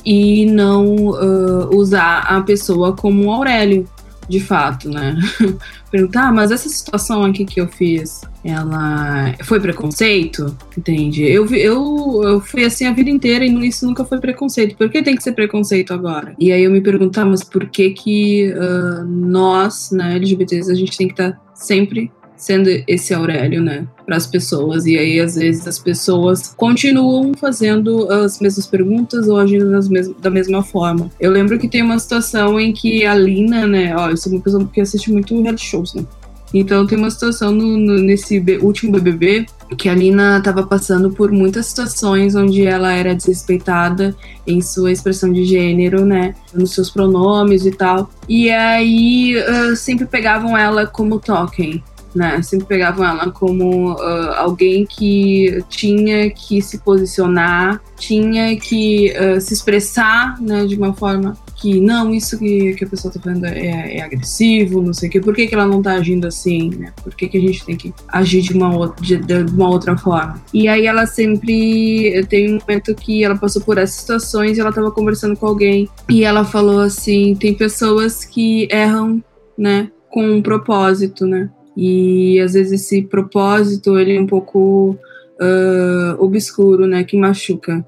E 0.04 0.46
não 0.46 0.94
uh, 1.08 1.76
usar 1.76 2.20
a 2.20 2.40
pessoa 2.40 2.96
como 2.96 3.30
Aurélio, 3.30 3.86
de 4.30 4.40
fato, 4.40 4.88
né? 4.88 5.18
Perguntar, 5.90 6.28
ah, 6.28 6.32
mas 6.32 6.52
essa 6.52 6.68
situação 6.68 7.24
aqui 7.24 7.44
que 7.44 7.60
eu 7.60 7.66
fiz, 7.66 8.20
ela 8.44 9.34
foi 9.42 9.58
preconceito? 9.58 10.56
Entende? 10.78 11.24
Eu, 11.24 11.46
eu, 11.48 12.20
eu 12.22 12.40
fui 12.40 12.64
assim 12.64 12.86
a 12.86 12.92
vida 12.92 13.10
inteira 13.10 13.44
e 13.44 13.68
isso 13.68 13.84
nunca 13.84 14.04
foi 14.04 14.20
preconceito. 14.20 14.76
Por 14.76 14.88
que 14.88 15.02
tem 15.02 15.16
que 15.16 15.22
ser 15.22 15.32
preconceito 15.32 15.92
agora? 15.92 16.34
E 16.38 16.52
aí 16.52 16.62
eu 16.62 16.70
me 16.70 16.80
perguntar, 16.80 17.24
mas 17.24 17.42
por 17.42 17.68
que 17.68 17.90
que 17.90 18.52
uh, 18.52 19.04
nós, 19.04 19.90
né, 19.90 20.14
LGBTs, 20.14 20.70
a 20.70 20.74
gente 20.74 20.96
tem 20.96 21.08
que 21.08 21.14
estar 21.14 21.32
tá 21.32 21.40
sempre 21.52 22.10
sendo 22.36 22.70
esse 22.86 23.12
Aurélio, 23.12 23.60
né, 23.60 23.86
para 24.10 24.16
as 24.16 24.26
pessoas. 24.26 24.86
E 24.86 24.98
aí, 24.98 25.20
às 25.20 25.36
vezes, 25.36 25.68
as 25.68 25.78
pessoas 25.78 26.52
continuam 26.56 27.32
fazendo 27.32 28.10
as 28.10 28.40
mesmas 28.40 28.66
perguntas 28.66 29.28
ou 29.28 29.36
agindo 29.36 29.70
mes 29.88 30.10
da 30.20 30.28
mesma 30.28 30.64
forma. 30.64 31.08
Eu 31.20 31.30
lembro 31.30 31.56
que 31.60 31.68
tem 31.68 31.80
uma 31.80 31.96
situação 31.96 32.58
em 32.58 32.72
que 32.72 33.06
a 33.06 33.14
Lina, 33.14 33.68
né, 33.68 33.94
ó, 33.96 34.10
eu 34.10 34.16
sou 34.16 34.32
uma 34.32 34.40
pessoa 34.40 34.68
que 34.72 34.80
assiste 34.80 35.12
muito 35.12 35.40
reality 35.40 35.64
shows, 35.64 35.94
né. 35.94 36.04
Então 36.52 36.84
tem 36.84 36.98
uma 36.98 37.10
situação 37.12 37.52
no, 37.52 37.78
no, 37.78 38.00
nesse 38.00 38.44
último 38.60 38.90
BBB 38.90 39.46
que 39.78 39.88
a 39.88 39.94
Lina 39.94 40.38
estava 40.38 40.64
passando 40.64 41.12
por 41.12 41.30
muitas 41.30 41.66
situações 41.66 42.34
onde 42.34 42.66
ela 42.66 42.92
era 42.92 43.14
desrespeitada 43.14 44.16
em 44.44 44.60
sua 44.60 44.90
expressão 44.90 45.32
de 45.32 45.44
gênero, 45.44 46.04
né, 46.04 46.34
nos 46.52 46.74
seus 46.74 46.90
pronomes 46.90 47.64
e 47.64 47.70
tal. 47.70 48.10
E 48.28 48.50
aí 48.50 49.36
uh, 49.36 49.76
sempre 49.76 50.06
pegavam 50.06 50.58
ela 50.58 50.84
como 50.84 51.20
token 51.20 51.80
né? 52.14 52.40
Sempre 52.42 52.66
pegavam 52.66 53.04
ela 53.06 53.30
como 53.30 53.92
uh, 53.92 54.32
alguém 54.36 54.86
que 54.86 55.62
tinha 55.68 56.30
que 56.30 56.60
se 56.60 56.78
posicionar, 56.78 57.80
tinha 57.98 58.56
que 58.56 59.12
uh, 59.12 59.40
se 59.40 59.54
expressar, 59.54 60.40
né, 60.40 60.64
de 60.66 60.76
uma 60.76 60.92
forma 60.94 61.36
que 61.60 61.78
não, 61.78 62.12
isso 62.14 62.38
que, 62.38 62.74
que 62.74 62.84
a 62.84 62.88
pessoa 62.88 63.12
tá 63.12 63.20
fazendo 63.20 63.44
é, 63.44 63.98
é 63.98 64.02
agressivo, 64.02 64.80
não 64.80 64.94
sei 64.94 65.08
o 65.08 65.12
quê. 65.12 65.20
Por 65.20 65.34
que, 65.34 65.46
que 65.46 65.54
ela 65.54 65.66
não 65.66 65.82
tá 65.82 65.92
agindo 65.92 66.26
assim, 66.26 66.70
né? 66.70 66.92
Por 67.02 67.14
que, 67.14 67.28
que 67.28 67.36
a 67.36 67.40
gente 67.40 67.64
tem 67.66 67.76
que 67.76 67.92
agir 68.08 68.40
de 68.40 68.54
uma, 68.54 68.74
outra, 68.74 69.04
de, 69.04 69.18
de 69.18 69.34
uma 69.52 69.68
outra 69.68 69.96
forma? 69.96 70.40
E 70.54 70.66
aí 70.68 70.86
ela 70.86 71.04
sempre 71.04 72.24
tem 72.30 72.54
um 72.54 72.58
momento 72.60 72.94
que 72.94 73.22
ela 73.22 73.36
passou 73.36 73.60
por 73.60 73.76
essas 73.76 73.96
situações 73.96 74.56
e 74.56 74.60
ela 74.60 74.72
tava 74.72 74.90
conversando 74.90 75.36
com 75.36 75.46
alguém 75.46 75.86
e 76.08 76.24
ela 76.24 76.44
falou 76.44 76.80
assim: 76.80 77.34
tem 77.34 77.52
pessoas 77.52 78.24
que 78.24 78.66
erram, 78.70 79.22
né? 79.56 79.90
Com 80.08 80.26
um 80.26 80.42
propósito, 80.42 81.26
né? 81.26 81.50
E 81.76 82.40
às 82.40 82.54
vezes 82.54 82.82
esse 82.82 83.02
propósito 83.02 83.98
ele 83.98 84.16
é 84.16 84.20
um 84.20 84.26
pouco 84.26 84.96
uh, 85.40 86.22
obscuro, 86.22 86.86
né, 86.86 87.04
que 87.04 87.16
machuca. 87.16 87.84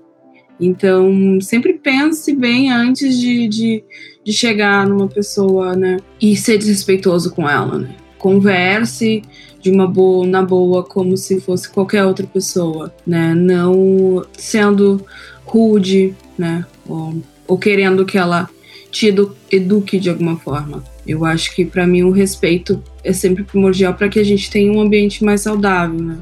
Então 0.60 1.40
sempre 1.40 1.74
pense 1.74 2.34
bem 2.34 2.70
antes 2.70 3.18
de, 3.18 3.48
de, 3.48 3.84
de 4.24 4.32
chegar 4.32 4.86
numa 4.86 5.08
pessoa, 5.08 5.74
né, 5.74 5.98
e 6.20 6.36
ser 6.36 6.58
desrespeitoso 6.58 7.34
com 7.34 7.48
ela, 7.48 7.78
né. 7.78 7.96
Converse 8.18 9.22
de 9.60 9.70
uma 9.70 9.86
boa, 9.86 10.26
na 10.26 10.42
boa, 10.42 10.84
como 10.84 11.16
se 11.16 11.40
fosse 11.40 11.68
qualquer 11.68 12.04
outra 12.04 12.26
pessoa, 12.26 12.94
né, 13.06 13.34
não 13.34 14.24
sendo 14.32 15.04
rude, 15.44 16.14
né, 16.38 16.64
ou, 16.88 17.14
ou 17.48 17.58
querendo 17.58 18.06
que 18.06 18.16
ela 18.16 18.48
te 18.90 19.08
edu 19.08 19.34
eduque 19.50 19.98
de 19.98 20.10
alguma 20.10 20.36
forma. 20.36 20.84
Eu 21.06 21.24
acho 21.24 21.54
que 21.54 21.64
para 21.64 21.86
mim 21.86 22.02
o 22.02 22.10
respeito 22.10 22.82
é 23.04 23.12
sempre 23.12 23.42
primordial 23.42 23.94
para 23.94 24.08
que 24.08 24.18
a 24.18 24.24
gente 24.24 24.50
tenha 24.50 24.72
um 24.72 24.80
ambiente 24.80 25.24
mais 25.24 25.40
saudável, 25.40 25.98
né? 25.98 26.18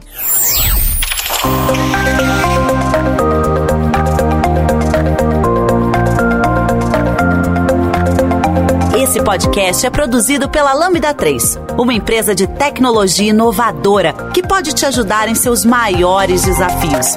Esse 9.03 9.23
podcast 9.23 9.85
é 9.85 9.91
produzido 9.91 10.49
pela 10.49 10.73
Lambda 10.73 11.13
3, 11.13 11.59
uma 11.79 11.93
empresa 11.93 12.35
de 12.35 12.47
tecnologia 12.47 13.31
inovadora 13.31 14.13
que 14.33 14.43
pode 14.43 14.73
te 14.73 14.87
ajudar 14.87 15.29
em 15.29 15.35
seus 15.35 15.65
maiores 15.65 16.43
desafios. 16.45 17.17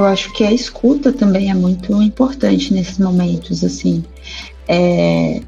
Eu 0.00 0.06
acho 0.06 0.32
que 0.32 0.42
a 0.42 0.50
escuta 0.50 1.12
também 1.12 1.50
é 1.50 1.54
muito 1.54 1.92
importante 2.02 2.72
nesses 2.72 2.98
momentos, 2.98 3.62
assim. 3.62 4.02
É, 4.66 5.42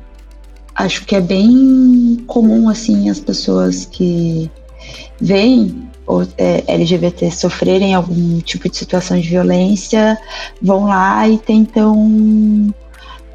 acho 0.75 1.07
que 1.07 1.17
é 1.17 1.23
bem 1.23 2.23
comum, 2.27 2.69
assim, 2.69 3.09
as 3.09 3.19
pessoas 3.19 3.87
que 3.87 4.51
veem 5.19 5.89
é, 6.37 6.65
LGBT 6.67 7.31
sofrerem 7.31 7.95
algum 7.95 8.41
tipo 8.41 8.69
de 8.69 8.77
situação 8.77 9.19
de 9.19 9.27
violência, 9.27 10.19
vão 10.61 10.85
lá 10.85 11.27
e 11.27 11.39
tentam 11.39 12.75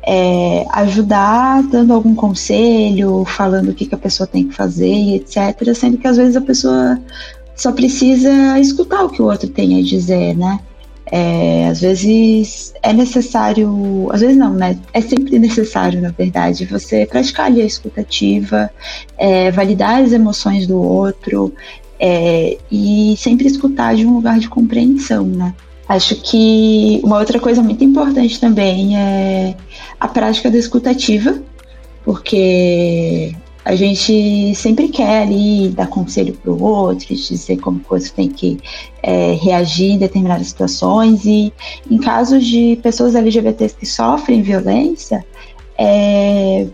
é, 0.03 0.67
ajudar, 0.69 1.63
dando 1.63 1.93
algum 1.93 2.13
conselho, 2.13 3.25
falando 3.25 3.69
o 3.69 3.73
que, 3.73 3.87
que 3.87 3.95
a 3.95 3.97
pessoa 3.97 4.27
tem 4.27 4.47
que 4.47 4.53
fazer, 4.53 5.15
etc. 5.15 5.73
Sendo 5.73 5.97
que 5.97 6.07
às 6.07 6.17
vezes 6.17 6.35
a 6.35 6.41
pessoa 6.41 7.01
só 7.55 7.71
precisa 7.71 8.59
escutar 8.59 9.03
o 9.03 9.09
que 9.09 9.19
o 9.19 9.25
outro 9.25 9.49
tem 9.49 9.79
a 9.79 9.81
dizer, 9.81 10.37
né? 10.37 10.59
É, 11.09 11.67
às 11.67 11.79
vezes 11.79 12.73
é 12.83 12.91
necessário, 12.91 14.09
às 14.11 14.21
vezes 14.21 14.35
não, 14.35 14.53
né? 14.53 14.77
É 14.93 14.99
sempre 14.99 15.39
necessário, 15.39 16.01
na 16.01 16.09
verdade, 16.09 16.65
você 16.65 17.05
praticar 17.05 17.45
ali 17.45 17.61
a 17.61 17.65
escutativa, 17.65 18.69
é, 19.17 19.49
validar 19.51 20.01
as 20.01 20.11
emoções 20.11 20.67
do 20.67 20.77
outro 20.77 21.53
é, 21.99 22.57
e 22.69 23.15
sempre 23.17 23.47
escutar 23.47 23.95
de 23.95 24.05
um 24.05 24.15
lugar 24.15 24.37
de 24.39 24.49
compreensão, 24.49 25.25
né? 25.25 25.53
Acho 25.87 26.15
que 26.17 26.99
uma 27.03 27.17
outra 27.17 27.39
coisa 27.39 27.63
muito 27.63 27.83
importante 27.83 28.39
também 28.39 28.97
é 28.97 29.55
a 29.97 30.07
prática 30.07 30.51
da 30.51 30.57
escutativa, 30.57 31.41
porque 32.03 33.33
a 33.67 33.75
gente 33.75 34.55
sempre 34.55 34.87
quer 34.87 35.23
ali 35.23 35.67
dar 35.67 35.87
conselho 35.87 36.33
para 36.33 36.49
o 36.49 36.63
outro, 36.63 37.13
dizer 37.13 37.57
como 37.57 37.79
o 37.79 37.93
outro 37.93 38.13
tem 38.13 38.29
que 38.29 38.57
é, 39.03 39.33
reagir 39.33 39.91
em 39.91 39.97
determinadas 39.97 40.47
situações. 40.47 41.25
E 41.25 41.51
em 41.91 41.97
casos 41.97 42.45
de 42.45 42.79
pessoas 42.81 43.13
LGBTs 43.13 43.75
que 43.75 43.85
sofrem 43.85 44.41
violência, 44.41 45.25
é, 45.77 46.65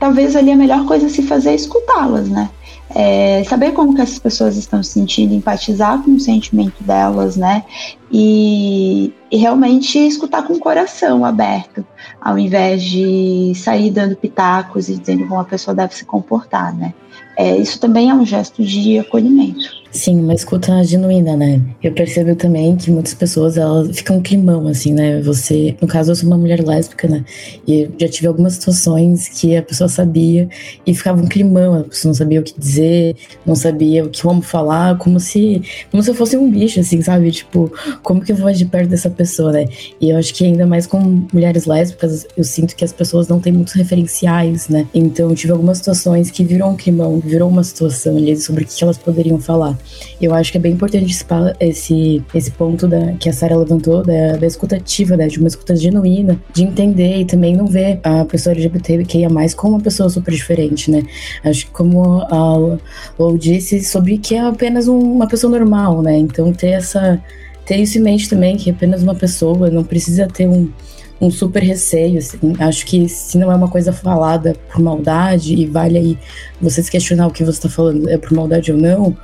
talvez 0.00 0.34
ali 0.34 0.50
a 0.50 0.56
melhor 0.56 0.84
coisa 0.86 1.06
a 1.06 1.08
se 1.08 1.22
fazer 1.22 1.50
é 1.50 1.54
escutá-las, 1.54 2.28
né? 2.28 2.50
É, 2.96 3.44
saber 3.44 3.70
como 3.70 3.94
que 3.94 4.00
essas 4.00 4.18
pessoas 4.18 4.56
estão 4.56 4.82
se 4.82 4.90
sentindo, 4.90 5.32
empatizar 5.32 6.02
com 6.02 6.16
o 6.16 6.18
sentimento 6.18 6.82
delas, 6.82 7.36
né? 7.36 7.62
E, 8.10 9.14
e, 9.30 9.36
realmente 9.36 9.98
escutar 9.98 10.42
com 10.42 10.54
o 10.54 10.58
coração 10.58 11.24
aberto, 11.24 11.84
ao 12.20 12.38
invés 12.38 12.82
de 12.82 13.52
sair 13.54 13.90
dando 13.90 14.16
pitacos 14.16 14.88
e 14.88 14.96
dizendo 14.96 15.26
como 15.26 15.40
a 15.40 15.44
pessoa 15.44 15.74
deve 15.74 15.94
se 15.94 16.04
comportar, 16.04 16.74
né? 16.76 16.94
É, 17.36 17.56
isso 17.56 17.80
também 17.80 18.10
é 18.10 18.14
um 18.14 18.26
gesto 18.26 18.62
de 18.62 18.98
acolhimento. 18.98 19.80
Sim, 19.92 20.20
uma 20.20 20.34
escuta 20.34 20.84
genuína, 20.84 21.36
né? 21.36 21.60
Eu 21.82 21.92
percebo 21.92 22.36
também 22.36 22.76
que 22.76 22.92
muitas 22.92 23.12
pessoas, 23.12 23.56
elas 23.56 23.96
ficam 23.96 24.18
um 24.18 24.22
climão, 24.22 24.68
assim, 24.68 24.94
né? 24.94 25.20
Você, 25.20 25.76
no 25.80 25.88
caso, 25.88 26.12
eu 26.12 26.14
sou 26.14 26.28
uma 26.28 26.38
mulher 26.38 26.64
lésbica, 26.64 27.08
né? 27.08 27.24
E 27.66 27.90
já 27.98 28.08
tive 28.08 28.28
algumas 28.28 28.52
situações 28.52 29.28
que 29.28 29.56
a 29.56 29.62
pessoa 29.62 29.88
sabia 29.88 30.48
e 30.86 30.94
ficava 30.94 31.20
um 31.20 31.26
climão, 31.26 31.80
a 31.80 31.84
pessoa 31.84 32.10
não 32.10 32.14
sabia 32.14 32.40
o 32.40 32.44
que 32.44 32.54
dizer, 32.56 33.16
não 33.44 33.56
sabia 33.56 34.04
o 34.04 34.10
que 34.10 34.22
como 34.22 34.42
falar, 34.42 34.96
como 34.96 35.18
se, 35.18 35.60
como 35.90 36.00
se 36.04 36.10
eu 36.10 36.14
fosse 36.14 36.36
um 36.36 36.48
bicho, 36.48 36.78
assim, 36.78 37.02
sabe? 37.02 37.32
Tipo, 37.32 37.72
como 38.04 38.20
que 38.20 38.30
eu 38.30 38.36
vou 38.36 38.46
agir 38.46 38.66
perto 38.66 38.90
dessa 38.90 39.10
pessoa, 39.10 39.19
né? 39.50 39.66
E 40.00 40.10
eu 40.10 40.16
acho 40.16 40.32
que 40.32 40.44
ainda 40.44 40.66
mais 40.66 40.86
com 40.86 41.26
mulheres 41.32 41.66
lésbicas, 41.66 42.26
eu 42.36 42.44
sinto 42.44 42.76
que 42.76 42.84
as 42.84 42.92
pessoas 42.92 43.28
não 43.28 43.40
têm 43.40 43.52
muitos 43.52 43.74
referenciais, 43.74 44.68
né? 44.68 44.86
Então, 44.94 45.34
tive 45.34 45.52
algumas 45.52 45.78
situações 45.78 46.30
que 46.30 46.44
viram 46.44 46.70
um 46.70 46.76
climão 46.76 47.00
mão, 47.00 47.18
virou 47.18 47.48
uma 47.48 47.64
situação 47.64 48.16
ali 48.16 48.36
sobre 48.36 48.64
o 48.64 48.66
que 48.66 48.84
elas 48.84 48.98
poderiam 48.98 49.38
falar. 49.38 49.76
Eu 50.20 50.34
acho 50.34 50.52
que 50.52 50.58
é 50.58 50.60
bem 50.60 50.72
importante 50.72 51.16
esse, 51.58 52.22
esse 52.34 52.50
ponto 52.52 52.86
da, 52.86 53.12
que 53.14 53.28
a 53.28 53.32
Sarah 53.32 53.56
levantou, 53.56 54.02
da, 54.02 54.36
da 54.36 54.46
escutativa, 54.46 55.16
né, 55.16 55.26
de 55.26 55.38
uma 55.38 55.48
escuta 55.48 55.74
genuína, 55.74 56.40
de 56.52 56.62
entender 56.62 57.20
e 57.20 57.24
também 57.24 57.56
não 57.56 57.66
ver 57.66 58.00
a 58.04 58.24
pessoa 58.24 58.54
LGBT 58.54 59.04
que 59.04 59.18
ia 59.18 59.30
mais 59.30 59.54
como 59.54 59.74
uma 59.74 59.82
pessoa 59.82 60.08
super 60.10 60.32
diferente, 60.32 60.90
né? 60.90 61.02
Acho 61.42 61.66
que 61.66 61.72
como 61.72 62.20
a 62.22 62.78
Lou 63.18 63.38
disse, 63.38 63.82
sobre 63.82 64.18
que 64.18 64.34
é 64.34 64.40
apenas 64.40 64.86
um, 64.88 64.98
uma 64.98 65.26
pessoa 65.26 65.50
normal, 65.50 66.02
né? 66.02 66.16
Então 66.16 66.52
ter 66.52 66.70
essa 66.70 67.20
ter 67.70 67.76
isso 67.76 67.98
em 67.98 68.00
mente 68.00 68.28
também, 68.28 68.56
que 68.56 68.68
é 68.68 68.72
apenas 68.72 69.00
uma 69.00 69.14
pessoa, 69.14 69.70
não 69.70 69.84
precisa 69.84 70.26
ter 70.26 70.48
um, 70.48 70.68
um 71.20 71.30
super 71.30 71.62
receio, 71.62 72.18
assim. 72.18 72.36
Acho 72.58 72.84
que 72.84 73.08
se 73.08 73.38
não 73.38 73.52
é 73.52 73.54
uma 73.54 73.68
coisa 73.68 73.92
falada 73.92 74.56
por 74.68 74.82
maldade 74.82 75.54
e 75.54 75.66
vale 75.66 75.96
aí 75.96 76.18
você 76.60 76.82
se 76.82 76.90
questionar 76.90 77.28
o 77.28 77.30
que 77.30 77.44
você 77.44 77.58
está 77.58 77.68
falando 77.68 78.10
é 78.10 78.18
por 78.18 78.32
maldade 78.32 78.72
ou 78.72 78.76
não, 78.76 79.16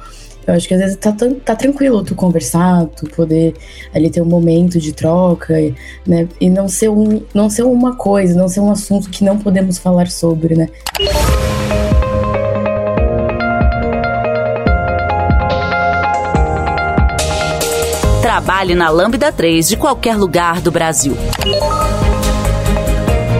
eu 0.46 0.54
acho 0.54 0.68
que 0.68 0.74
às 0.74 0.80
vezes 0.80 0.96
tá, 0.96 1.12
tá 1.44 1.56
tranquilo 1.56 2.04
tu 2.04 2.14
conversar, 2.14 2.86
tu 2.86 3.10
poder 3.10 3.52
ali 3.92 4.08
ter 4.10 4.22
um 4.22 4.26
momento 4.26 4.78
de 4.78 4.92
troca, 4.92 5.56
né? 6.06 6.28
E 6.40 6.48
não 6.48 6.68
ser, 6.68 6.88
um, 6.88 7.20
não 7.34 7.50
ser 7.50 7.64
uma 7.64 7.96
coisa, 7.96 8.38
não 8.38 8.46
ser 8.46 8.60
um 8.60 8.70
assunto 8.70 9.10
que 9.10 9.24
não 9.24 9.36
podemos 9.38 9.76
falar 9.76 10.08
sobre, 10.08 10.54
né? 10.54 10.68
Trabalhe 18.26 18.74
na 18.74 18.88
Lambda 18.88 19.30
3 19.30 19.68
de 19.68 19.76
qualquer 19.76 20.16
lugar 20.16 20.60
do 20.60 20.72
Brasil. 20.72 21.16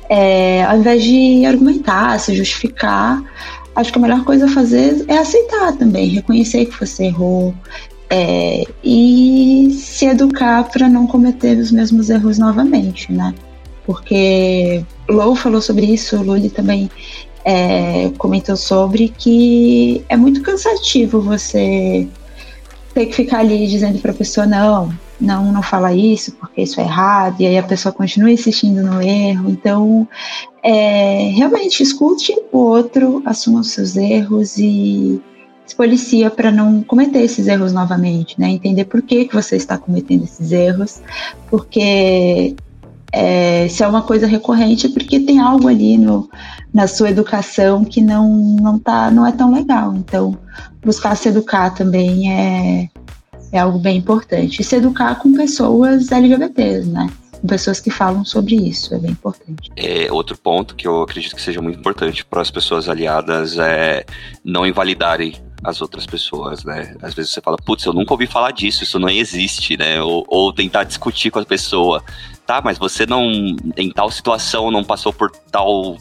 é, 0.09 0.63
ao 0.63 0.77
invés 0.77 1.03
de 1.03 1.45
argumentar, 1.45 2.17
se 2.19 2.33
justificar, 2.33 3.21
acho 3.75 3.91
que 3.91 3.99
a 3.99 4.01
melhor 4.01 4.23
coisa 4.23 4.45
a 4.45 4.49
fazer 4.49 5.03
é 5.07 5.17
aceitar 5.17 5.73
também, 5.73 6.07
reconhecer 6.07 6.65
que 6.65 6.79
você 6.79 7.05
errou 7.05 7.53
é, 8.09 8.63
e 8.83 9.77
se 9.77 10.05
educar 10.05 10.63
para 10.63 10.87
não 10.87 11.05
cometer 11.05 11.57
os 11.57 11.71
mesmos 11.71 12.09
erros 12.09 12.37
novamente, 12.37 13.11
né? 13.11 13.33
Porque 13.85 14.83
Lou 15.09 15.35
falou 15.35 15.61
sobre 15.61 15.85
isso, 15.85 16.21
Luli 16.21 16.49
também 16.49 16.89
é, 17.47 18.11
comentou 18.17 18.57
sobre 18.57 19.07
que 19.07 20.03
é 20.09 20.17
muito 20.17 20.41
cansativo 20.41 21.21
você 21.21 22.05
ter 22.93 23.05
que 23.05 23.13
ficar 23.13 23.39
ali 23.39 23.65
dizendo 23.67 23.99
para 23.99 24.11
a 24.11 24.13
pessoa 24.13 24.45
não, 24.45 24.93
não, 25.17 25.49
não 25.53 25.61
fala 25.63 25.93
isso 25.93 26.33
porque 26.33 26.63
isso 26.63 26.81
é 26.81 26.83
errado, 26.83 27.39
e 27.39 27.47
aí 27.47 27.57
a 27.57 27.63
pessoa 27.63 27.93
continua 27.93 28.29
insistindo 28.29 28.83
no 28.83 29.01
erro. 29.01 29.49
Então, 29.49 30.05
é, 30.61 31.31
realmente 31.37 31.81
escute 31.81 32.35
o 32.51 32.57
outro, 32.57 33.23
assuma 33.25 33.61
os 33.61 33.71
seus 33.71 33.95
erros 33.95 34.57
e 34.57 35.21
se 35.65 35.73
policia 35.73 36.29
para 36.29 36.51
não 36.51 36.83
cometer 36.83 37.21
esses 37.21 37.47
erros 37.47 37.71
novamente, 37.71 38.37
né? 38.37 38.49
Entender 38.49 38.83
por 38.83 39.01
que, 39.01 39.23
que 39.23 39.33
você 39.33 39.55
está 39.55 39.77
cometendo 39.77 40.25
esses 40.25 40.51
erros, 40.51 41.01
porque 41.49 42.57
é, 43.11 43.67
se 43.69 43.83
é 43.83 43.87
uma 43.87 44.01
coisa 44.01 44.27
recorrente, 44.27 44.87
é 44.87 44.89
porque 44.89 45.19
tem 45.19 45.39
algo 45.39 45.67
ali 45.67 45.97
no, 45.97 46.29
na 46.73 46.87
sua 46.87 47.09
educação 47.09 47.83
que 47.83 48.01
não, 48.01 48.27
não, 48.61 48.77
tá, 48.77 49.09
não 49.09 49.25
é 49.25 49.31
tão 49.31 49.53
legal. 49.53 49.95
Então, 49.95 50.37
buscar 50.83 51.15
se 51.15 51.29
educar 51.29 51.71
também 51.71 52.31
é, 52.31 52.89
é 53.51 53.59
algo 53.59 53.79
bem 53.79 53.97
importante. 53.97 54.61
E 54.61 54.63
se 54.63 54.75
educar 54.75 55.15
com 55.15 55.33
pessoas 55.33 56.11
LGBTs, 56.11 56.89
né? 56.89 57.09
Com 57.39 57.47
pessoas 57.47 57.79
que 57.79 57.91
falam 57.91 58.25
sobre 58.25 58.55
isso, 58.55 58.93
é 58.93 58.97
bem 58.97 59.11
importante. 59.11 59.71
É, 59.75 60.11
outro 60.11 60.37
ponto 60.37 60.75
que 60.75 60.87
eu 60.87 61.01
acredito 61.03 61.35
que 61.35 61.41
seja 61.41 61.61
muito 61.61 61.79
importante 61.79 62.25
para 62.25 62.41
as 62.41 62.51
pessoas 62.51 62.89
aliadas 62.89 63.57
é 63.57 64.03
não 64.43 64.65
invalidarem 64.65 65.35
as 65.63 65.81
outras 65.81 66.05
pessoas, 66.05 66.63
né? 66.63 66.95
Às 67.01 67.13
vezes 67.13 67.31
você 67.31 67.41
fala, 67.41 67.57
putz, 67.57 67.85
eu 67.85 67.93
nunca 67.93 68.13
ouvi 68.13 68.27
falar 68.27 68.51
disso, 68.51 68.83
isso 68.83 68.99
não 68.99 69.09
existe, 69.09 69.77
né? 69.77 70.01
Ou, 70.01 70.25
ou 70.27 70.53
tentar 70.53 70.83
discutir 70.83 71.31
com 71.31 71.39
a 71.39 71.45
pessoa. 71.45 72.03
Tá, 72.45 72.61
mas 72.63 72.77
você 72.77 73.05
não, 73.05 73.29
em 73.75 73.91
tal 73.91 74.09
situação, 74.09 74.71
não 74.71 74.83
passou 74.83 75.11
por 75.11 75.31
tal 75.51 75.97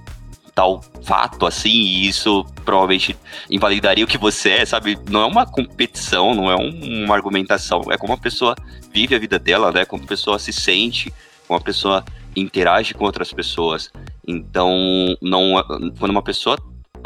tal 0.54 0.80
fato 1.02 1.44
assim, 1.44 1.68
e 1.68 2.08
isso 2.08 2.42
provavelmente 2.64 3.14
invalidaria 3.50 4.02
o 4.02 4.08
que 4.08 4.16
você 4.16 4.52
é, 4.52 4.64
sabe? 4.64 4.98
Não 5.10 5.20
é 5.20 5.26
uma 5.26 5.44
competição, 5.44 6.34
não 6.34 6.50
é 6.50 6.56
um, 6.56 7.04
uma 7.04 7.14
argumentação, 7.14 7.82
é 7.90 7.98
como 7.98 8.14
a 8.14 8.16
pessoa 8.16 8.56
vive 8.90 9.14
a 9.14 9.18
vida 9.18 9.38
dela, 9.38 9.70
né? 9.70 9.84
Como 9.84 10.04
a 10.04 10.06
pessoa 10.06 10.38
se 10.38 10.54
sente, 10.54 11.12
como 11.46 11.60
a 11.60 11.62
pessoa 11.62 12.02
interage 12.34 12.94
com 12.94 13.04
outras 13.04 13.34
pessoas. 13.34 13.90
Então, 14.26 14.74
não, 15.20 15.62
quando 15.98 16.10
uma 16.10 16.22
pessoa 16.22 16.56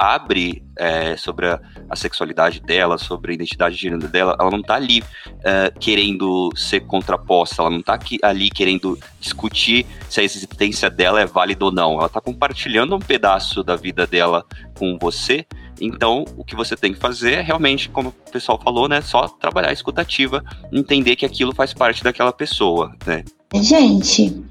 abre 0.01 0.63
é, 0.79 1.15
sobre 1.15 1.47
a, 1.47 1.61
a, 1.91 1.95
sexualidade 1.95 2.61
dela, 2.61 2.97
sobre 2.97 3.33
a 3.33 3.35
identidade 3.35 3.77
de 3.77 3.83
gênero 3.83 4.09
dela, 4.09 4.35
ela 4.41 4.51
não 4.51 4.63
tá 4.63 4.77
ali 4.77 5.05
é, 5.45 5.71
querendo 5.79 6.51
ser 6.57 6.81
contraposta, 6.81 7.61
ela 7.61 7.71
não 7.71 7.83
tá 7.83 7.93
aqui, 7.93 8.19
ali 8.23 8.49
querendo 8.49 8.99
discutir 9.21 9.85
se 10.09 10.21
a 10.21 10.25
existência 10.25 10.89
dela 10.89 11.21
é 11.21 11.27
válida 11.27 11.67
ou 11.67 11.71
não. 11.71 11.99
Ela 11.99 12.09
tá 12.09 12.21
compartilhando 12.21 12.97
um 12.97 12.99
pedaço 12.99 13.63
da 13.63 13.77
vida 13.77 14.07
dela 14.07 14.45
com 14.79 14.97
você. 14.99 15.45
Então, 15.79 16.25
o 16.37 16.45
que 16.45 16.57
você 16.57 16.75
tem 16.75 16.95
que 16.95 16.99
fazer 16.99 17.35
é 17.35 17.41
realmente, 17.43 17.91
como 17.91 18.09
o 18.09 18.31
pessoal 18.33 18.59
falou, 18.63 18.89
né, 18.89 19.03
só 19.03 19.29
trabalhar 19.29 19.69
a 19.69 19.73
escutativa, 19.73 20.43
entender 20.73 21.15
que 21.15 21.27
aquilo 21.27 21.55
faz 21.55 21.75
parte 21.75 22.03
daquela 22.03 22.33
pessoa, 22.33 22.95
né? 23.07 23.23
Gente, 23.55 24.43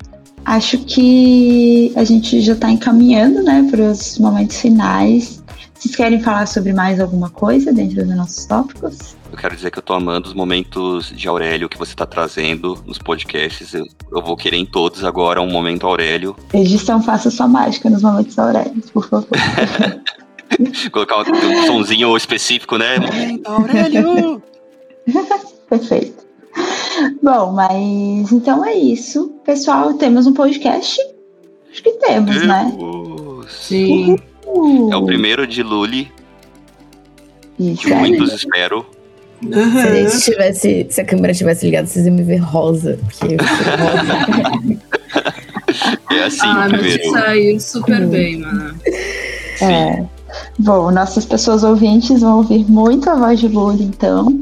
acho 0.45 0.79
que 0.79 1.91
a 1.95 2.03
gente 2.03 2.41
já 2.41 2.53
está 2.53 2.71
encaminhando, 2.71 3.43
né, 3.43 3.67
para 3.69 3.91
os 3.91 4.17
momentos 4.17 4.59
finais. 4.59 5.38
Vocês 5.79 5.95
querem 5.95 6.19
falar 6.19 6.45
sobre 6.45 6.73
mais 6.73 6.99
alguma 6.99 7.29
coisa 7.29 7.71
dentro 7.71 8.05
dos 8.05 8.13
nossos 8.13 8.45
tópicos? 8.45 9.15
Eu 9.31 9.37
quero 9.37 9.55
dizer 9.55 9.71
que 9.71 9.79
eu 9.79 9.81
tô 9.81 9.93
amando 9.93 10.27
os 10.27 10.33
momentos 10.33 11.09
de 11.15 11.25
Aurélio 11.25 11.69
que 11.69 11.77
você 11.77 11.95
tá 11.95 12.05
trazendo 12.05 12.83
nos 12.85 12.97
podcasts. 12.97 13.73
Eu, 13.73 13.85
eu 14.11 14.21
vou 14.21 14.35
querer 14.35 14.57
em 14.57 14.65
todos 14.65 15.05
agora 15.05 15.41
um 15.41 15.49
momento 15.49 15.87
Aurélio. 15.87 16.35
Edição, 16.53 17.01
faça 17.01 17.31
sua 17.31 17.47
mágica 17.47 17.89
nos 17.89 18.01
momentos 18.01 18.37
Aurélio, 18.37 18.83
por 18.91 19.07
favor. 19.07 19.29
Colocar 20.91 21.19
um, 21.19 21.21
um 21.21 21.65
sonzinho 21.65 22.17
específico, 22.17 22.77
né? 22.77 22.99
Momento 22.99 23.47
Aurélio! 23.47 24.43
Perfeito. 25.69 26.25
Bom, 27.23 27.53
mas 27.53 28.33
então 28.33 28.65
é 28.65 28.73
isso. 28.73 29.29
Pessoal, 29.45 29.93
temos 29.93 30.27
um 30.27 30.33
podcast? 30.33 30.99
Acho 31.71 31.83
que 31.83 31.91
temos, 31.93 32.35
Deus. 32.35 32.47
né? 32.47 32.73
Sim. 33.47 34.11
Uhum. 34.11 34.28
É 34.91 34.95
o 34.95 35.05
primeiro 35.05 35.45
de 35.47 35.63
Lully. 35.63 36.11
Isso 37.59 37.81
que 37.81 37.93
muitos 37.93 38.33
esperam. 38.33 38.85
Uhum. 39.43 39.71
Se, 39.71 39.79
a 39.79 39.95
gente 39.95 40.21
tivesse, 40.21 40.87
se 40.89 41.01
a 41.01 41.05
câmera 41.05 41.33
tivesse 41.33 41.65
ligada, 41.65 41.87
vocês 41.87 42.05
iam 42.05 42.15
me 42.15 42.23
ver 42.23 42.37
rosa. 42.37 42.99
Porque 43.01 43.35
eu 43.35 43.37
rosa. 43.77 44.79
é 46.11 46.23
assim 46.23 46.39
ah, 46.43 46.67
primeiro. 46.69 47.11
Mas 47.11 47.23
saiu 47.23 47.59
super 47.59 48.01
hum. 48.01 48.09
bem, 48.09 48.39
mano. 48.39 48.75
É. 49.61 50.03
Bom, 50.59 50.91
nossas 50.91 51.25
pessoas 51.25 51.63
ouvintes 51.63 52.21
vão 52.21 52.37
ouvir 52.37 52.69
muito 52.69 53.09
a 53.09 53.15
voz 53.15 53.39
de 53.39 53.47
Lully, 53.47 53.83
então. 53.83 54.39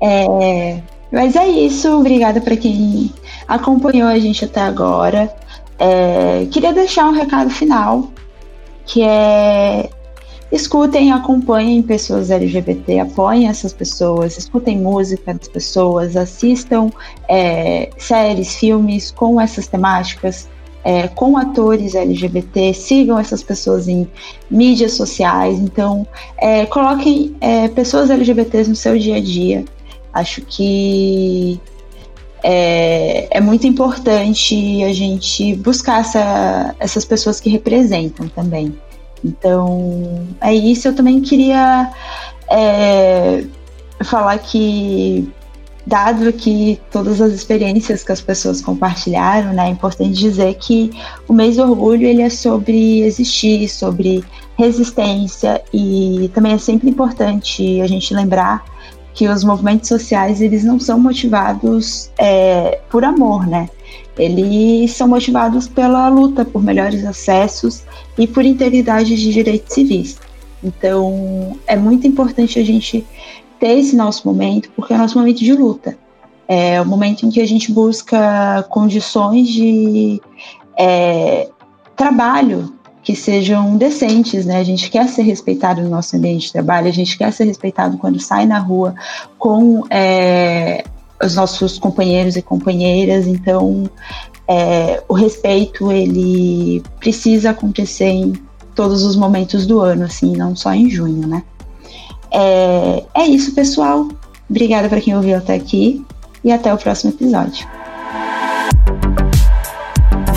É, 0.00 0.80
mas 1.12 1.36
é 1.36 1.48
isso. 1.48 1.88
Obrigada 1.98 2.40
para 2.40 2.56
quem 2.56 3.12
acompanhou 3.46 4.08
a 4.08 4.18
gente 4.18 4.44
até 4.44 4.60
agora. 4.60 5.32
É, 5.78 6.46
queria 6.50 6.72
deixar 6.72 7.06
um 7.06 7.12
recado 7.12 7.50
final 7.50 8.10
que 8.88 9.02
é 9.02 9.90
escutem, 10.50 11.12
acompanhem 11.12 11.82
pessoas 11.82 12.30
LGBT, 12.30 13.00
apoiem 13.00 13.48
essas 13.48 13.72
pessoas, 13.72 14.38
escutem 14.38 14.78
música 14.78 15.34
das 15.34 15.46
pessoas, 15.46 16.16
assistam 16.16 16.90
é, 17.28 17.90
séries, 17.98 18.56
filmes 18.56 19.10
com 19.10 19.38
essas 19.38 19.66
temáticas, 19.66 20.48
é, 20.82 21.06
com 21.08 21.36
atores 21.36 21.94
LGBT, 21.94 22.72
sigam 22.72 23.18
essas 23.18 23.42
pessoas 23.42 23.88
em 23.88 24.08
mídias 24.50 24.92
sociais. 24.92 25.58
Então, 25.58 26.06
é, 26.38 26.64
coloquem 26.64 27.36
é, 27.42 27.68
pessoas 27.68 28.08
LGBTs 28.08 28.70
no 28.70 28.76
seu 28.76 28.98
dia 28.98 29.16
a 29.16 29.20
dia. 29.20 29.66
Acho 30.14 30.40
que 30.40 31.60
é, 32.42 33.28
é, 33.30 33.40
muito 33.40 33.66
importante 33.66 34.82
a 34.84 34.92
gente 34.92 35.54
buscar 35.56 36.00
essa, 36.00 36.74
essas 36.78 37.04
pessoas 37.04 37.40
que 37.40 37.50
representam 37.50 38.28
também. 38.28 38.76
Então, 39.24 40.26
é 40.40 40.54
isso. 40.54 40.88
Eu 40.88 40.94
também 40.94 41.20
queria 41.20 41.90
é, 42.48 43.44
falar 44.04 44.38
que, 44.38 45.28
dado 45.86 46.32
que 46.32 46.80
todas 46.90 47.20
as 47.20 47.32
experiências 47.32 48.04
que 48.04 48.12
as 48.12 48.20
pessoas 48.20 48.60
compartilharam, 48.60 49.52
né, 49.52 49.66
é 49.66 49.70
importante 49.70 50.12
dizer 50.12 50.54
que 50.54 50.90
o 51.26 51.32
mês 51.32 51.56
do 51.56 51.62
orgulho 51.62 52.06
ele 52.06 52.22
é 52.22 52.30
sobre 52.30 53.00
existir, 53.00 53.68
sobre 53.68 54.24
resistência 54.56 55.62
e 55.72 56.30
também 56.34 56.52
é 56.52 56.58
sempre 56.58 56.90
importante 56.90 57.80
a 57.80 57.86
gente 57.86 58.12
lembrar 58.12 58.64
que 59.18 59.26
os 59.26 59.42
movimentos 59.42 59.88
sociais 59.88 60.40
eles 60.40 60.62
não 60.62 60.78
são 60.78 60.96
motivados 60.96 62.08
é, 62.20 62.78
por 62.88 63.04
amor, 63.04 63.48
né? 63.48 63.68
Eles 64.16 64.92
são 64.92 65.08
motivados 65.08 65.66
pela 65.66 66.08
luta 66.08 66.44
por 66.44 66.62
melhores 66.62 67.04
acessos 67.04 67.82
e 68.16 68.28
por 68.28 68.44
integridade 68.44 69.16
de 69.16 69.32
direitos 69.32 69.74
civis. 69.74 70.20
Então, 70.62 71.58
é 71.66 71.74
muito 71.74 72.06
importante 72.06 72.60
a 72.60 72.64
gente 72.64 73.04
ter 73.58 73.80
esse 73.80 73.96
nosso 73.96 74.24
momento, 74.24 74.70
porque 74.76 74.92
é 74.92 74.96
o 74.96 75.00
nosso 75.00 75.18
momento 75.18 75.40
de 75.40 75.52
luta. 75.52 75.98
É 76.46 76.80
o 76.80 76.86
momento 76.86 77.26
em 77.26 77.30
que 77.30 77.40
a 77.40 77.46
gente 77.46 77.72
busca 77.72 78.64
condições 78.70 79.48
de 79.48 80.22
é, 80.78 81.48
trabalho 81.96 82.72
que 83.08 83.16
sejam 83.16 83.74
decentes, 83.78 84.44
né? 84.44 84.58
A 84.58 84.62
gente 84.62 84.90
quer 84.90 85.08
ser 85.08 85.22
respeitado 85.22 85.80
no 85.80 85.88
nosso 85.88 86.14
ambiente 86.14 86.48
de 86.48 86.52
trabalho, 86.52 86.88
a 86.88 86.92
gente 86.92 87.16
quer 87.16 87.32
ser 87.32 87.44
respeitado 87.44 87.96
quando 87.96 88.20
sai 88.20 88.44
na 88.44 88.58
rua 88.58 88.94
com 89.38 89.82
é, 89.88 90.84
os 91.24 91.34
nossos 91.34 91.78
companheiros 91.78 92.36
e 92.36 92.42
companheiras. 92.42 93.26
Então, 93.26 93.88
é, 94.46 95.02
o 95.08 95.14
respeito 95.14 95.90
ele 95.90 96.82
precisa 97.00 97.48
acontecer 97.48 98.10
em 98.10 98.34
todos 98.74 99.02
os 99.02 99.16
momentos 99.16 99.66
do 99.66 99.80
ano, 99.80 100.04
assim, 100.04 100.36
não 100.36 100.54
só 100.54 100.74
em 100.74 100.90
junho, 100.90 101.26
né? 101.26 101.42
É, 102.30 103.04
é 103.14 103.26
isso, 103.26 103.54
pessoal. 103.54 104.06
Obrigada 104.50 104.86
para 104.86 105.00
quem 105.00 105.16
ouviu 105.16 105.38
até 105.38 105.54
aqui 105.54 106.04
e 106.44 106.52
até 106.52 106.74
o 106.74 106.76
próximo 106.76 107.10
episódio. 107.10 107.66